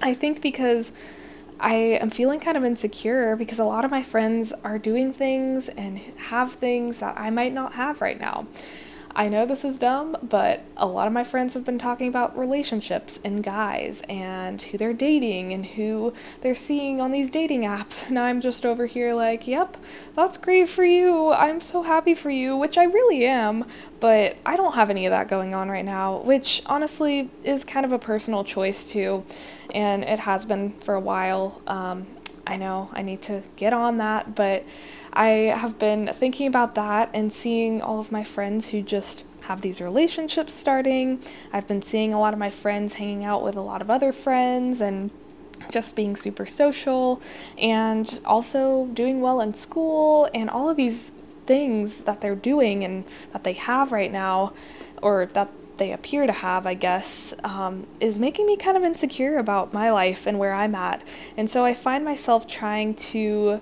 I 0.00 0.14
think 0.14 0.40
because 0.40 0.92
I 1.60 1.74
am 1.74 2.10
feeling 2.10 2.38
kind 2.38 2.56
of 2.56 2.64
insecure 2.64 3.34
because 3.34 3.58
a 3.58 3.64
lot 3.64 3.84
of 3.84 3.90
my 3.90 4.02
friends 4.02 4.52
are 4.62 4.78
doing 4.78 5.12
things 5.12 5.68
and 5.68 5.98
have 5.98 6.52
things 6.52 7.00
that 7.00 7.18
I 7.18 7.30
might 7.30 7.52
not 7.52 7.74
have 7.74 8.00
right 8.00 8.20
now. 8.20 8.46
I 9.14 9.28
know 9.28 9.46
this 9.46 9.64
is 9.64 9.78
dumb, 9.78 10.16
but 10.22 10.62
a 10.76 10.86
lot 10.86 11.06
of 11.06 11.12
my 11.12 11.24
friends 11.24 11.54
have 11.54 11.64
been 11.64 11.78
talking 11.78 12.08
about 12.08 12.38
relationships 12.38 13.18
and 13.24 13.42
guys 13.42 14.02
and 14.08 14.60
who 14.62 14.78
they're 14.78 14.92
dating 14.92 15.52
and 15.52 15.66
who 15.66 16.12
they're 16.40 16.54
seeing 16.54 17.00
on 17.00 17.12
these 17.12 17.30
dating 17.30 17.62
apps. 17.62 18.08
And 18.18 18.18
I'm 18.18 18.40
just 18.40 18.64
over 18.64 18.86
here 18.86 19.12
like, 19.12 19.46
yep, 19.46 19.76
that's 20.14 20.38
great 20.38 20.68
for 20.68 20.84
you. 20.84 21.30
I'm 21.32 21.60
so 21.60 21.82
happy 21.82 22.14
for 22.14 22.30
you, 22.30 22.56
which 22.56 22.78
I 22.78 22.84
really 22.84 23.26
am, 23.26 23.66
but 24.00 24.36
I 24.46 24.56
don't 24.56 24.74
have 24.74 24.88
any 24.88 25.04
of 25.04 25.10
that 25.10 25.28
going 25.28 25.54
on 25.54 25.68
right 25.68 25.84
now, 25.84 26.18
which 26.22 26.62
honestly 26.66 27.30
is 27.44 27.64
kind 27.64 27.84
of 27.84 27.92
a 27.92 27.98
personal 27.98 28.44
choice 28.44 28.86
too. 28.86 29.24
And 29.74 30.04
it 30.04 30.20
has 30.20 30.46
been 30.46 30.72
for 30.80 30.94
a 30.94 31.00
while. 31.00 31.60
Um, 31.66 32.06
I 32.46 32.56
know 32.56 32.90
I 32.92 33.02
need 33.02 33.22
to 33.22 33.42
get 33.56 33.72
on 33.72 33.98
that, 33.98 34.34
but 34.34 34.64
I 35.12 35.28
have 35.56 35.78
been 35.78 36.08
thinking 36.08 36.46
about 36.46 36.74
that 36.74 37.10
and 37.12 37.32
seeing 37.32 37.82
all 37.82 38.00
of 38.00 38.12
my 38.12 38.24
friends 38.24 38.70
who 38.70 38.82
just 38.82 39.24
have 39.44 39.62
these 39.62 39.80
relationships 39.80 40.52
starting. 40.52 41.20
I've 41.52 41.66
been 41.66 41.82
seeing 41.82 42.12
a 42.12 42.20
lot 42.20 42.32
of 42.32 42.38
my 42.38 42.50
friends 42.50 42.94
hanging 42.94 43.24
out 43.24 43.42
with 43.42 43.56
a 43.56 43.60
lot 43.60 43.80
of 43.80 43.90
other 43.90 44.12
friends 44.12 44.80
and 44.80 45.10
just 45.70 45.96
being 45.96 46.16
super 46.16 46.46
social 46.46 47.20
and 47.58 48.20
also 48.24 48.86
doing 48.86 49.20
well 49.20 49.40
in 49.40 49.54
school 49.54 50.28
and 50.32 50.48
all 50.48 50.70
of 50.70 50.76
these 50.76 51.10
things 51.46 52.04
that 52.04 52.20
they're 52.20 52.36
doing 52.36 52.84
and 52.84 53.04
that 53.32 53.42
they 53.44 53.54
have 53.54 53.90
right 53.90 54.12
now 54.12 54.52
or 55.02 55.26
that 55.26 55.50
they 55.78 55.92
appear 55.92 56.26
to 56.26 56.32
have, 56.32 56.66
I 56.66 56.74
guess, 56.74 57.34
um, 57.44 57.86
is 58.00 58.18
making 58.18 58.46
me 58.46 58.56
kind 58.56 58.76
of 58.76 58.82
insecure 58.82 59.38
about 59.38 59.72
my 59.72 59.90
life 59.90 60.26
and 60.26 60.38
where 60.38 60.52
I'm 60.52 60.74
at. 60.74 61.02
And 61.36 61.48
so 61.48 61.64
I 61.64 61.74
find 61.74 62.04
myself 62.04 62.46
trying 62.46 62.94
to 62.94 63.60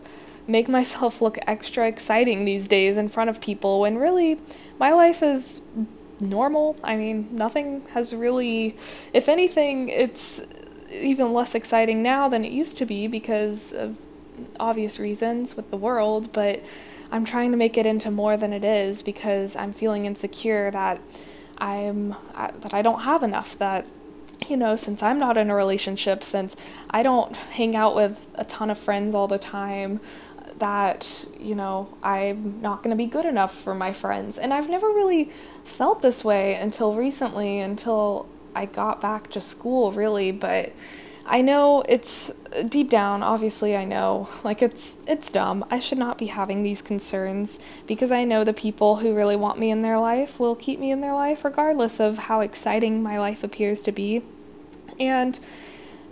make 0.48 0.68
myself 0.68 1.20
look 1.22 1.38
extra 1.46 1.86
exciting 1.86 2.44
these 2.44 2.68
days 2.68 2.96
in 2.96 3.08
front 3.08 3.30
of 3.30 3.40
people 3.40 3.80
when 3.80 3.96
really 3.96 4.38
my 4.78 4.92
life 4.92 5.22
is 5.22 5.62
normal. 6.20 6.76
I 6.82 6.96
mean, 6.96 7.28
nothing 7.30 7.82
has 7.92 8.14
really, 8.14 8.76
if 9.12 9.28
anything, 9.28 9.88
it's 9.88 10.46
even 10.90 11.32
less 11.32 11.54
exciting 11.54 12.02
now 12.02 12.28
than 12.28 12.44
it 12.44 12.52
used 12.52 12.78
to 12.78 12.86
be 12.86 13.06
because 13.06 13.72
of 13.72 13.98
obvious 14.60 14.98
reasons 14.98 15.56
with 15.56 15.70
the 15.70 15.76
world, 15.76 16.32
but 16.32 16.62
I'm 17.10 17.24
trying 17.24 17.50
to 17.52 17.56
make 17.56 17.78
it 17.78 17.86
into 17.86 18.10
more 18.10 18.36
than 18.36 18.52
it 18.52 18.64
is 18.64 19.02
because 19.02 19.56
I'm 19.56 19.72
feeling 19.72 20.06
insecure 20.06 20.70
that 20.70 21.00
I'm 21.58 22.14
that 22.34 22.72
I 22.72 22.82
don't 22.82 23.00
have 23.00 23.22
enough 23.22 23.56
that 23.58 23.86
you 24.48 24.56
know, 24.56 24.76
since 24.76 25.02
I'm 25.02 25.18
not 25.18 25.36
in 25.36 25.50
a 25.50 25.54
relationship, 25.54 26.22
since 26.22 26.56
I 26.90 27.02
don't 27.02 27.34
hang 27.34 27.74
out 27.74 27.96
with 27.96 28.28
a 28.34 28.44
ton 28.44 28.70
of 28.70 28.78
friends 28.78 29.14
all 29.14 29.26
the 29.26 29.38
time, 29.38 30.00
that, 30.58 31.26
you 31.38 31.54
know, 31.54 31.88
I'm 32.02 32.60
not 32.60 32.82
going 32.82 32.90
to 32.90 32.96
be 32.96 33.06
good 33.06 33.26
enough 33.26 33.54
for 33.54 33.74
my 33.74 33.92
friends. 33.92 34.38
And 34.38 34.52
I've 34.52 34.68
never 34.68 34.88
really 34.88 35.30
felt 35.64 36.02
this 36.02 36.24
way 36.24 36.54
until 36.54 36.94
recently, 36.94 37.60
until 37.60 38.28
I 38.54 38.66
got 38.66 39.00
back 39.00 39.30
to 39.32 39.40
school, 39.40 39.92
really. 39.92 40.32
But 40.32 40.72
I 41.28 41.42
know 41.42 41.82
it's 41.88 42.32
deep 42.68 42.88
down, 42.88 43.24
obviously, 43.24 43.76
I 43.76 43.84
know, 43.84 44.28
like, 44.44 44.62
it's, 44.62 44.98
it's 45.08 45.28
dumb. 45.28 45.64
I 45.70 45.80
should 45.80 45.98
not 45.98 46.18
be 46.18 46.26
having 46.26 46.62
these 46.62 46.82
concerns 46.82 47.58
because 47.86 48.12
I 48.12 48.24
know 48.24 48.44
the 48.44 48.52
people 48.52 48.96
who 48.96 49.14
really 49.14 49.34
want 49.34 49.58
me 49.58 49.70
in 49.70 49.82
their 49.82 49.98
life 49.98 50.38
will 50.38 50.54
keep 50.54 50.78
me 50.78 50.92
in 50.92 51.00
their 51.00 51.14
life 51.14 51.44
regardless 51.44 51.98
of 51.98 52.18
how 52.18 52.40
exciting 52.40 53.02
my 53.02 53.18
life 53.18 53.42
appears 53.42 53.82
to 53.82 53.92
be. 53.92 54.22
And 55.00 55.38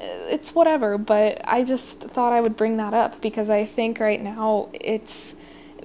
uh, 0.01 0.31
it's 0.31 0.53
whatever, 0.55 0.99
but 0.99 1.41
I 1.45 1.63
just 1.63 2.03
thought 2.03 2.33
I 2.33 2.41
would 2.41 2.57
bring 2.57 2.77
that 2.79 2.93
up 2.93 3.23
because 3.23 3.49
I 3.49 3.65
think 3.65 4.01
right 4.01 4.21
now 4.21 4.69
it's 4.73 5.37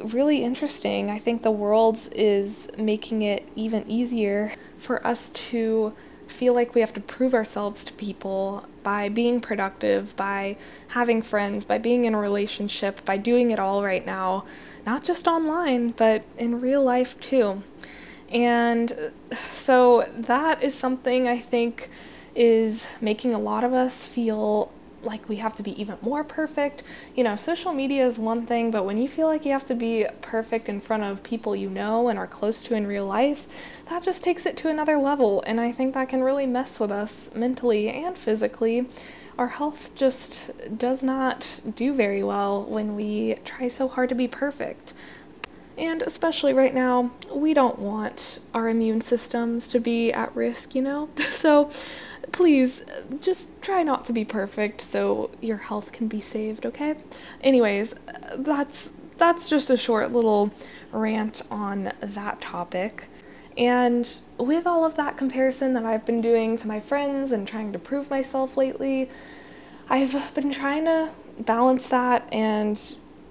really 0.04 0.44
interesting. 0.44 1.12
I 1.12 1.20
think 1.20 1.44
the 1.44 1.52
world 1.52 2.00
is 2.16 2.72
making 2.78 3.22
it 3.22 3.48
even 3.56 3.88
easier 3.88 4.52
for 4.78 5.06
us 5.06 5.30
to 5.30 5.94
feel 6.40 6.54
like 6.54 6.74
we 6.74 6.80
have 6.80 6.94
to 6.94 7.02
prove 7.02 7.34
ourselves 7.34 7.84
to 7.84 7.92
people 7.92 8.66
by 8.82 9.10
being 9.10 9.42
productive, 9.42 10.16
by 10.16 10.56
having 10.90 11.22
friends, 11.22 11.66
by 11.66 11.78
being 11.78 12.06
in 12.06 12.14
a 12.14 12.18
relationship, 12.18 13.04
by 13.04 13.18
doing 13.18 13.52
it 13.52 13.60
all 13.60 13.84
right 13.84 14.06
now, 14.06 14.46
not 14.86 15.04
just 15.04 15.28
online, 15.28 15.90
but 15.90 16.24
in 16.38 16.62
real 16.62 16.82
life 16.82 17.20
too. 17.20 17.62
And 18.30 19.12
so 19.32 20.10
that 20.16 20.64
is 20.64 20.74
something 20.74 21.28
I 21.28 21.38
think 21.40 21.90
is 22.34 22.96
making 23.02 23.34
a 23.34 23.40
lot 23.40 23.66
of 23.66 23.74
us 23.74 24.08
feel 24.08 24.72
like 25.02 25.30
we 25.30 25.38
have 25.38 25.56
to 25.56 25.64
be 25.64 25.80
even 25.82 25.98
more 26.02 26.24
perfect. 26.24 26.84
You 27.16 27.24
know, 27.24 27.36
social 27.36 27.74
media 27.74 28.06
is 28.06 28.20
one 28.20 28.46
thing, 28.46 28.72
but 28.72 28.86
when 28.86 28.98
you 28.98 29.08
feel 29.08 29.28
like 29.28 29.46
you 29.46 29.52
have 29.52 29.66
to 29.68 29.76
be 29.76 30.06
perfect 30.22 30.68
in 30.70 30.80
front 30.80 31.04
of 31.04 31.24
people 31.24 31.56
you 31.56 31.70
know 31.70 32.08
and 32.08 32.20
are 32.20 32.28
close 32.28 32.62
to 32.64 32.76
in 32.76 32.88
real 32.88 33.06
life, 33.06 33.48
that 33.90 34.04
just 34.04 34.24
takes 34.24 34.46
it 34.46 34.56
to 34.58 34.70
another 34.70 34.98
level. 34.98 35.44
And 35.46 35.60
I 35.60 35.72
think 35.72 35.94
that 35.94 36.10
can 36.10 36.24
really 36.24 36.46
mess 36.46 36.80
with 36.80 36.92
us 36.92 37.34
mentally 37.36 37.90
and 37.90 38.18
physically. 38.18 38.88
Our 39.38 39.48
health 39.48 39.96
just 39.96 40.78
does 40.78 41.04
not 41.04 41.62
do 41.76 41.94
very 41.94 42.24
well 42.24 42.64
when 42.64 42.96
we 42.96 43.36
try 43.46 43.68
so 43.68 43.88
hard 43.88 44.10
to 44.10 44.16
be 44.16 44.28
perfect. 44.28 44.94
And 45.78 46.02
especially 46.02 46.54
right 46.54 46.74
now, 46.74 47.12
we 47.34 47.54
don't 47.54 47.80
want 47.80 48.40
our 48.54 48.68
immune 48.68 49.00
systems 49.00 49.70
to 49.70 49.80
be 49.80 50.12
at 50.12 50.36
risk, 50.36 50.76
you 50.76 50.82
know? 50.82 51.10
So 51.18 51.72
please 52.32 52.86
just 53.22 53.62
try 53.62 53.82
not 53.82 54.06
to 54.06 54.14
be 54.14 54.26
perfect 54.26 54.82
so 54.82 55.32
your 55.42 55.58
health 55.58 55.94
can 55.94 56.08
be 56.08 56.20
saved, 56.20 56.66
okay? 56.66 56.96
Anyways, 57.42 57.96
that's 58.36 58.92
that's 59.18 59.50
just 59.50 59.70
a 59.70 59.78
short 59.78 60.12
little 60.12 60.52
rant 60.92 61.42
on 61.50 61.92
that 62.02 62.40
topic. 62.42 63.10
And 63.58 64.22
with 64.38 64.66
all 64.66 64.86
of 64.86 64.96
that 64.96 65.18
comparison 65.18 65.74
that 65.74 65.86
I've 65.86 66.06
been 66.06 66.22
doing 66.22 66.56
to 66.58 66.68
my 66.68 66.80
friends 66.80 67.32
and 67.32 67.48
trying 67.48 67.74
to 67.74 67.80
prove 67.80 68.10
myself 68.10 68.56
lately, 68.56 69.10
I've 69.90 70.34
been 70.34 70.52
trying 70.52 70.86
to 70.86 71.12
balance 71.40 71.90
that 71.90 72.28
and 72.32 72.80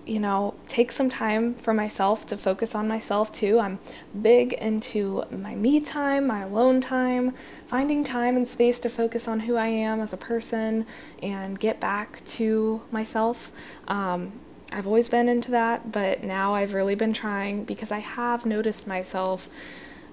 you 0.09 0.19
know, 0.19 0.55
take 0.67 0.91
some 0.91 1.11
time 1.11 1.53
for 1.55 1.75
myself 1.75 2.25
to 2.25 2.37
focus 2.37 2.75
on 2.75 2.89
myself 2.89 3.31
too. 3.31 3.61
I'm 3.61 3.79
big 4.21 4.55
into 4.55 5.25
my 5.31 5.55
me 5.55 5.81
time, 5.81 6.27
my 6.27 6.41
alone 6.41 6.81
time, 6.81 7.35
finding 7.67 8.05
time 8.05 8.35
and 8.35 8.49
space 8.49 8.81
to 8.81 8.89
focus 8.89 9.29
on 9.29 9.41
who 9.41 9.57
I 9.57 9.67
am 9.67 10.01
as 10.01 10.15
a 10.15 10.17
person 10.17 10.87
and 11.23 11.61
get 11.61 11.79
back 11.79 12.25
to 12.25 12.81
myself. 12.91 13.53
Um, 13.87 14.33
I've 14.73 14.87
always 14.87 15.11
been 15.11 15.29
into 15.29 15.51
that, 15.51 15.93
but 15.93 16.25
now 16.25 16.55
I've 16.55 16.73
really 16.73 16.95
been 16.95 17.13
trying 17.13 17.65
because 17.65 17.93
I 17.93 17.99
have 17.99 18.47
noticed 18.47 18.87
myself 18.87 19.51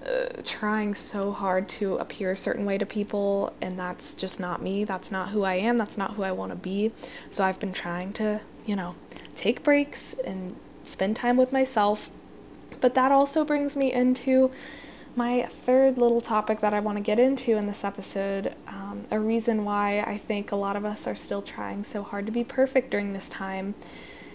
uh, 0.06 0.42
trying 0.44 0.94
so 0.94 1.32
hard 1.32 1.68
to 1.68 1.96
appear 1.96 2.30
a 2.30 2.36
certain 2.36 2.64
way 2.64 2.78
to 2.78 2.86
people, 2.86 3.52
and 3.60 3.78
that's 3.78 4.14
just 4.14 4.38
not 4.38 4.62
me. 4.62 4.84
That's 4.84 5.10
not 5.10 5.30
who 5.30 5.42
I 5.42 5.54
am. 5.54 5.78
That's 5.78 5.98
not 5.98 6.12
who 6.12 6.22
I 6.22 6.32
want 6.32 6.52
to 6.52 6.56
be. 6.56 6.92
So 7.30 7.44
I've 7.44 7.58
been 7.58 7.72
trying 7.72 8.12
to, 8.14 8.40
you 8.64 8.76
know, 8.76 8.94
take 9.34 9.62
breaks 9.62 10.14
and 10.14 10.56
spend 10.84 11.16
time 11.16 11.36
with 11.36 11.52
myself. 11.52 12.10
But 12.80 12.94
that 12.94 13.10
also 13.10 13.44
brings 13.44 13.76
me 13.76 13.92
into 13.92 14.50
my 15.16 15.44
third 15.44 15.96
little 15.96 16.20
topic 16.20 16.60
that 16.60 16.74
I 16.74 16.80
want 16.80 16.98
to 16.98 17.02
get 17.02 17.18
into 17.18 17.56
in 17.56 17.66
this 17.66 17.84
episode. 17.84 18.54
Um, 18.68 19.06
a 19.10 19.18
reason 19.18 19.64
why 19.64 20.04
I 20.06 20.18
think 20.18 20.52
a 20.52 20.56
lot 20.56 20.76
of 20.76 20.84
us 20.84 21.06
are 21.06 21.14
still 21.14 21.40
trying 21.40 21.84
so 21.84 22.02
hard 22.02 22.26
to 22.26 22.32
be 22.32 22.44
perfect 22.44 22.90
during 22.90 23.14
this 23.14 23.30
time. 23.30 23.74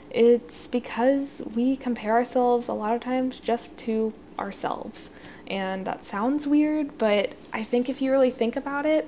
It's 0.09 0.67
because 0.67 1.41
we 1.55 1.77
compare 1.77 2.13
ourselves 2.13 2.67
a 2.67 2.73
lot 2.73 2.95
of 2.95 3.01
times 3.01 3.39
just 3.39 3.77
to 3.79 4.11
ourselves. 4.39 5.13
And 5.51 5.85
that 5.85 6.05
sounds 6.05 6.47
weird, 6.47 6.97
but 6.97 7.33
I 7.51 7.61
think 7.63 7.89
if 7.89 8.01
you 8.01 8.09
really 8.09 8.31
think 8.31 8.55
about 8.55 8.85
it, 8.85 9.05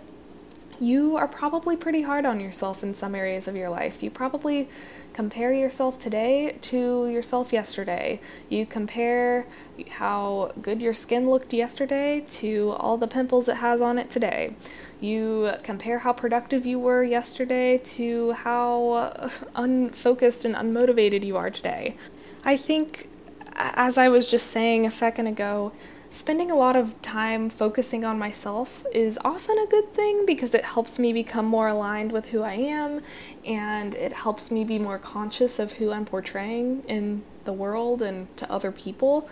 you 0.78 1.16
are 1.16 1.28
probably 1.28 1.78
pretty 1.78 2.02
hard 2.02 2.26
on 2.26 2.42
yourself 2.42 2.84
in 2.84 2.94
some 2.94 3.16
areas 3.16 3.48
of 3.48 3.56
your 3.56 3.70
life. 3.70 4.04
You 4.04 4.12
probably 4.12 4.68
compare 5.14 5.54
yourself 5.54 5.98
today 5.98 6.58
to 6.64 7.08
yourself 7.08 7.54
yesterday. 7.54 8.20
You 8.50 8.66
compare 8.66 9.46
how 9.92 10.52
good 10.62 10.82
your 10.82 10.94
skin 10.94 11.30
looked 11.30 11.54
yesterday 11.54 12.26
to 12.32 12.72
all 12.72 12.98
the 12.98 13.08
pimples 13.08 13.48
it 13.48 13.58
has 13.58 13.82
on 13.82 13.98
it 13.98 14.10
today. 14.10 14.58
You 15.00 15.54
compare 15.64 16.00
how 16.00 16.12
productive 16.12 16.66
you 16.66 16.78
were 16.78 17.06
yesterday 17.06 17.78
to 17.78 18.34
how 18.34 19.32
unfocused 19.56 20.44
and 20.44 20.56
unmotivated 20.56 21.24
you 21.24 21.38
are 21.38 21.50
today. 21.50 21.96
I 22.44 22.58
think, 22.58 23.08
as 23.56 23.98
I 23.98 24.10
was 24.10 24.30
just 24.30 24.48
saying 24.48 24.86
a 24.86 24.92
second 24.92 25.28
ago, 25.28 25.72
spending 26.14 26.52
a 26.52 26.56
lot 26.56 26.76
of 26.76 27.00
time 27.02 27.50
focusing 27.50 28.06
on 28.06 28.20
myself 28.20 28.86
is 28.94 29.18
often 29.26 29.58
a 29.58 29.66
good 29.66 29.92
thing 29.96 30.28
because 30.28 30.54
it 30.54 30.64
helps 30.64 31.00
me 31.00 31.12
become 31.12 31.44
more 31.44 31.68
aligned 31.68 32.12
with 32.12 32.30
who 32.30 32.44
I 32.44 32.54
am 32.54 33.02
and 33.44 33.96
it 33.96 34.14
helps 34.14 34.52
me 34.52 34.64
be 34.64 34.78
more 34.78 35.00
conscious 35.00 35.58
of 35.58 35.74
who 35.74 35.92
I'm 35.92 36.06
portraying 36.06 36.84
in 36.88 37.24
the 37.46 37.52
world 37.52 38.04
and 38.04 38.36
to 38.38 38.50
other 38.52 38.72
people. 38.72 39.28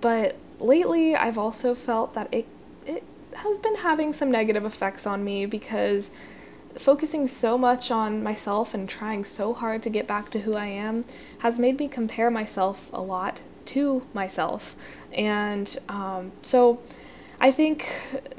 But 0.00 0.36
lately, 0.60 1.16
I've 1.16 1.36
also 1.36 1.74
felt 1.74 2.14
that 2.14 2.32
it 2.32 2.46
it 2.86 3.02
has 3.34 3.56
been 3.56 3.76
having 3.76 4.12
some 4.12 4.30
negative 4.30 4.64
effects 4.64 5.08
on 5.08 5.24
me 5.24 5.46
because 5.46 6.12
focusing 6.76 7.26
so 7.26 7.58
much 7.58 7.90
on 7.90 8.22
myself 8.22 8.72
and 8.72 8.88
trying 8.88 9.24
so 9.24 9.52
hard 9.52 9.82
to 9.82 9.90
get 9.90 10.06
back 10.06 10.30
to 10.30 10.40
who 10.40 10.54
I 10.54 10.66
am 10.66 11.04
has 11.40 11.58
made 11.58 11.80
me 11.80 11.88
compare 11.88 12.30
myself 12.30 12.88
a 12.92 13.00
lot 13.00 13.40
to 13.66 14.06
myself. 14.14 14.76
And 15.12 15.76
um, 15.88 16.32
so 16.42 16.80
I 17.40 17.50
think, 17.50 17.88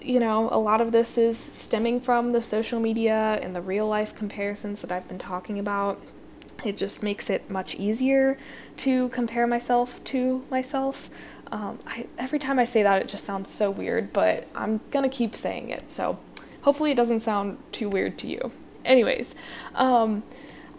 you 0.01 0.19
know, 0.19 0.47
a 0.51 0.59
lot 0.59 0.79
of 0.79 0.91
this 0.91 1.17
is 1.17 1.37
stemming 1.37 2.01
from 2.01 2.33
the 2.33 2.41
social 2.41 2.79
media 2.79 3.39
and 3.41 3.55
the 3.55 3.61
real 3.61 3.87
life 3.87 4.15
comparisons 4.15 4.81
that 4.81 4.91
I've 4.91 5.07
been 5.07 5.19
talking 5.19 5.57
about. 5.57 5.99
It 6.63 6.77
just 6.77 7.01
makes 7.01 7.29
it 7.29 7.49
much 7.49 7.73
easier 7.75 8.37
to 8.77 9.09
compare 9.09 9.47
myself 9.47 10.03
to 10.05 10.45
myself. 10.51 11.09
Um, 11.51 11.79
I, 11.87 12.07
every 12.19 12.37
time 12.37 12.59
I 12.59 12.65
say 12.65 12.83
that, 12.83 13.01
it 13.01 13.07
just 13.07 13.25
sounds 13.25 13.49
so 13.49 13.71
weird, 13.71 14.13
but 14.13 14.47
I'm 14.55 14.79
gonna 14.91 15.09
keep 15.09 15.35
saying 15.35 15.69
it. 15.69 15.89
So 15.89 16.19
hopefully, 16.61 16.91
it 16.91 16.95
doesn't 16.95 17.21
sound 17.21 17.57
too 17.71 17.89
weird 17.89 18.19
to 18.19 18.27
you. 18.27 18.51
Anyways, 18.85 19.33
um, 19.73 20.21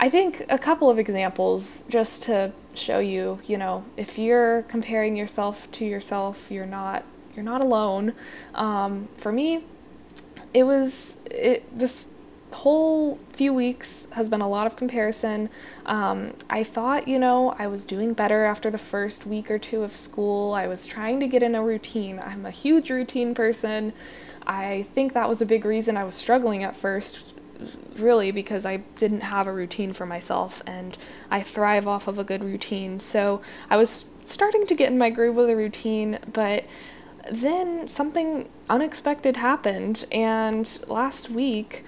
I 0.03 0.09
think 0.09 0.45
a 0.49 0.59
couple 0.59 0.91
of 0.91 0.99
examples 0.99 1.85
just 1.89 2.25
to 2.25 2.51
show 2.75 2.99
you, 2.99 3.39
you 3.45 3.57
know, 3.57 3.85
if 3.97 4.19
you're 4.19 4.63
comparing 4.63 5.15
yourself 5.15 5.71
to 5.71 5.85
yourself, 5.85 6.51
you're 6.51 6.67
not 6.67 7.05
you're 7.37 7.45
not 7.45 7.63
alone. 7.63 8.13
Um, 8.53 9.09
for 9.17 9.31
me, 9.31 9.65
it 10.53 10.65
was 10.65 11.21
it 11.31 11.79
this 11.79 12.09
whole 12.51 13.21
few 13.33 13.55
weeks 13.55 14.09
has 14.15 14.29
been 14.29 14.41
a 14.41 14.49
lot 14.49 14.67
of 14.67 14.75
comparison. 14.75 15.49
Um, 15.87 16.35
I 16.51 16.65
thought, 16.65 17.07
you 17.07 17.21
know, 17.21 17.55
I 17.57 17.69
was 17.69 17.85
doing 17.85 18.13
better 18.13 18.45
after 18.45 18.71
the 18.71 18.79
first 18.79 19.25
week 19.25 19.53
or 19.53 19.59
two 19.61 19.85
of 19.85 19.95
school. 19.95 20.53
I 20.53 20.67
was 20.67 20.85
trying 20.85 21.21
to 21.21 21.29
get 21.29 21.45
in 21.45 21.55
a 21.55 21.63
routine. 21.63 22.19
I'm 22.19 22.45
a 22.45 22.51
huge 22.51 22.91
routine 22.91 23.37
person. 23.37 23.93
I 24.49 24.83
think 24.95 25.13
that 25.13 25.29
was 25.29 25.41
a 25.41 25.47
big 25.47 25.65
reason 25.65 25.97
I 25.97 26.03
was 26.03 26.17
struggling 26.17 26.65
at 26.65 26.75
first 26.75 27.32
really 27.97 28.31
because 28.31 28.65
I 28.67 28.79
didn't 28.97 29.21
have 29.21 29.47
a 29.47 29.53
routine 29.53 29.93
for 29.93 30.07
myself 30.07 30.63
and 30.67 30.97
I 31.31 31.43
thrive 31.43 31.87
off 31.87 32.09
of 32.09 32.19
a 32.19 32.25
good 32.25 32.45
routine. 32.45 33.01
So 33.01 33.43
I 33.71 33.77
was 33.77 34.07
starting 34.25 34.67
to 34.67 34.75
get 34.75 34.91
in 34.91 34.99
my 34.99 35.11
groove 35.11 35.37
with 35.37 35.51
a 35.51 35.57
routine, 35.57 36.19
but 36.33 36.65
then 37.31 37.89
something 37.89 38.49
unexpected 38.69 39.37
happened 39.37 40.05
and 40.11 40.81
last 40.89 41.31
week 41.31 41.85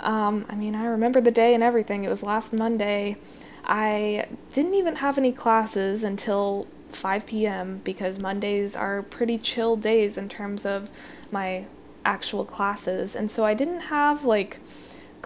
um, 0.00 0.44
I 0.48 0.54
mean, 0.54 0.74
I 0.74 0.86
remember 0.86 1.20
the 1.20 1.30
day 1.30 1.54
and 1.54 1.62
everything. 1.62 2.04
It 2.04 2.08
was 2.08 2.22
last 2.22 2.52
Monday. 2.52 3.16
I 3.64 4.26
didn't 4.50 4.74
even 4.74 4.96
have 4.96 5.18
any 5.18 5.32
classes 5.32 6.04
until 6.04 6.66
5 6.90 7.26
p.m. 7.26 7.80
because 7.82 8.18
Mondays 8.18 8.76
are 8.76 9.02
pretty 9.02 9.38
chill 9.38 9.76
days 9.76 10.16
in 10.18 10.28
terms 10.28 10.64
of 10.64 10.90
my 11.32 11.66
actual 12.04 12.44
classes. 12.44 13.16
And 13.16 13.30
so 13.30 13.44
I 13.44 13.54
didn't 13.54 13.80
have 13.80 14.24
like 14.24 14.60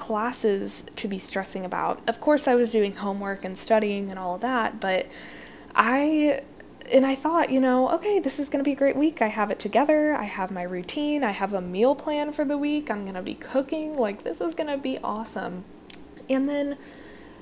classes 0.00 0.86
to 0.96 1.06
be 1.06 1.18
stressing 1.18 1.64
about. 1.64 2.00
Of 2.08 2.20
course, 2.20 2.48
I 2.48 2.56
was 2.56 2.72
doing 2.72 2.94
homework 2.94 3.44
and 3.44 3.56
studying 3.56 4.10
and 4.10 4.18
all 4.18 4.34
of 4.34 4.40
that, 4.40 4.80
but 4.80 5.06
I 5.74 6.40
and 6.92 7.06
I 7.06 7.14
thought, 7.14 7.50
you 7.50 7.60
know, 7.60 7.88
okay, 7.90 8.18
this 8.18 8.40
is 8.40 8.48
going 8.48 8.64
to 8.64 8.68
be 8.68 8.72
a 8.72 8.76
great 8.76 8.96
week. 8.96 9.22
I 9.22 9.28
have 9.28 9.52
it 9.52 9.60
together. 9.60 10.12
I 10.12 10.24
have 10.24 10.50
my 10.50 10.62
routine. 10.62 11.22
I 11.22 11.30
have 11.30 11.52
a 11.52 11.60
meal 11.60 11.94
plan 11.94 12.32
for 12.32 12.44
the 12.44 12.58
week. 12.58 12.90
I'm 12.90 13.02
going 13.02 13.14
to 13.14 13.22
be 13.22 13.34
cooking. 13.34 13.96
Like, 13.96 14.24
this 14.24 14.40
is 14.40 14.54
going 14.54 14.68
to 14.70 14.76
be 14.76 14.98
awesome. 14.98 15.64
And 16.28 16.48
then 16.48 16.78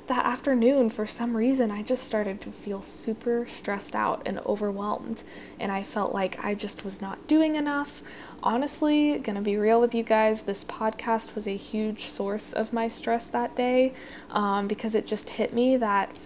that 0.09 0.27
afternoon, 0.27 0.91
for 0.91 1.07
some 1.07 1.37
reason, 1.37 1.71
I 1.71 1.83
just 1.83 2.05
started 2.05 2.41
to 2.43 2.51
feel 2.51 2.83
super 2.83 3.47
stressed 3.47 3.95
out 3.95 4.23
and 4.27 4.39
overwhelmed. 4.41 5.23
And 5.61 5.71
I 5.71 5.83
felt 5.83 6.13
like 6.13 6.43
I 6.45 6.55
just 6.55 6.85
was 6.85 7.01
not 7.01 7.27
doing 7.27 7.55
enough. 7.55 8.03
Honestly, 8.43 9.19
gonna 9.19 9.43
be 9.43 9.57
real 9.57 9.81
with 9.81 9.95
you 9.95 10.03
guys, 10.03 10.43
this 10.43 10.65
podcast 10.65 11.35
was 11.35 11.47
a 11.47 11.57
huge 11.57 12.05
source 12.05 12.53
of 12.53 12.73
my 12.73 12.89
stress 12.89 13.27
that 13.29 13.57
day 13.57 13.93
um, 14.31 14.69
because 14.69 14.95
it 14.95 15.07
just 15.07 15.31
hit 15.31 15.53
me 15.53 15.77
that 15.77 16.19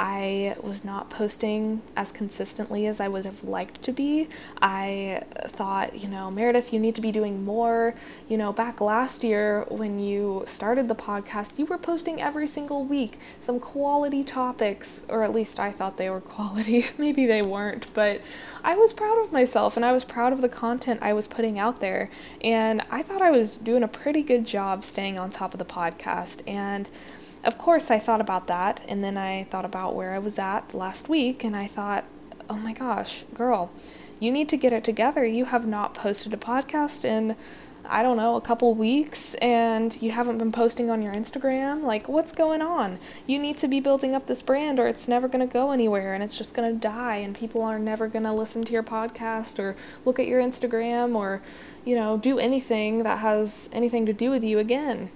I 0.00 0.54
was 0.62 0.84
not 0.84 1.10
posting 1.10 1.82
as 1.96 2.12
consistently 2.12 2.86
as 2.86 3.00
I 3.00 3.08
would 3.08 3.24
have 3.24 3.42
liked 3.42 3.82
to 3.82 3.92
be. 3.92 4.28
I 4.62 5.22
thought, 5.46 5.98
you 5.98 6.08
know, 6.08 6.30
Meredith, 6.30 6.72
you 6.72 6.78
need 6.78 6.94
to 6.94 7.00
be 7.00 7.10
doing 7.10 7.44
more. 7.44 7.96
You 8.28 8.38
know, 8.38 8.52
back 8.52 8.80
last 8.80 9.24
year 9.24 9.66
when 9.68 9.98
you 9.98 10.44
started 10.46 10.86
the 10.86 10.94
podcast, 10.94 11.58
you 11.58 11.66
were 11.66 11.78
posting 11.78 12.22
every 12.22 12.46
single 12.46 12.84
week 12.84 13.18
some 13.40 13.58
quality 13.58 14.22
topics, 14.22 15.04
or 15.08 15.24
at 15.24 15.32
least 15.32 15.58
I 15.58 15.72
thought 15.72 15.96
they 15.96 16.08
were 16.08 16.20
quality. 16.38 16.84
Maybe 16.96 17.26
they 17.26 17.42
weren't, 17.42 17.92
but 17.92 18.20
I 18.62 18.76
was 18.76 18.92
proud 18.92 19.18
of 19.18 19.32
myself 19.32 19.76
and 19.76 19.84
I 19.84 19.90
was 19.90 20.04
proud 20.04 20.32
of 20.32 20.42
the 20.42 20.48
content 20.48 21.02
I 21.02 21.12
was 21.12 21.26
putting 21.26 21.58
out 21.58 21.80
there. 21.80 22.08
And 22.40 22.82
I 22.88 23.02
thought 23.02 23.20
I 23.20 23.32
was 23.32 23.56
doing 23.56 23.82
a 23.82 23.88
pretty 23.88 24.22
good 24.22 24.46
job 24.46 24.84
staying 24.84 25.18
on 25.18 25.30
top 25.30 25.54
of 25.54 25.58
the 25.58 25.64
podcast. 25.64 26.48
And 26.48 26.88
of 27.48 27.56
course, 27.56 27.90
I 27.90 27.98
thought 27.98 28.20
about 28.20 28.46
that, 28.48 28.84
and 28.86 29.02
then 29.02 29.16
I 29.16 29.44
thought 29.44 29.64
about 29.64 29.94
where 29.94 30.12
I 30.12 30.18
was 30.18 30.38
at 30.38 30.74
last 30.74 31.08
week, 31.08 31.44
and 31.44 31.56
I 31.56 31.66
thought, 31.66 32.04
oh 32.50 32.58
my 32.58 32.74
gosh, 32.74 33.24
girl, 33.32 33.72
you 34.20 34.30
need 34.30 34.50
to 34.50 34.58
get 34.58 34.74
it 34.74 34.84
together. 34.84 35.24
You 35.24 35.46
have 35.46 35.66
not 35.66 35.94
posted 35.94 36.34
a 36.34 36.36
podcast 36.36 37.06
in, 37.06 37.36
I 37.86 38.02
don't 38.02 38.18
know, 38.18 38.36
a 38.36 38.42
couple 38.42 38.74
weeks, 38.74 39.32
and 39.36 39.96
you 40.02 40.10
haven't 40.10 40.36
been 40.36 40.52
posting 40.52 40.90
on 40.90 41.00
your 41.00 41.14
Instagram. 41.14 41.84
Like, 41.84 42.06
what's 42.06 42.32
going 42.32 42.60
on? 42.60 42.98
You 43.26 43.38
need 43.38 43.56
to 43.58 43.68
be 43.68 43.80
building 43.80 44.14
up 44.14 44.26
this 44.26 44.42
brand, 44.42 44.78
or 44.78 44.86
it's 44.86 45.08
never 45.08 45.26
going 45.26 45.48
to 45.48 45.50
go 45.50 45.70
anywhere, 45.70 46.12
and 46.12 46.22
it's 46.22 46.36
just 46.36 46.54
going 46.54 46.68
to 46.68 46.78
die, 46.78 47.16
and 47.16 47.34
people 47.34 47.62
are 47.62 47.78
never 47.78 48.08
going 48.08 48.24
to 48.24 48.32
listen 48.32 48.62
to 48.66 48.74
your 48.74 48.82
podcast, 48.82 49.58
or 49.58 49.74
look 50.04 50.18
at 50.18 50.26
your 50.26 50.42
Instagram, 50.42 51.14
or, 51.14 51.40
you 51.86 51.96
know, 51.96 52.18
do 52.18 52.38
anything 52.38 53.04
that 53.04 53.20
has 53.20 53.70
anything 53.72 54.04
to 54.04 54.12
do 54.12 54.28
with 54.28 54.44
you 54.44 54.58
again. 54.58 55.08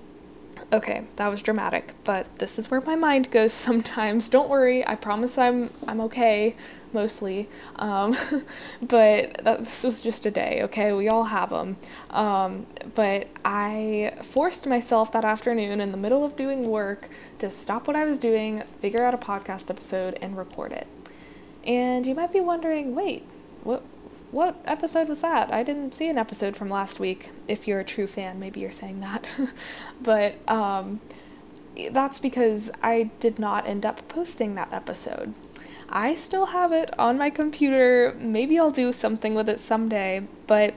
Okay, 0.72 1.04
that 1.16 1.28
was 1.28 1.42
dramatic, 1.42 1.92
but 2.02 2.38
this 2.38 2.58
is 2.58 2.70
where 2.70 2.80
my 2.80 2.96
mind 2.96 3.30
goes 3.30 3.52
sometimes. 3.68 4.28
Don't 4.30 4.48
worry, 4.48 4.86
I 4.86 4.94
promise 4.94 5.36
I'm 5.36 5.70
I'm 5.86 6.00
okay 6.02 6.56
mostly. 6.92 7.48
Um, 7.76 8.16
but 8.80 9.44
that, 9.44 9.60
this 9.60 9.84
was 9.84 10.02
just 10.02 10.26
a 10.26 10.30
day, 10.30 10.60
okay? 10.64 10.92
We 10.92 11.08
all 11.08 11.24
have 11.24 11.50
them. 11.50 11.76
Um, 12.10 12.66
but 12.94 13.28
I 13.44 14.14
forced 14.22 14.66
myself 14.66 15.12
that 15.12 15.24
afternoon 15.24 15.80
in 15.80 15.90
the 15.90 15.96
middle 15.96 16.24
of 16.24 16.36
doing 16.36 16.66
work 16.66 17.08
to 17.38 17.50
stop 17.50 17.86
what 17.86 17.96
I 17.96 18.04
was 18.04 18.18
doing, 18.18 18.62
figure 18.62 19.04
out 19.04 19.14
a 19.14 19.18
podcast 19.18 19.70
episode, 19.70 20.18
and 20.22 20.36
record 20.36 20.72
it. 20.72 20.86
And 21.64 22.06
you 22.06 22.14
might 22.14 22.32
be 22.32 22.40
wondering, 22.40 22.94
wait, 22.94 23.24
what 23.62 23.82
what 24.32 24.56
episode 24.64 25.08
was 25.08 25.20
that? 25.20 25.52
I 25.52 25.62
didn't 25.62 25.94
see 25.94 26.08
an 26.08 26.18
episode 26.18 26.56
from 26.56 26.68
last 26.68 26.98
week. 26.98 27.30
If 27.46 27.68
you're 27.68 27.80
a 27.80 27.84
true 27.84 28.06
fan, 28.06 28.40
maybe 28.40 28.60
you're 28.60 28.70
saying 28.70 29.00
that. 29.00 29.24
but 30.02 30.36
um, 30.50 31.00
that's 31.90 32.18
because 32.18 32.70
I 32.82 33.10
did 33.20 33.38
not 33.38 33.66
end 33.66 33.86
up 33.86 34.08
posting 34.08 34.54
that 34.54 34.72
episode. 34.72 35.34
I 35.90 36.14
still 36.14 36.46
have 36.46 36.72
it 36.72 36.98
on 36.98 37.18
my 37.18 37.28
computer. 37.28 38.16
Maybe 38.18 38.58
I'll 38.58 38.70
do 38.70 38.92
something 38.94 39.34
with 39.34 39.50
it 39.50 39.60
someday, 39.60 40.26
but 40.46 40.74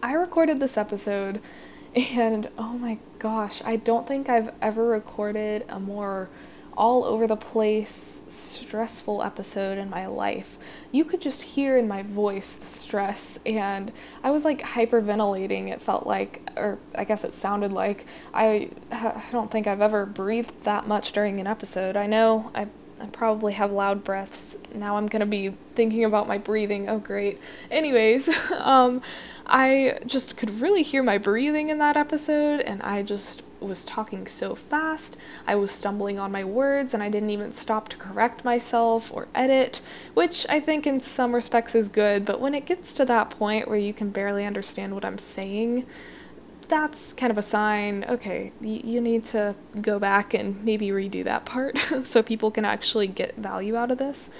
I 0.00 0.12
recorded 0.12 0.58
this 0.58 0.76
episode 0.76 1.40
and 1.94 2.48
oh 2.56 2.78
my 2.78 2.98
gosh, 3.18 3.60
I 3.64 3.76
don't 3.76 4.06
think 4.06 4.28
I've 4.28 4.52
ever 4.62 4.86
recorded 4.86 5.64
a 5.68 5.80
more 5.80 6.28
all 6.76 7.04
over 7.04 7.26
the 7.26 7.36
place, 7.36 8.22
stressful 8.28 9.22
episode 9.22 9.78
in 9.78 9.90
my 9.90 10.06
life. 10.06 10.58
You 10.92 11.04
could 11.04 11.20
just 11.20 11.42
hear 11.42 11.76
in 11.76 11.88
my 11.88 12.02
voice 12.02 12.52
the 12.54 12.66
stress, 12.66 13.40
and 13.46 13.92
I 14.22 14.30
was 14.30 14.44
like 14.44 14.62
hyperventilating, 14.62 15.70
it 15.70 15.80
felt 15.80 16.06
like, 16.06 16.50
or 16.56 16.78
I 16.94 17.04
guess 17.04 17.24
it 17.24 17.32
sounded 17.32 17.72
like. 17.72 18.06
I, 18.32 18.70
I 18.90 19.24
don't 19.32 19.50
think 19.50 19.66
I've 19.66 19.80
ever 19.80 20.06
breathed 20.06 20.64
that 20.64 20.86
much 20.86 21.12
during 21.12 21.40
an 21.40 21.46
episode. 21.46 21.96
I 21.96 22.06
know 22.06 22.50
I 22.54 22.68
I 23.00 23.06
probably 23.06 23.52
have 23.54 23.70
loud 23.70 24.04
breaths. 24.04 24.56
Now 24.74 24.96
I'm 24.96 25.08
gonna 25.08 25.26
be 25.26 25.50
thinking 25.74 26.04
about 26.04 26.28
my 26.28 26.38
breathing. 26.38 26.88
Oh, 26.88 26.98
great. 26.98 27.38
Anyways, 27.70 28.52
um, 28.58 29.02
I 29.46 29.98
just 30.06 30.36
could 30.36 30.60
really 30.60 30.82
hear 30.82 31.02
my 31.02 31.18
breathing 31.18 31.68
in 31.68 31.78
that 31.78 31.96
episode, 31.96 32.60
and 32.60 32.82
I 32.82 33.02
just 33.02 33.42
was 33.64 33.84
talking 33.84 34.26
so 34.26 34.54
fast. 34.54 35.16
I 35.46 35.56
was 35.56 35.70
stumbling 35.70 36.18
on 36.18 36.32
my 36.32 36.44
words, 36.44 36.94
and 36.94 37.02
I 37.02 37.08
didn't 37.08 37.30
even 37.30 37.52
stop 37.52 37.88
to 37.90 37.96
correct 37.96 38.44
myself 38.44 39.12
or 39.12 39.28
edit, 39.34 39.80
which 40.14 40.46
I 40.48 40.60
think 40.60 40.86
in 40.86 41.00
some 41.00 41.34
respects 41.34 41.74
is 41.74 41.88
good, 41.88 42.24
but 42.24 42.40
when 42.40 42.54
it 42.54 42.66
gets 42.66 42.94
to 42.94 43.04
that 43.06 43.30
point 43.30 43.68
where 43.68 43.78
you 43.78 43.92
can 43.92 44.10
barely 44.10 44.44
understand 44.44 44.94
what 44.94 45.04
I'm 45.04 45.18
saying, 45.18 45.86
that's 46.68 47.12
kind 47.12 47.30
of 47.30 47.38
a 47.38 47.42
sign 47.42 48.04
okay, 48.08 48.52
y- 48.60 48.80
you 48.82 49.00
need 49.00 49.24
to 49.24 49.54
go 49.80 49.98
back 49.98 50.34
and 50.34 50.64
maybe 50.64 50.88
redo 50.88 51.22
that 51.24 51.44
part 51.44 51.78
so 52.02 52.22
people 52.22 52.50
can 52.50 52.64
actually 52.64 53.06
get 53.06 53.36
value 53.36 53.76
out 53.76 53.90
of 53.90 53.98
this. 53.98 54.30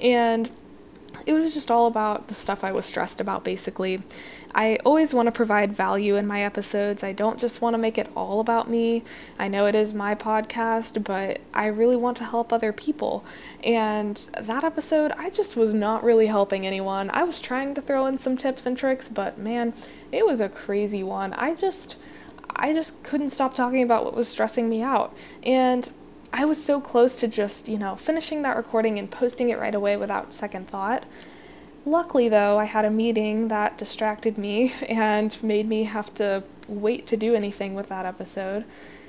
And 0.00 0.50
it 1.26 1.32
was 1.32 1.54
just 1.54 1.70
all 1.70 1.86
about 1.86 2.28
the 2.28 2.34
stuff 2.34 2.64
I 2.64 2.72
was 2.72 2.84
stressed 2.86 3.20
about, 3.20 3.44
basically. 3.44 4.02
I 4.54 4.78
always 4.84 5.12
want 5.12 5.26
to 5.26 5.32
provide 5.32 5.72
value 5.72 6.16
in 6.16 6.26
my 6.26 6.42
episodes. 6.42 7.02
I 7.02 7.12
don't 7.12 7.40
just 7.40 7.60
want 7.60 7.74
to 7.74 7.78
make 7.78 7.98
it 7.98 8.08
all 8.14 8.40
about 8.40 8.70
me. 8.70 9.02
I 9.38 9.48
know 9.48 9.66
it 9.66 9.74
is 9.74 9.92
my 9.92 10.14
podcast, 10.14 11.02
but 11.02 11.40
I 11.52 11.66
really 11.66 11.96
want 11.96 12.16
to 12.18 12.24
help 12.24 12.52
other 12.52 12.72
people. 12.72 13.24
And 13.64 14.16
that 14.38 14.62
episode, 14.62 15.12
I 15.12 15.30
just 15.30 15.56
was 15.56 15.74
not 15.74 16.04
really 16.04 16.26
helping 16.26 16.66
anyone. 16.66 17.10
I 17.12 17.24
was 17.24 17.40
trying 17.40 17.74
to 17.74 17.80
throw 17.80 18.06
in 18.06 18.16
some 18.18 18.36
tips 18.36 18.64
and 18.64 18.78
tricks, 18.78 19.08
but 19.08 19.38
man, 19.38 19.74
it 20.12 20.24
was 20.24 20.40
a 20.40 20.48
crazy 20.48 21.02
one. 21.02 21.32
I 21.34 21.54
just 21.54 21.96
I 22.56 22.72
just 22.72 23.02
couldn't 23.02 23.30
stop 23.30 23.54
talking 23.54 23.82
about 23.82 24.04
what 24.04 24.14
was 24.14 24.28
stressing 24.28 24.68
me 24.68 24.82
out. 24.82 25.16
And 25.42 25.90
I 26.36 26.44
was 26.44 26.62
so 26.62 26.80
close 26.80 27.14
to 27.20 27.28
just, 27.28 27.68
you 27.68 27.78
know, 27.78 27.94
finishing 27.94 28.42
that 28.42 28.56
recording 28.56 28.98
and 28.98 29.08
posting 29.08 29.50
it 29.50 29.58
right 29.58 29.74
away 29.74 29.96
without 29.96 30.32
second 30.32 30.66
thought. 30.66 31.04
Luckily, 31.86 32.28
though, 32.28 32.58
I 32.58 32.64
had 32.64 32.84
a 32.84 32.90
meeting 32.90 33.46
that 33.48 33.78
distracted 33.78 34.36
me 34.36 34.72
and 34.88 35.40
made 35.44 35.68
me 35.68 35.84
have 35.84 36.12
to 36.14 36.42
wait 36.66 37.06
to 37.06 37.16
do 37.16 37.36
anything 37.36 37.76
with 37.76 37.88
that 37.88 38.04
episode. 38.04 38.64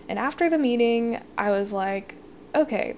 And 0.07 0.19
after 0.19 0.51
the 0.51 0.59
meeting, 0.59 1.19
I 1.35 1.49
was 1.49 1.73
like, 1.73 2.17
okay, 2.53 2.95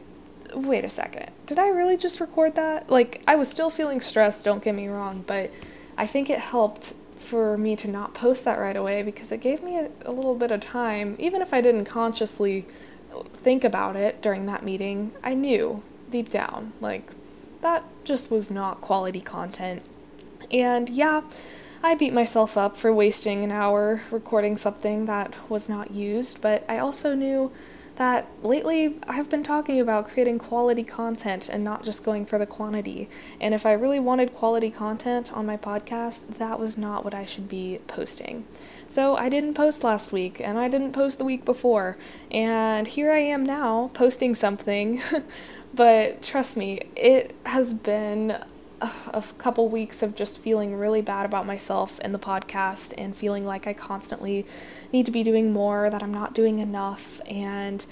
wait 0.53 0.83
a 0.83 0.89
second. 0.89 1.31
Did 1.45 1.57
I 1.57 1.69
really 1.69 1.95
just 1.95 2.19
record 2.19 2.55
that? 2.55 2.89
Like, 2.89 3.23
I 3.29 3.37
was 3.37 3.49
still 3.49 3.69
feeling 3.69 4.01
stressed, 4.01 4.43
don't 4.43 4.61
get 4.61 4.75
me 4.75 4.89
wrong, 4.89 5.23
but 5.25 5.51
I 5.97 6.05
think 6.05 6.29
it 6.29 6.39
helped 6.39 6.95
for 7.15 7.57
me 7.57 7.77
to 7.77 7.87
not 7.87 8.13
post 8.13 8.43
that 8.43 8.59
right 8.59 8.75
away 8.75 9.03
because 9.03 9.31
it 9.31 9.39
gave 9.39 9.63
me 9.63 9.77
a, 9.79 9.89
a 10.05 10.11
little 10.11 10.35
bit 10.35 10.51
of 10.51 10.59
time, 10.59 11.15
even 11.17 11.41
if 11.41 11.53
I 11.53 11.61
didn't 11.61 11.85
consciously 11.85 12.65
think 13.33 13.63
about 13.63 13.95
it 13.95 14.21
during 14.21 14.45
that 14.47 14.63
meeting. 14.63 15.11
I 15.23 15.33
knew 15.33 15.83
deep 16.09 16.29
down, 16.29 16.73
like, 16.81 17.11
that 17.61 17.83
just 18.03 18.31
was 18.31 18.49
not 18.49 18.81
quality 18.81 19.21
content. 19.21 19.83
And 20.51 20.89
yeah, 20.89 21.21
I 21.83 21.95
beat 21.95 22.13
myself 22.13 22.57
up 22.57 22.77
for 22.77 22.93
wasting 22.93 23.43
an 23.43 23.51
hour 23.51 24.01
recording 24.11 24.57
something 24.57 25.05
that 25.05 25.35
was 25.49 25.67
not 25.69 25.91
used, 25.91 26.41
but 26.41 26.63
I 26.69 26.77
also 26.77 27.13
knew 27.15 27.51
that 27.97 28.27
lately 28.43 28.95
I've 29.07 29.29
been 29.29 29.43
talking 29.43 29.79
about 29.79 30.07
creating 30.07 30.37
quality 30.37 30.83
content 30.83 31.49
and 31.49 31.63
not 31.63 31.83
just 31.83 32.03
going 32.03 32.25
for 32.25 32.37
the 32.37 32.45
quantity. 32.45 33.09
And 33.41 33.53
if 33.53 33.65
I 33.65 33.73
really 33.73 33.99
wanted 33.99 34.35
quality 34.35 34.69
content 34.69 35.33
on 35.33 35.45
my 35.45 35.57
podcast, 35.57 36.37
that 36.37 36.59
was 36.59 36.77
not 36.77 37.03
what 37.03 37.13
I 37.13 37.25
should 37.25 37.49
be 37.49 37.79
posting. 37.87 38.45
So 38.87 39.15
I 39.15 39.29
didn't 39.29 39.55
post 39.55 39.83
last 39.83 40.11
week 40.11 40.39
and 40.39 40.57
I 40.59 40.67
didn't 40.67 40.93
post 40.93 41.17
the 41.17 41.25
week 41.25 41.43
before. 41.43 41.97
And 42.31 42.87
here 42.87 43.11
I 43.11 43.19
am 43.19 43.43
now 43.43 43.89
posting 43.93 44.35
something. 44.35 44.99
but 45.73 46.21
trust 46.21 46.55
me, 46.55 46.81
it 46.95 47.35
has 47.47 47.73
been 47.73 48.43
a 48.81 49.23
couple 49.37 49.69
weeks 49.69 50.03
of 50.03 50.15
just 50.15 50.39
feeling 50.39 50.75
really 50.75 51.01
bad 51.01 51.25
about 51.25 51.45
myself 51.45 51.99
and 52.03 52.13
the 52.13 52.19
podcast 52.19 52.93
and 52.97 53.15
feeling 53.15 53.45
like 53.45 53.65
I 53.65 53.73
constantly 53.73 54.45
need 54.93 55.05
to 55.05 55.11
be 55.11 55.23
doing 55.23 55.51
more, 55.51 55.89
that 55.89 56.03
I'm 56.03 56.13
not 56.13 56.33
doing 56.33 56.59
enough. 56.59 57.19
And 57.27 57.85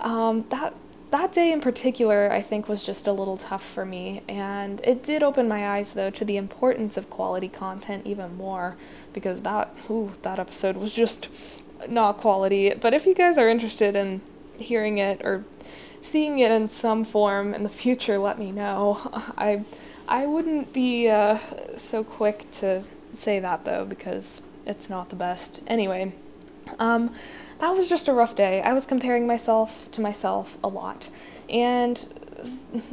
um, 0.00 0.46
that 0.50 0.74
that 1.12 1.30
day 1.30 1.52
in 1.52 1.60
particular, 1.60 2.32
I 2.32 2.40
think, 2.40 2.70
was 2.70 2.82
just 2.82 3.06
a 3.06 3.12
little 3.12 3.36
tough 3.36 3.62
for 3.62 3.84
me. 3.84 4.22
And 4.26 4.80
it 4.82 5.02
did 5.02 5.22
open 5.22 5.46
my 5.46 5.68
eyes, 5.68 5.92
though, 5.92 6.08
to 6.08 6.24
the 6.24 6.38
importance 6.38 6.96
of 6.96 7.10
quality 7.10 7.48
content 7.48 8.06
even 8.06 8.34
more 8.38 8.76
because 9.12 9.42
that, 9.42 9.76
ooh, 9.90 10.12
that 10.22 10.38
episode 10.38 10.78
was 10.78 10.94
just 10.94 11.28
not 11.86 12.16
quality. 12.16 12.72
But 12.74 12.94
if 12.94 13.04
you 13.04 13.14
guys 13.14 13.36
are 13.36 13.50
interested 13.50 13.94
in 13.94 14.22
hearing 14.58 14.96
it 14.96 15.20
or 15.22 15.44
seeing 16.00 16.38
it 16.38 16.50
in 16.50 16.66
some 16.66 17.04
form 17.04 17.52
in 17.52 17.62
the 17.62 17.68
future, 17.68 18.16
let 18.16 18.38
me 18.38 18.50
know. 18.50 18.98
I 19.36 19.64
I 20.12 20.26
wouldn't 20.26 20.74
be 20.74 21.08
uh, 21.08 21.38
so 21.78 22.04
quick 22.04 22.50
to 22.60 22.84
say 23.14 23.40
that 23.40 23.64
though 23.64 23.86
because 23.86 24.42
it's 24.66 24.90
not 24.90 25.08
the 25.08 25.16
best. 25.16 25.60
Anyway, 25.66 26.12
um, 26.78 27.14
that 27.60 27.70
was 27.70 27.88
just 27.88 28.08
a 28.08 28.12
rough 28.12 28.36
day. 28.36 28.60
I 28.60 28.74
was 28.74 28.84
comparing 28.84 29.26
myself 29.26 29.90
to 29.92 30.02
myself 30.02 30.58
a 30.62 30.68
lot. 30.68 31.08
And 31.48 31.96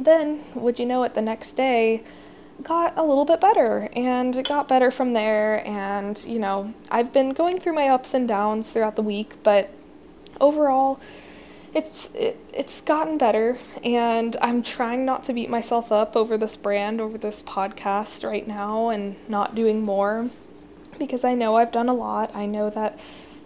then, 0.00 0.40
would 0.54 0.78
you 0.78 0.86
know 0.86 1.02
it, 1.02 1.12
the 1.12 1.20
next 1.20 1.52
day 1.52 2.04
got 2.62 2.96
a 2.96 3.02
little 3.02 3.26
bit 3.26 3.38
better 3.38 3.90
and 3.94 4.34
it 4.34 4.48
got 4.48 4.66
better 4.66 4.90
from 4.90 5.12
there. 5.12 5.62
And, 5.66 6.24
you 6.24 6.38
know, 6.38 6.72
I've 6.90 7.12
been 7.12 7.34
going 7.34 7.60
through 7.60 7.74
my 7.74 7.88
ups 7.88 8.14
and 8.14 8.26
downs 8.26 8.72
throughout 8.72 8.96
the 8.96 9.02
week, 9.02 9.34
but 9.42 9.68
overall, 10.40 10.98
it's 11.72 12.14
it, 12.14 12.38
it's 12.52 12.80
gotten 12.80 13.16
better 13.16 13.58
and 13.84 14.36
i'm 14.42 14.62
trying 14.62 15.04
not 15.04 15.22
to 15.22 15.32
beat 15.32 15.48
myself 15.48 15.92
up 15.92 16.16
over 16.16 16.36
this 16.36 16.56
brand 16.56 17.00
over 17.00 17.16
this 17.16 17.42
podcast 17.42 18.28
right 18.28 18.48
now 18.48 18.88
and 18.88 19.16
not 19.28 19.54
doing 19.54 19.82
more 19.82 20.30
because 20.98 21.24
i 21.24 21.34
know 21.34 21.56
i've 21.56 21.72
done 21.72 21.88
a 21.88 21.94
lot. 21.94 22.34
I 22.34 22.46
know 22.46 22.70
that 22.70 23.00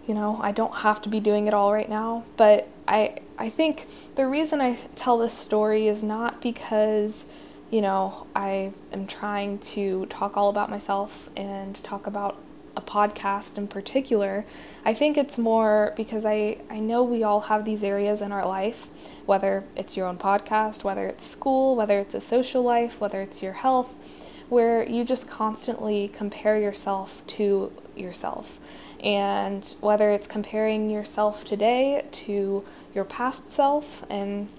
you 0.07 0.13
know 0.13 0.39
i 0.41 0.51
don't 0.51 0.75
have 0.77 1.01
to 1.03 1.09
be 1.09 1.19
doing 1.19 1.47
it 1.47 1.53
all 1.53 1.71
right 1.71 1.89
now 1.89 2.23
but 2.37 2.67
i 2.87 3.15
i 3.37 3.49
think 3.49 3.85
the 4.15 4.27
reason 4.27 4.61
i 4.61 4.75
tell 4.95 5.17
this 5.17 5.33
story 5.37 5.87
is 5.87 6.03
not 6.03 6.41
because 6.41 7.25
you 7.69 7.81
know 7.81 8.27
i 8.35 8.71
am 8.91 9.07
trying 9.07 9.57
to 9.59 10.05
talk 10.07 10.37
all 10.37 10.49
about 10.49 10.69
myself 10.69 11.29
and 11.35 11.83
talk 11.83 12.07
about 12.07 12.37
a 12.75 12.81
podcast 12.81 13.57
in 13.57 13.67
particular. 13.67 14.45
I 14.83 14.93
think 14.93 15.17
it's 15.17 15.37
more 15.37 15.93
because 15.95 16.25
I, 16.25 16.61
I 16.69 16.79
know 16.79 17.03
we 17.03 17.23
all 17.23 17.41
have 17.41 17.65
these 17.65 17.83
areas 17.83 18.21
in 18.21 18.31
our 18.31 18.45
life, 18.47 18.89
whether 19.25 19.63
it's 19.75 19.95
your 19.95 20.07
own 20.07 20.17
podcast, 20.17 20.83
whether 20.83 21.05
it's 21.07 21.25
school, 21.25 21.75
whether 21.75 21.99
it's 21.99 22.15
a 22.15 22.21
social 22.21 22.61
life, 22.61 22.99
whether 22.99 23.21
it's 23.21 23.41
your 23.41 23.53
health, 23.53 24.21
where 24.49 24.87
you 24.87 25.03
just 25.03 25.29
constantly 25.29 26.07
compare 26.07 26.59
yourself 26.59 27.25
to 27.27 27.71
yourself. 27.95 28.59
And 28.99 29.65
whether 29.81 30.09
it's 30.09 30.27
comparing 30.27 30.89
yourself 30.89 31.43
today 31.43 32.05
to 32.11 32.63
your 32.93 33.05
past 33.05 33.51
self 33.51 34.05
and 34.09 34.49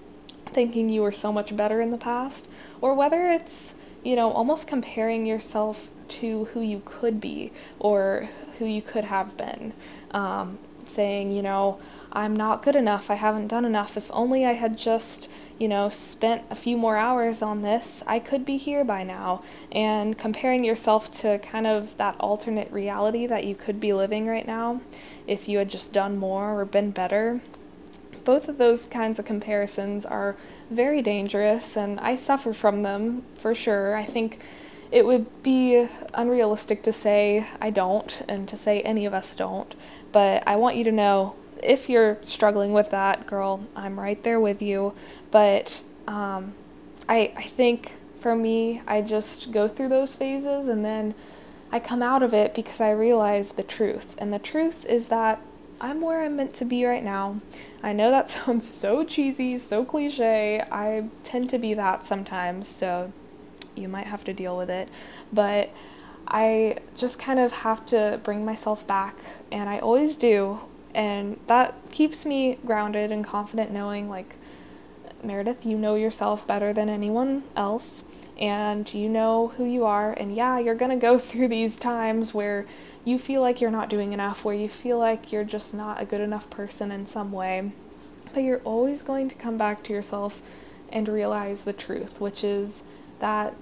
thinking 0.45 0.89
you 0.89 1.01
were 1.01 1.11
so 1.11 1.31
much 1.31 1.55
better 1.55 1.81
in 1.81 1.91
the 1.91 1.97
past, 1.97 2.49
or 2.81 2.93
whether 2.93 3.27
it's, 3.27 3.75
you 4.03 4.15
know, 4.15 4.31
almost 4.31 4.67
comparing 4.67 5.25
yourself 5.25 5.91
to 6.07 6.45
who 6.45 6.61
you 6.61 6.81
could 6.85 7.19
be 7.19 7.51
or 7.79 8.29
who 8.59 8.65
you 8.65 8.81
could 8.81 9.05
have 9.05 9.37
been. 9.37 9.73
Um, 10.11 10.59
saying, 10.89 11.31
you 11.31 11.41
know, 11.41 11.79
I'm 12.11 12.35
not 12.35 12.63
good 12.63 12.75
enough, 12.75 13.11
I 13.11 13.15
haven't 13.15 13.47
done 13.47 13.65
enough. 13.65 13.97
If 13.97 14.09
only 14.13 14.45
I 14.45 14.53
had 14.53 14.77
just, 14.77 15.29
you 15.59 15.67
know, 15.67 15.89
spent 15.89 16.43
a 16.49 16.55
few 16.55 16.77
more 16.77 16.97
hours 16.97 17.41
on 17.41 17.61
this, 17.61 18.03
I 18.07 18.19
could 18.19 18.45
be 18.45 18.57
here 18.57 18.83
by 18.83 19.03
now. 19.03 19.43
And 19.71 20.17
comparing 20.17 20.63
yourself 20.63 21.11
to 21.21 21.39
kind 21.39 21.67
of 21.67 21.97
that 21.97 22.15
alternate 22.19 22.71
reality 22.71 23.27
that 23.27 23.43
you 23.45 23.55
could 23.55 23.79
be 23.79 23.93
living 23.93 24.27
right 24.27 24.47
now 24.47 24.81
if 25.27 25.47
you 25.47 25.57
had 25.57 25.69
just 25.69 25.93
done 25.93 26.17
more 26.17 26.59
or 26.59 26.65
been 26.65 26.91
better. 26.91 27.41
Both 28.27 28.49
of 28.49 28.57
those 28.57 28.85
kinds 28.87 29.19
of 29.19 29.25
comparisons 29.25 30.05
are 30.05 30.35
very 30.69 31.01
dangerous, 31.01 31.77
and 31.77 31.97
I 32.01 32.15
suffer 32.15 32.51
from 32.51 32.83
them 32.83 33.23
for 33.35 33.55
sure. 33.55 33.95
I 33.95 34.03
think 34.03 34.41
it 34.91 35.05
would 35.05 35.43
be 35.43 35.87
unrealistic 36.13 36.83
to 36.83 36.91
say 36.91 37.47
I 37.61 37.69
don't 37.69 38.21
and 38.27 38.45
to 38.49 38.57
say 38.57 38.81
any 38.81 39.05
of 39.05 39.13
us 39.13 39.33
don't, 39.33 39.73
but 40.11 40.45
I 40.45 40.57
want 40.57 40.75
you 40.75 40.83
to 40.83 40.91
know 40.91 41.37
if 41.63 41.87
you're 41.87 42.17
struggling 42.21 42.73
with 42.73 42.91
that, 42.91 43.27
girl, 43.27 43.65
I'm 43.77 43.97
right 43.97 44.21
there 44.21 44.41
with 44.41 44.61
you. 44.61 44.93
But 45.31 45.81
um, 46.05 46.53
I, 47.07 47.31
I 47.37 47.43
think 47.43 47.93
for 48.19 48.35
me, 48.35 48.81
I 48.85 49.03
just 49.03 49.53
go 49.53 49.69
through 49.69 49.87
those 49.87 50.13
phases 50.13 50.67
and 50.67 50.83
then 50.83 51.15
I 51.71 51.79
come 51.79 52.03
out 52.03 52.23
of 52.23 52.33
it 52.33 52.53
because 52.53 52.81
I 52.81 52.91
realize 52.91 53.53
the 53.53 53.63
truth. 53.63 54.17
And 54.17 54.33
the 54.33 54.39
truth 54.39 54.85
is 54.85 55.07
that 55.07 55.39
I'm 55.79 56.01
where 56.01 56.21
I'm 56.21 56.35
meant 56.35 56.53
to 56.55 56.65
be 56.65 56.85
right 56.85 57.03
now. 57.03 57.41
I 57.83 57.93
know 57.93 58.09
that 58.09 58.29
sounds 58.29 58.67
so 58.67 59.03
cheesy, 59.03 59.57
so 59.57 59.85
cliche. 59.85 60.63
I 60.71 61.09
tend 61.23 61.49
to 61.51 61.57
be 61.57 61.73
that 61.73 62.05
sometimes, 62.05 62.67
so 62.67 63.11
you 63.75 63.87
might 63.87 64.07
have 64.07 64.23
to 64.25 64.33
deal 64.33 64.57
with 64.57 64.69
it. 64.69 64.89
But 65.31 65.69
I 66.27 66.77
just 66.95 67.19
kind 67.19 67.39
of 67.39 67.51
have 67.51 67.85
to 67.87 68.19
bring 68.23 68.43
myself 68.43 68.85
back, 68.87 69.15
and 69.51 69.69
I 69.69 69.79
always 69.79 70.15
do. 70.15 70.61
And 70.95 71.39
that 71.47 71.75
keeps 71.91 72.25
me 72.25 72.57
grounded 72.65 73.11
and 73.11 73.23
confident 73.23 73.71
knowing, 73.71 74.09
like, 74.09 74.35
Meredith, 75.23 75.65
you 75.65 75.77
know 75.77 75.95
yourself 75.95 76.45
better 76.45 76.73
than 76.73 76.89
anyone 76.89 77.43
else, 77.55 78.03
and 78.39 78.91
you 78.93 79.09
know 79.09 79.49
who 79.57 79.65
you 79.65 79.85
are. 79.85 80.11
And 80.13 80.31
yeah, 80.31 80.59
you're 80.59 80.75
gonna 80.75 80.97
go 80.97 81.17
through 81.19 81.49
these 81.49 81.77
times 81.77 82.33
where 82.33 82.65
you 83.03 83.17
feel 83.17 83.41
like 83.41 83.61
you're 83.61 83.71
not 83.71 83.89
doing 83.89 84.13
enough, 84.13 84.45
where 84.45 84.55
you 84.55 84.69
feel 84.69 84.99
like 84.99 85.31
you're 85.31 85.43
just 85.43 85.73
not 85.73 86.01
a 86.01 86.05
good 86.05 86.21
enough 86.21 86.49
person 86.49 86.91
in 86.91 87.05
some 87.05 87.31
way. 87.31 87.71
But 88.33 88.43
you're 88.43 88.61
always 88.63 89.01
going 89.01 89.29
to 89.29 89.35
come 89.35 89.57
back 89.57 89.83
to 89.83 89.93
yourself 89.93 90.41
and 90.89 91.07
realize 91.07 91.63
the 91.63 91.73
truth, 91.73 92.21
which 92.21 92.43
is 92.43 92.83
that 93.19 93.55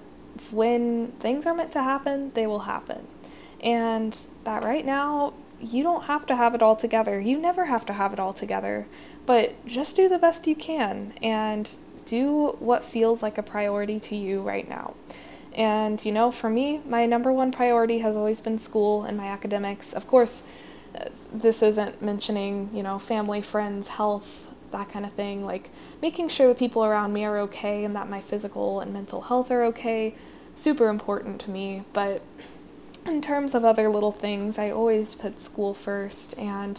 when 0.50 1.08
things 1.12 1.46
are 1.46 1.54
meant 1.54 1.72
to 1.72 1.82
happen, 1.82 2.30
they 2.34 2.46
will 2.46 2.60
happen. 2.60 3.06
And 3.60 4.16
that 4.44 4.62
right 4.62 4.84
now, 4.84 5.32
you 5.60 5.82
don't 5.82 6.04
have 6.04 6.26
to 6.26 6.36
have 6.36 6.54
it 6.54 6.62
all 6.62 6.76
together. 6.76 7.18
You 7.20 7.38
never 7.38 7.66
have 7.66 7.86
to 7.86 7.94
have 7.94 8.12
it 8.12 8.20
all 8.20 8.32
together. 8.32 8.86
But 9.26 9.66
just 9.66 9.96
do 9.96 10.08
the 10.08 10.18
best 10.18 10.46
you 10.46 10.54
can 10.54 11.12
and 11.20 11.76
do 12.04 12.56
what 12.60 12.84
feels 12.84 13.22
like 13.22 13.36
a 13.36 13.42
priority 13.42 13.98
to 14.00 14.16
you 14.16 14.40
right 14.40 14.68
now. 14.68 14.94
And, 15.52 16.04
you 16.04 16.12
know, 16.12 16.30
for 16.30 16.48
me, 16.48 16.80
my 16.86 17.06
number 17.06 17.32
one 17.32 17.50
priority 17.50 17.98
has 17.98 18.14
always 18.14 18.40
been 18.40 18.58
school 18.58 19.04
and 19.04 19.16
my 19.16 19.26
academics. 19.26 19.92
Of 19.92 20.06
course, 20.06 20.46
uh, 20.94 21.06
this 21.32 21.62
isn't 21.62 22.02
mentioning, 22.02 22.70
you 22.72 22.82
know, 22.82 22.98
family, 22.98 23.40
friends, 23.40 23.88
health, 23.88 24.54
that 24.70 24.90
kind 24.90 25.06
of 25.06 25.12
thing. 25.12 25.44
Like 25.44 25.70
making 26.02 26.28
sure 26.28 26.48
the 26.48 26.54
people 26.54 26.84
around 26.84 27.12
me 27.12 27.24
are 27.24 27.38
okay 27.38 27.84
and 27.84 27.96
that 27.96 28.08
my 28.08 28.20
physical 28.20 28.80
and 28.80 28.92
mental 28.92 29.22
health 29.22 29.50
are 29.50 29.64
okay. 29.64 30.14
Super 30.54 30.88
important 30.88 31.40
to 31.42 31.50
me. 31.50 31.84
But 31.92 32.22
in 33.06 33.22
terms 33.22 33.54
of 33.54 33.64
other 33.64 33.88
little 33.88 34.12
things, 34.12 34.58
I 34.58 34.70
always 34.70 35.14
put 35.14 35.40
school 35.40 35.72
first. 35.72 36.38
And 36.38 36.78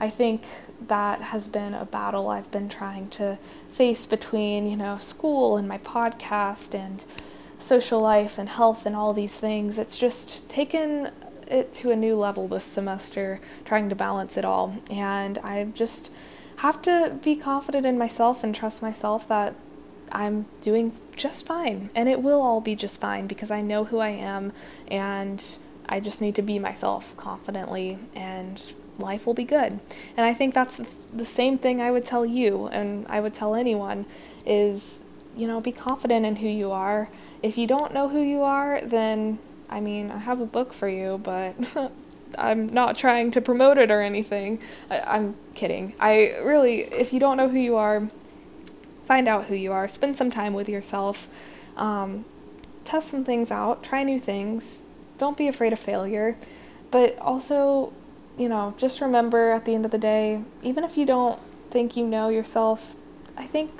I 0.00 0.08
think 0.08 0.44
that 0.88 1.20
has 1.20 1.48
been 1.48 1.74
a 1.74 1.84
battle 1.84 2.28
I've 2.28 2.50
been 2.50 2.68
trying 2.68 3.08
to 3.10 3.38
face 3.70 4.06
between, 4.06 4.66
you 4.66 4.76
know, 4.76 4.98
school 4.98 5.56
and 5.56 5.68
my 5.68 5.78
podcast 5.78 6.74
and 6.74 7.04
social 7.58 8.00
life 8.00 8.38
and 8.38 8.48
health 8.48 8.86
and 8.86 8.94
all 8.94 9.12
these 9.12 9.36
things. 9.36 9.78
It's 9.78 9.98
just 9.98 10.48
taken 10.48 11.10
it 11.46 11.72
to 11.74 11.90
a 11.90 11.96
new 11.96 12.16
level 12.16 12.48
this 12.48 12.64
semester, 12.64 13.40
trying 13.64 13.88
to 13.88 13.94
balance 13.94 14.36
it 14.36 14.44
all. 14.44 14.76
And 14.90 15.38
I've 15.38 15.74
just 15.74 16.10
have 16.56 16.80
to 16.82 17.18
be 17.22 17.36
confident 17.36 17.86
in 17.86 17.98
myself 17.98 18.44
and 18.44 18.54
trust 18.54 18.82
myself 18.82 19.26
that 19.28 19.54
I'm 20.12 20.46
doing 20.60 20.92
just 21.16 21.46
fine. 21.46 21.90
And 21.94 22.08
it 22.08 22.22
will 22.22 22.40
all 22.40 22.60
be 22.60 22.76
just 22.76 23.00
fine 23.00 23.26
because 23.26 23.50
I 23.50 23.60
know 23.60 23.84
who 23.84 23.98
I 23.98 24.10
am 24.10 24.52
and 24.88 25.44
I 25.88 26.00
just 26.00 26.20
need 26.20 26.34
to 26.36 26.42
be 26.42 26.58
myself 26.58 27.16
confidently 27.16 27.98
and 28.14 28.72
life 28.98 29.26
will 29.26 29.34
be 29.34 29.44
good. 29.44 29.80
And 30.16 30.26
I 30.26 30.34
think 30.34 30.54
that's 30.54 30.76
the 30.76 31.26
same 31.26 31.58
thing 31.58 31.80
I 31.80 31.90
would 31.90 32.04
tell 32.04 32.24
you 32.24 32.68
and 32.68 33.06
I 33.08 33.20
would 33.20 33.34
tell 33.34 33.54
anyone 33.54 34.06
is, 34.46 35.06
you 35.36 35.46
know, 35.46 35.60
be 35.60 35.72
confident 35.72 36.26
in 36.26 36.36
who 36.36 36.48
you 36.48 36.70
are. 36.70 37.08
If 37.42 37.58
you 37.58 37.66
don't 37.66 37.92
know 37.92 38.08
who 38.08 38.20
you 38.20 38.42
are, 38.42 38.80
then 38.82 39.38
I 39.68 39.80
mean, 39.80 40.10
I 40.10 40.18
have 40.18 40.40
a 40.40 40.46
book 40.46 40.72
for 40.72 40.88
you, 40.88 41.18
but 41.22 41.54
I'm 42.38 42.68
not 42.68 42.96
trying 42.96 43.30
to 43.32 43.40
promote 43.40 43.78
it 43.78 43.90
or 43.90 44.00
anything. 44.00 44.60
I, 44.90 45.16
am 45.16 45.36
kidding. 45.54 45.94
I 46.00 46.34
really, 46.42 46.82
if 46.82 47.12
you 47.12 47.20
don't 47.20 47.36
know 47.36 47.48
who 47.48 47.58
you 47.58 47.76
are, 47.76 48.08
find 49.06 49.28
out 49.28 49.44
who 49.44 49.54
you 49.54 49.72
are. 49.72 49.88
Spend 49.88 50.16
some 50.16 50.30
time 50.30 50.54
with 50.54 50.68
yourself. 50.68 51.28
Um, 51.76 52.24
test 52.84 53.08
some 53.08 53.24
things 53.24 53.50
out. 53.50 53.82
Try 53.82 54.02
new 54.02 54.20
things. 54.20 54.88
Don't 55.18 55.36
be 55.36 55.48
afraid 55.48 55.72
of 55.72 55.78
failure. 55.78 56.36
But 56.90 57.18
also, 57.18 57.92
you 58.36 58.48
know, 58.48 58.74
just 58.76 59.00
remember 59.00 59.50
at 59.50 59.64
the 59.64 59.74
end 59.74 59.84
of 59.84 59.90
the 59.90 59.98
day, 59.98 60.42
even 60.62 60.84
if 60.84 60.96
you 60.96 61.06
don't 61.06 61.38
think 61.70 61.96
you 61.96 62.06
know 62.06 62.28
yourself, 62.28 62.96
I 63.36 63.46
think 63.46 63.70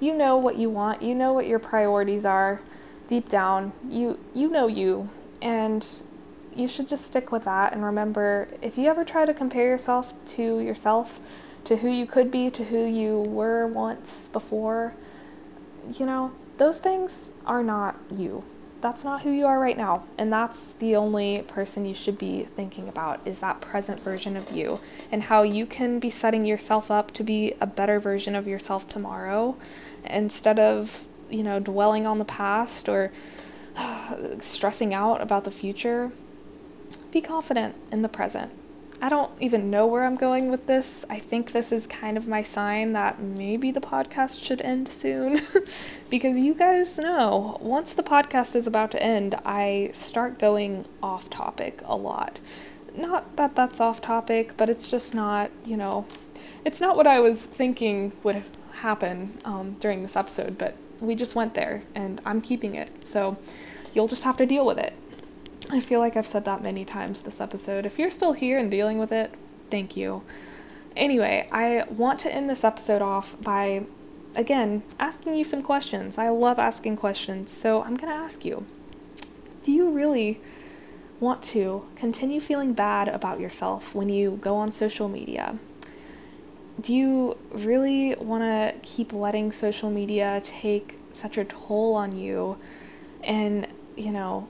you 0.00 0.14
know 0.14 0.36
what 0.36 0.56
you 0.56 0.70
want. 0.70 1.02
You 1.02 1.14
know 1.14 1.32
what 1.32 1.46
your 1.46 1.58
priorities 1.58 2.24
are 2.24 2.60
deep 3.06 3.28
down. 3.28 3.72
You 3.88 4.18
you 4.34 4.48
know 4.48 4.66
you. 4.66 5.10
And 5.40 5.86
you 6.54 6.68
should 6.68 6.88
just 6.88 7.06
stick 7.06 7.32
with 7.32 7.44
that 7.44 7.72
and 7.72 7.84
remember 7.84 8.48
if 8.62 8.78
you 8.78 8.88
ever 8.88 9.04
try 9.04 9.26
to 9.26 9.34
compare 9.34 9.66
yourself 9.66 10.14
to 10.26 10.60
yourself, 10.60 11.20
to 11.64 11.78
who 11.78 11.88
you 11.88 12.06
could 12.06 12.30
be, 12.30 12.50
to 12.50 12.64
who 12.64 12.84
you 12.84 13.20
were 13.28 13.66
once 13.66 14.28
before, 14.28 14.94
you 15.92 16.06
know, 16.06 16.32
those 16.58 16.78
things 16.78 17.36
are 17.46 17.62
not 17.62 17.96
you. 18.16 18.44
That's 18.84 19.02
not 19.02 19.22
who 19.22 19.30
you 19.30 19.46
are 19.46 19.58
right 19.58 19.78
now. 19.78 20.04
And 20.18 20.30
that's 20.30 20.74
the 20.74 20.94
only 20.94 21.40
person 21.48 21.86
you 21.86 21.94
should 21.94 22.18
be 22.18 22.42
thinking 22.42 22.86
about 22.86 23.18
is 23.24 23.40
that 23.40 23.62
present 23.62 23.98
version 23.98 24.36
of 24.36 24.50
you 24.50 24.78
and 25.10 25.22
how 25.22 25.42
you 25.42 25.64
can 25.64 25.98
be 25.98 26.10
setting 26.10 26.44
yourself 26.44 26.90
up 26.90 27.10
to 27.12 27.24
be 27.24 27.54
a 27.62 27.66
better 27.66 27.98
version 27.98 28.34
of 28.34 28.46
yourself 28.46 28.86
tomorrow 28.86 29.56
instead 30.04 30.58
of, 30.58 31.06
you 31.30 31.42
know, 31.42 31.58
dwelling 31.58 32.06
on 32.06 32.18
the 32.18 32.26
past 32.26 32.86
or 32.86 33.10
stressing 34.38 34.92
out 34.92 35.22
about 35.22 35.44
the 35.44 35.50
future 35.50 36.12
be 37.10 37.22
confident 37.22 37.74
in 37.90 38.02
the 38.02 38.08
present. 38.10 38.52
I 39.04 39.10
don't 39.10 39.32
even 39.38 39.68
know 39.68 39.86
where 39.86 40.06
I'm 40.06 40.16
going 40.16 40.50
with 40.50 40.66
this. 40.66 41.04
I 41.10 41.18
think 41.18 41.52
this 41.52 41.72
is 41.72 41.86
kind 41.86 42.16
of 42.16 42.26
my 42.26 42.40
sign 42.40 42.94
that 42.94 43.20
maybe 43.20 43.70
the 43.70 43.78
podcast 43.78 44.42
should 44.42 44.62
end 44.62 44.88
soon. 44.88 45.40
because 46.08 46.38
you 46.38 46.54
guys 46.54 46.98
know, 46.98 47.58
once 47.60 47.92
the 47.92 48.02
podcast 48.02 48.56
is 48.56 48.66
about 48.66 48.90
to 48.92 49.02
end, 49.02 49.34
I 49.44 49.90
start 49.92 50.38
going 50.38 50.86
off 51.02 51.28
topic 51.28 51.82
a 51.84 51.94
lot. 51.94 52.40
Not 52.96 53.36
that 53.36 53.54
that's 53.54 53.78
off 53.78 54.00
topic, 54.00 54.56
but 54.56 54.70
it's 54.70 54.90
just 54.90 55.14
not, 55.14 55.50
you 55.66 55.76
know, 55.76 56.06
it's 56.64 56.80
not 56.80 56.96
what 56.96 57.06
I 57.06 57.20
was 57.20 57.44
thinking 57.44 58.14
would 58.22 58.42
happen 58.76 59.38
um, 59.44 59.76
during 59.80 60.00
this 60.00 60.16
episode, 60.16 60.56
but 60.56 60.78
we 60.98 61.14
just 61.14 61.36
went 61.36 61.52
there 61.52 61.82
and 61.94 62.22
I'm 62.24 62.40
keeping 62.40 62.74
it. 62.74 63.06
So 63.06 63.36
you'll 63.92 64.08
just 64.08 64.24
have 64.24 64.38
to 64.38 64.46
deal 64.46 64.64
with 64.64 64.78
it. 64.78 64.94
I 65.70 65.80
feel 65.80 66.00
like 66.00 66.16
I've 66.16 66.26
said 66.26 66.44
that 66.44 66.62
many 66.62 66.84
times 66.84 67.22
this 67.22 67.40
episode. 67.40 67.86
If 67.86 67.98
you're 67.98 68.10
still 68.10 68.32
here 68.32 68.58
and 68.58 68.70
dealing 68.70 68.98
with 68.98 69.12
it, 69.12 69.32
thank 69.70 69.96
you. 69.96 70.22
Anyway, 70.96 71.48
I 71.50 71.84
want 71.88 72.20
to 72.20 72.32
end 72.32 72.48
this 72.48 72.62
episode 72.62 73.02
off 73.02 73.40
by, 73.42 73.84
again, 74.36 74.82
asking 75.00 75.34
you 75.34 75.44
some 75.44 75.62
questions. 75.62 76.18
I 76.18 76.28
love 76.28 76.58
asking 76.58 76.96
questions, 76.96 77.50
so 77.50 77.82
I'm 77.82 77.94
going 77.94 78.12
to 78.12 78.18
ask 78.18 78.44
you 78.44 78.66
Do 79.62 79.72
you 79.72 79.90
really 79.90 80.40
want 81.18 81.42
to 81.42 81.86
continue 81.96 82.40
feeling 82.40 82.74
bad 82.74 83.08
about 83.08 83.40
yourself 83.40 83.94
when 83.94 84.08
you 84.08 84.38
go 84.40 84.56
on 84.56 84.70
social 84.70 85.08
media? 85.08 85.58
Do 86.80 86.94
you 86.94 87.38
really 87.50 88.14
want 88.16 88.42
to 88.42 88.74
keep 88.82 89.12
letting 89.12 89.52
social 89.52 89.90
media 89.90 90.40
take 90.44 90.98
such 91.12 91.38
a 91.38 91.44
toll 91.44 91.94
on 91.94 92.16
you 92.16 92.58
and, 93.22 93.66
you 93.96 94.12
know, 94.12 94.48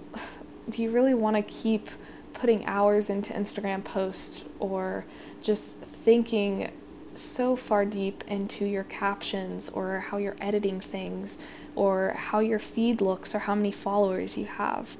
do 0.68 0.82
you 0.82 0.90
really 0.90 1.14
want 1.14 1.36
to 1.36 1.42
keep 1.42 1.88
putting 2.32 2.64
hours 2.66 3.08
into 3.10 3.32
Instagram 3.32 3.84
posts 3.84 4.44
or 4.58 5.04
just 5.42 5.76
thinking 5.76 6.70
so 7.14 7.54
far 7.54 7.84
deep 7.84 8.24
into 8.26 8.64
your 8.64 8.84
captions 8.84 9.68
or 9.68 10.00
how 10.00 10.16
you're 10.16 10.36
editing 10.40 10.80
things 10.80 11.38
or 11.76 12.14
how 12.16 12.40
your 12.40 12.58
feed 12.58 13.00
looks 13.00 13.34
or 13.34 13.40
how 13.40 13.54
many 13.54 13.70
followers 13.70 14.36
you 14.36 14.46
have? 14.46 14.96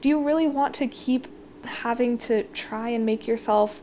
Do 0.00 0.08
you 0.08 0.24
really 0.24 0.46
want 0.46 0.74
to 0.76 0.86
keep 0.86 1.26
having 1.66 2.16
to 2.18 2.44
try 2.44 2.88
and 2.90 3.04
make 3.04 3.26
yourself 3.26 3.82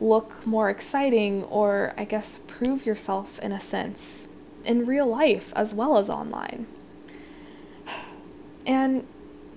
look 0.00 0.46
more 0.46 0.70
exciting 0.70 1.44
or, 1.44 1.94
I 1.96 2.04
guess, 2.04 2.38
prove 2.38 2.86
yourself 2.86 3.38
in 3.40 3.52
a 3.52 3.60
sense 3.60 4.28
in 4.64 4.84
real 4.84 5.06
life 5.06 5.52
as 5.54 5.74
well 5.74 5.98
as 5.98 6.08
online. 6.10 6.66
And, 8.66 9.06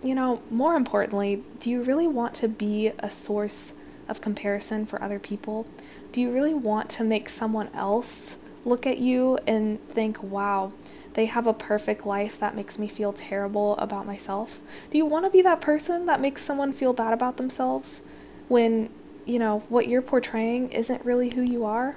you 0.04 0.16
know, 0.16 0.42
more 0.50 0.76
importantly, 0.76 1.44
do 1.60 1.70
you 1.70 1.82
really 1.82 2.08
want 2.08 2.34
to 2.36 2.48
be 2.48 2.92
a 3.00 3.10
source 3.10 3.76
of 4.08 4.22
comparison 4.22 4.86
for 4.86 5.02
other 5.02 5.20
people? 5.20 5.68
Do 6.12 6.22
you 6.22 6.32
really 6.32 6.54
want 6.54 6.90
to 6.92 7.04
make 7.04 7.30
someone 7.30 7.70
else 7.74 8.38
look 8.66 8.86
at 8.86 8.98
you 8.98 9.38
and 9.48 9.86
think, 9.88 10.22
wow, 10.22 10.72
they 11.14 11.26
have 11.26 11.48
a 11.48 11.54
perfect 11.54 12.06
life 12.06 12.40
that 12.40 12.56
makes 12.56 12.78
me 12.78 12.88
feel 12.88 13.12
terrible 13.12 13.76
about 13.78 14.06
myself? 14.06 14.60
Do 14.92 14.98
you 14.98 15.06
want 15.06 15.26
to 15.26 15.32
be 15.32 15.42
that 15.42 15.62
person 15.62 16.06
that 16.06 16.22
makes 16.22 16.42
someone 16.42 16.74
feel 16.74 16.94
bad 16.94 17.14
about 17.14 17.38
themselves 17.38 18.02
when, 18.48 18.90
you 19.26 19.40
know, 19.40 19.64
what 19.70 19.88
you're 19.88 20.02
portraying 20.02 20.70
isn't 20.72 21.04
really 21.04 21.32
who 21.32 21.42
you 21.42 21.66
are? 21.66 21.96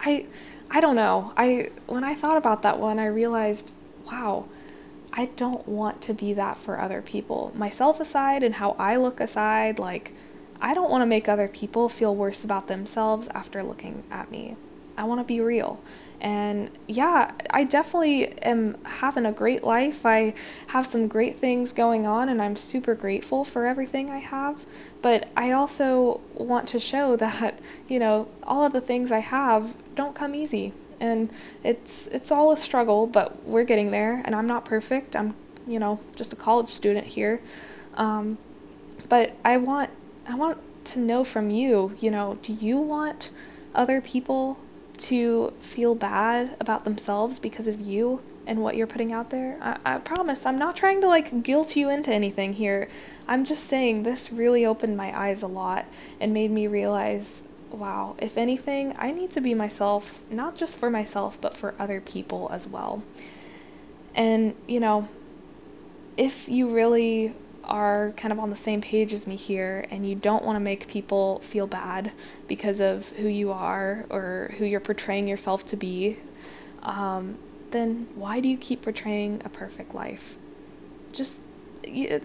I 0.00 0.26
I 0.70 0.80
don't 0.80 0.96
know. 0.96 1.32
I 1.36 1.70
when 1.86 2.04
I 2.04 2.14
thought 2.14 2.36
about 2.36 2.62
that 2.62 2.78
one, 2.78 2.98
I 2.98 3.06
realized, 3.06 3.72
wow, 4.06 4.46
I 5.12 5.26
don't 5.36 5.66
want 5.66 6.02
to 6.02 6.14
be 6.14 6.32
that 6.34 6.56
for 6.56 6.80
other 6.80 7.02
people. 7.02 7.52
Myself 7.54 8.00
aside 8.00 8.42
and 8.42 8.56
how 8.56 8.76
I 8.78 8.96
look 8.96 9.20
aside, 9.20 9.78
like 9.78 10.12
I 10.60 10.74
don't 10.74 10.90
want 10.90 11.02
to 11.02 11.06
make 11.06 11.28
other 11.28 11.48
people 11.48 11.88
feel 11.88 12.14
worse 12.14 12.44
about 12.44 12.68
themselves 12.68 13.28
after 13.28 13.62
looking 13.62 14.04
at 14.10 14.30
me. 14.30 14.56
I 14.96 15.04
want 15.04 15.20
to 15.20 15.24
be 15.24 15.40
real. 15.40 15.80
And 16.20 16.70
yeah, 16.86 17.32
I 17.50 17.64
definitely 17.64 18.38
am 18.42 18.76
having 18.84 19.24
a 19.24 19.32
great 19.32 19.64
life. 19.64 20.04
I 20.04 20.34
have 20.68 20.86
some 20.86 21.08
great 21.08 21.36
things 21.36 21.72
going 21.72 22.06
on, 22.06 22.28
and 22.28 22.42
I'm 22.42 22.56
super 22.56 22.94
grateful 22.94 23.44
for 23.44 23.64
everything 23.64 24.10
I 24.10 24.18
have. 24.18 24.66
But 25.00 25.28
I 25.34 25.52
also 25.52 26.20
want 26.34 26.68
to 26.68 26.78
show 26.78 27.16
that, 27.24 27.58
you 27.88 27.98
know, 27.98 28.28
all 28.42 28.64
of 28.64 28.74
the 28.74 28.82
things 28.82 29.10
I 29.10 29.20
have 29.20 29.76
don't 29.94 30.14
come 30.14 30.34
easy. 30.34 30.74
And 31.00 31.30
it's 31.64 32.06
it's 32.08 32.30
all 32.30 32.52
a 32.52 32.56
struggle, 32.56 33.06
but 33.06 33.42
we're 33.44 33.64
getting 33.64 33.90
there. 33.90 34.22
And 34.24 34.34
I'm 34.34 34.46
not 34.46 34.64
perfect. 34.64 35.16
I'm, 35.16 35.34
you 35.66 35.78
know, 35.78 36.00
just 36.14 36.32
a 36.32 36.36
college 36.36 36.68
student 36.68 37.06
here. 37.06 37.40
Um, 37.94 38.38
but 39.08 39.34
I 39.44 39.56
want 39.56 39.90
I 40.28 40.34
want 40.34 40.58
to 40.86 41.00
know 41.00 41.24
from 41.24 41.50
you, 41.50 41.94
you 42.00 42.10
know, 42.10 42.38
do 42.42 42.52
you 42.52 42.78
want 42.78 43.30
other 43.74 44.00
people 44.00 44.58
to 44.98 45.52
feel 45.60 45.94
bad 45.94 46.56
about 46.60 46.84
themselves 46.84 47.38
because 47.38 47.66
of 47.66 47.80
you 47.80 48.20
and 48.46 48.62
what 48.62 48.76
you're 48.76 48.86
putting 48.86 49.12
out 49.12 49.30
there. 49.30 49.58
I, 49.60 49.78
I 49.84 49.98
promise, 49.98 50.44
I'm 50.44 50.58
not 50.58 50.76
trying 50.76 51.00
to 51.02 51.06
like 51.06 51.42
guilt 51.42 51.76
you 51.76 51.88
into 51.88 52.12
anything 52.12 52.54
here. 52.54 52.88
I'm 53.28 53.44
just 53.44 53.64
saying 53.64 54.02
this 54.02 54.32
really 54.32 54.66
opened 54.66 54.96
my 54.96 55.16
eyes 55.16 55.42
a 55.42 55.46
lot 55.46 55.86
and 56.20 56.34
made 56.34 56.50
me 56.50 56.66
realize 56.66 57.44
wow, 57.70 58.16
if 58.18 58.36
anything, 58.36 58.94
I 58.98 59.12
need 59.12 59.30
to 59.32 59.40
be 59.40 59.54
myself, 59.54 60.24
not 60.30 60.56
just 60.56 60.76
for 60.76 60.90
myself, 60.90 61.40
but 61.40 61.54
for 61.54 61.74
other 61.78 62.00
people 62.00 62.48
as 62.52 62.66
well. 62.66 63.02
And, 64.14 64.54
you 64.66 64.80
know, 64.80 65.08
if 66.16 66.48
you 66.48 66.68
really 66.68 67.34
are 67.64 68.10
kind 68.16 68.32
of 68.32 68.38
on 68.38 68.50
the 68.50 68.56
same 68.56 68.80
page 68.80 69.12
as 69.12 69.26
me 69.26 69.36
here 69.36 69.86
and 69.90 70.08
you 70.08 70.14
don't 70.14 70.44
want 70.44 70.56
to 70.56 70.60
make 70.60 70.88
people 70.88 71.38
feel 71.38 71.66
bad 71.66 72.12
because 72.48 72.80
of 72.80 73.10
who 73.10 73.28
you 73.28 73.52
are 73.52 74.04
or 74.10 74.52
who 74.58 74.64
you're 74.64 74.80
portraying 74.80 75.28
yourself 75.28 75.64
to 75.66 75.76
be, 75.76 76.18
um, 76.82 77.38
then 77.70 78.08
why 78.16 78.40
do 78.40 78.48
you 78.48 78.56
keep 78.56 78.82
portraying 78.82 79.40
a 79.44 79.48
perfect 79.48 79.94
life? 79.94 80.36
Just, 81.12 81.42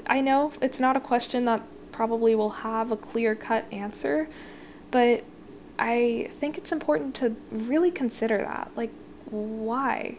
I 0.07 0.21
know 0.21 0.51
it's 0.61 0.79
not 0.79 0.97
a 0.97 0.99
question 0.99 1.45
that 1.45 1.61
probably 1.91 2.35
will 2.35 2.49
have 2.49 2.91
a 2.91 2.97
clear 2.97 3.35
cut 3.35 3.71
answer, 3.71 4.27
but 4.91 5.23
I 5.77 6.29
think 6.31 6.57
it's 6.57 6.71
important 6.71 7.15
to 7.15 7.35
really 7.51 7.91
consider 7.91 8.37
that. 8.37 8.71
Like, 8.75 8.91
why? 9.25 10.17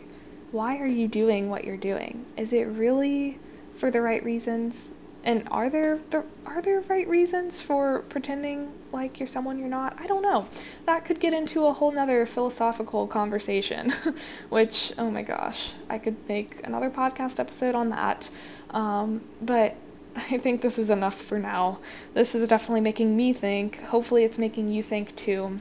Why 0.53 0.79
are 0.79 0.87
you 0.87 1.09
doing 1.09 1.51
what 1.51 1.65
you're 1.65 1.77
doing? 1.77 2.27
Is 2.37 2.53
it 2.53 2.65
really 2.65 3.39
for 3.75 3.91
the 3.91 4.01
right 4.01 4.25
reasons? 4.25 4.93
And 5.25 5.47
are 5.51 5.69
there, 5.69 5.99
there 6.11 6.25
are 6.45 6.63
there 6.63 6.81
right 6.83 7.09
reasons 7.09 7.61
for 7.61 8.03
pretending 8.03 8.73
like 8.93 9.19
you're 9.19 9.27
someone 9.27 9.59
you're 9.59 9.69
not? 9.69 10.01
I 10.01 10.07
don't 10.07 10.23
know. 10.23 10.49
That 10.85 11.05
could 11.05 11.19
get 11.19 11.35
into 11.35 11.67
a 11.67 11.73
whole 11.73 11.91
nother 11.91 12.27
philosophical 12.27 13.09
conversation, 13.09 13.93
which 14.51 14.93
oh 14.97 15.11
my 15.11 15.23
gosh, 15.23 15.73
I 15.91 15.99
could 15.99 16.17
make 16.29 16.65
another 16.65 16.91
podcast 16.91 17.41
episode 17.41 17.75
on 17.75 17.89
that. 17.91 18.31
Um, 18.71 19.23
but 19.43 19.75
I 20.31 20.39
think 20.39 20.63
this 20.63 20.79
is 20.79 20.89
enough 20.89 21.21
for 21.21 21.39
now. 21.39 21.79
This 22.15 22.35
is 22.35 22.49
definitely 22.49 22.81
making 22.81 23.17
me 23.17 23.33
think. 23.35 23.83
Hopefully, 23.83 24.25
it's 24.25 24.39
making 24.39 24.69
you 24.71 24.83
think 24.83 25.15
too. 25.15 25.61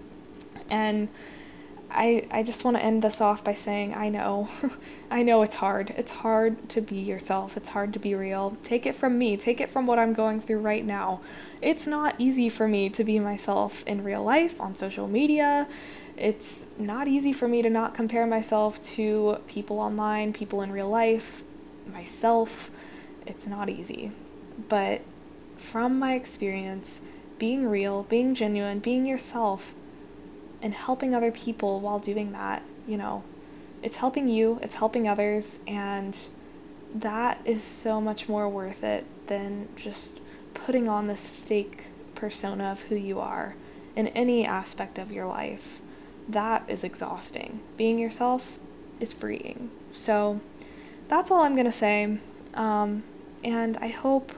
And 0.70 1.10
I, 1.92 2.26
I 2.32 2.42
just 2.42 2.64
want 2.64 2.78
to 2.78 2.84
end 2.84 3.02
this 3.02 3.20
off 3.20 3.44
by 3.44 3.54
saying 3.54 3.94
I 3.94 4.08
know. 4.08 4.48
I 5.12 5.24
know 5.24 5.42
it's 5.42 5.56
hard. 5.56 5.94
It's 5.98 6.14
hard 6.14 6.70
to 6.70 6.80
be 6.80 6.96
yourself. 6.96 7.58
It's 7.58 7.70
hard 7.70 7.92
to 7.94 8.00
be 8.00 8.16
real. 8.16 8.58
Take 8.64 8.86
it 8.86 8.96
from 8.96 9.18
me. 9.18 9.36
Take 9.36 9.60
it 9.60 9.70
from 9.70 9.88
what 9.88 10.00
I'm 10.00 10.14
going 10.14 10.40
through 10.40 10.60
right 10.60 10.86
now. 10.86 11.20
It's 11.62 11.86
not 11.86 12.16
easy 12.18 12.48
for 12.48 12.68
me 12.68 12.90
to 12.90 13.04
be 13.04 13.20
myself 13.20 13.84
in 13.86 14.04
real 14.06 14.24
life, 14.24 14.62
on 14.62 14.76
social 14.76 15.08
media. 15.08 15.68
It's 16.16 16.70
not 16.80 17.10
easy 17.10 17.34
for 17.34 17.50
me 17.50 17.62
to 17.62 17.70
not 17.70 17.94
compare 17.94 18.26
myself 18.26 18.82
to 18.84 19.40
people 19.48 19.80
online, 19.80 20.32
people 20.32 20.62
in 20.62 20.72
real 20.72 20.90
life, 20.90 21.44
myself. 21.92 22.72
It's 23.26 23.48
not 23.48 23.70
easy. 23.70 24.12
But 24.70 25.02
from 25.58 26.00
my 26.00 26.16
experience, 26.16 27.02
being 27.38 27.68
real, 27.68 28.04
being 28.04 28.34
genuine, 28.34 28.80
being 28.80 29.06
yourself, 29.06 29.76
and 30.62 30.74
helping 30.74 31.14
other 31.14 31.32
people 31.32 31.80
while 31.80 32.00
doing 32.00 32.32
that, 32.32 32.64
you 32.88 32.98
know, 32.98 33.24
it's 33.84 33.98
helping 33.98 34.28
you, 34.28 34.60
it's 34.62 34.76
helping 34.76 35.08
others, 35.08 35.64
and 35.68 36.18
that 36.94 37.40
is 37.46 37.64
so 37.64 38.00
much 38.00 38.30
more 38.30 38.48
worth 38.48 38.84
it 38.84 39.06
than 39.28 39.68
just 39.76 40.20
putting 40.54 40.88
on 40.88 41.08
this 41.08 41.30
fake 41.30 41.88
persona 42.16 42.72
of 42.72 42.84
who 42.84 42.96
you 42.96 43.20
are 43.20 43.56
in 43.96 44.08
any 44.10 44.46
aspect 44.46 44.98
of 44.98 45.12
your 45.12 45.28
life. 45.28 45.82
That 46.28 46.64
is 46.68 46.84
exhausting. 46.84 47.60
Being 47.78 48.00
yourself 48.00 48.58
is 49.00 49.14
freeing. 49.14 49.70
So 49.92 50.40
that's 51.08 51.30
all 51.30 51.44
I'm 51.44 51.54
going 51.54 51.66
to 51.66 51.72
say. 51.72 52.18
Um, 52.54 53.04
and 53.44 53.78
I 53.78 53.90
hope 53.90 54.32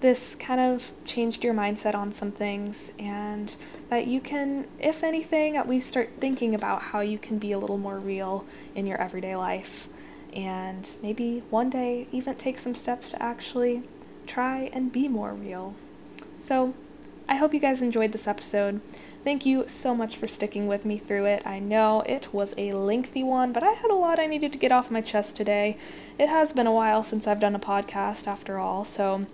this 0.00 0.34
kind 0.34 0.60
of 0.60 0.92
changed 1.04 1.42
your 1.42 1.54
mindset 1.54 1.94
on 1.94 2.12
some 2.12 2.30
things 2.30 2.92
and 2.98 3.56
that 3.88 4.06
you 4.06 4.20
can, 4.20 4.66
if 4.78 5.02
anything, 5.02 5.56
at 5.56 5.68
least 5.68 5.88
start 5.88 6.10
thinking 6.18 6.54
about 6.54 6.82
how 6.82 7.00
you 7.00 7.18
can 7.18 7.38
be 7.38 7.52
a 7.52 7.58
little 7.58 7.78
more 7.78 7.98
real 7.98 8.44
in 8.74 8.86
your 8.86 9.00
everyday 9.00 9.36
life. 9.36 9.88
And 10.34 10.92
maybe 11.02 11.42
one 11.48 11.70
day 11.70 12.08
even 12.12 12.34
take 12.34 12.58
some 12.58 12.74
steps 12.74 13.12
to 13.12 13.22
actually 13.22 13.82
try 14.26 14.70
and 14.72 14.92
be 14.92 15.08
more 15.08 15.32
real. 15.32 15.74
So, 16.38 16.74
I 17.28 17.36
hope 17.36 17.52
you 17.52 17.58
guys 17.58 17.82
enjoyed 17.82 18.12
this 18.12 18.28
episode. 18.28 18.80
Thank 19.24 19.44
you 19.44 19.64
so 19.66 19.96
much 19.96 20.16
for 20.16 20.28
sticking 20.28 20.68
with 20.68 20.84
me 20.84 20.98
through 20.98 21.24
it. 21.24 21.42
I 21.44 21.58
know 21.58 22.02
it 22.02 22.32
was 22.32 22.54
a 22.56 22.72
lengthy 22.74 23.24
one, 23.24 23.52
but 23.52 23.64
I 23.64 23.72
had 23.72 23.90
a 23.90 23.96
lot 23.96 24.20
I 24.20 24.26
needed 24.26 24.52
to 24.52 24.58
get 24.58 24.70
off 24.70 24.92
my 24.92 25.00
chest 25.00 25.36
today. 25.36 25.76
It 26.18 26.28
has 26.28 26.52
been 26.52 26.68
a 26.68 26.72
while 26.72 27.02
since 27.02 27.26
I've 27.26 27.40
done 27.40 27.56
a 27.56 27.58
podcast, 27.58 28.28
after 28.28 28.60
all, 28.60 28.84
so 28.84 29.26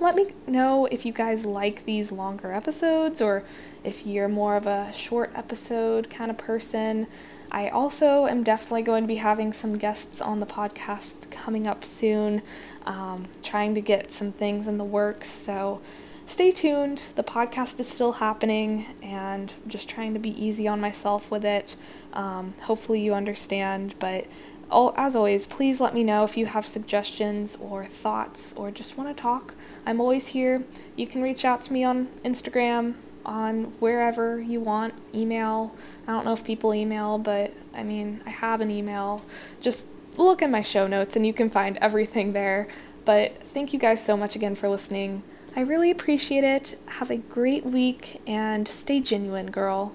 let 0.00 0.14
me 0.14 0.28
know 0.46 0.86
if 0.86 1.06
you 1.06 1.12
guys 1.12 1.46
like 1.46 1.84
these 1.84 2.12
longer 2.12 2.52
episodes 2.52 3.22
or 3.22 3.44
if 3.84 4.06
you're 4.06 4.28
more 4.28 4.56
of 4.56 4.66
a 4.66 4.92
short 4.92 5.30
episode 5.34 6.10
kind 6.10 6.30
of 6.30 6.38
person. 6.38 7.06
I 7.50 7.68
also 7.68 8.26
am 8.26 8.42
definitely 8.42 8.82
going 8.82 9.04
to 9.04 9.08
be 9.08 9.16
having 9.16 9.52
some 9.52 9.78
guests 9.78 10.20
on 10.20 10.40
the 10.40 10.46
podcast 10.46 11.30
coming 11.30 11.66
up 11.66 11.84
soon, 11.84 12.42
um, 12.84 13.26
trying 13.42 13.74
to 13.74 13.80
get 13.80 14.10
some 14.10 14.32
things 14.32 14.66
in 14.66 14.78
the 14.78 14.84
works. 14.84 15.28
So 15.28 15.80
stay 16.26 16.50
tuned. 16.50 17.04
The 17.14 17.22
podcast 17.22 17.78
is 17.78 17.88
still 17.88 18.12
happening 18.12 18.86
and 19.02 19.52
just 19.66 19.88
trying 19.88 20.12
to 20.14 20.20
be 20.20 20.30
easy 20.44 20.66
on 20.66 20.80
myself 20.80 21.30
with 21.30 21.44
it. 21.44 21.76
Um, 22.12 22.54
hopefully, 22.62 23.00
you 23.00 23.14
understand, 23.14 23.94
but 23.98 24.26
as 24.70 25.14
always, 25.14 25.46
please 25.46 25.80
let 25.80 25.94
me 25.94 26.02
know 26.02 26.24
if 26.24 26.36
you 26.36 26.46
have 26.46 26.66
suggestions 26.66 27.56
or 27.56 27.84
thoughts 27.84 28.52
or 28.54 28.70
just 28.70 28.98
want 28.98 29.16
to 29.16 29.22
talk. 29.22 29.54
I'm 29.86 30.00
always 30.00 30.28
here. 30.28 30.64
You 30.96 31.06
can 31.06 31.22
reach 31.22 31.44
out 31.44 31.62
to 31.62 31.72
me 31.72 31.84
on 31.84 32.08
Instagram, 32.24 32.94
on 33.24 33.64
wherever 33.78 34.40
you 34.40 34.60
want, 34.60 34.94
email. 35.14 35.76
I 36.06 36.12
don't 36.12 36.24
know 36.24 36.32
if 36.32 36.44
people 36.44 36.74
email, 36.74 37.18
but 37.18 37.54
I 37.72 37.84
mean, 37.84 38.20
I 38.26 38.30
have 38.30 38.60
an 38.60 38.70
email. 38.70 39.24
Just 39.60 39.88
look 40.18 40.42
in 40.42 40.50
my 40.50 40.62
show 40.62 40.86
notes 40.86 41.14
and 41.14 41.24
you 41.24 41.32
can 41.32 41.48
find 41.48 41.78
everything 41.78 42.32
there. 42.32 42.66
But 43.04 43.40
thank 43.42 43.72
you 43.72 43.78
guys 43.78 44.04
so 44.04 44.16
much 44.16 44.34
again 44.34 44.56
for 44.56 44.68
listening. 44.68 45.22
I 45.54 45.60
really 45.60 45.90
appreciate 45.90 46.44
it. 46.44 46.78
Have 46.86 47.10
a 47.10 47.16
great 47.16 47.64
week 47.64 48.20
and 48.26 48.66
stay 48.66 49.00
genuine, 49.00 49.50
girl. 49.50 49.94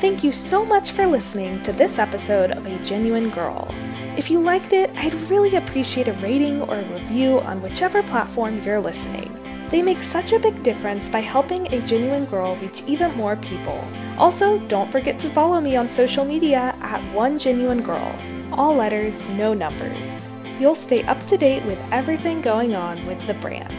Thank 0.00 0.24
you 0.24 0.32
so 0.32 0.64
much 0.64 0.90
for 0.90 1.06
listening 1.06 1.62
to 1.62 1.72
this 1.72 1.98
episode 1.98 2.50
of 2.50 2.66
A 2.66 2.76
Genuine 2.80 3.30
Girl. 3.30 3.72
If 4.14 4.30
you 4.30 4.40
liked 4.40 4.74
it, 4.74 4.90
I'd 4.94 5.14
really 5.30 5.56
appreciate 5.56 6.06
a 6.06 6.12
rating 6.14 6.60
or 6.60 6.76
a 6.78 6.92
review 6.92 7.40
on 7.40 7.62
whichever 7.62 8.02
platform 8.02 8.60
you're 8.60 8.78
listening. 8.78 9.34
They 9.70 9.80
make 9.80 10.02
such 10.02 10.32
a 10.32 10.38
big 10.38 10.62
difference 10.62 11.08
by 11.08 11.20
helping 11.20 11.72
a 11.72 11.80
genuine 11.86 12.26
girl 12.26 12.54
reach 12.56 12.82
even 12.86 13.16
more 13.16 13.36
people. 13.36 13.82
Also, 14.18 14.58
don't 14.68 14.90
forget 14.90 15.18
to 15.20 15.30
follow 15.30 15.62
me 15.62 15.76
on 15.76 15.88
social 15.88 16.26
media 16.26 16.76
at 16.82 17.02
One 17.14 17.38
Genuine 17.38 17.80
Girl. 17.80 18.14
All 18.52 18.76
letters, 18.76 19.26
no 19.30 19.54
numbers. 19.54 20.14
You'll 20.60 20.74
stay 20.74 21.04
up 21.04 21.26
to 21.28 21.38
date 21.38 21.64
with 21.64 21.82
everything 21.90 22.42
going 22.42 22.74
on 22.74 23.04
with 23.06 23.26
the 23.26 23.34
brand. 23.34 23.72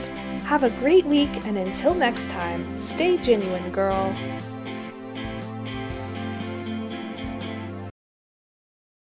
Have 0.45 0.63
a 0.63 0.71
great 0.71 1.05
week, 1.05 1.45
and 1.45 1.59
until 1.59 1.93
next 1.93 2.31
time, 2.31 2.75
stay 2.75 3.17
genuine, 3.17 3.69
girl. 3.69 4.15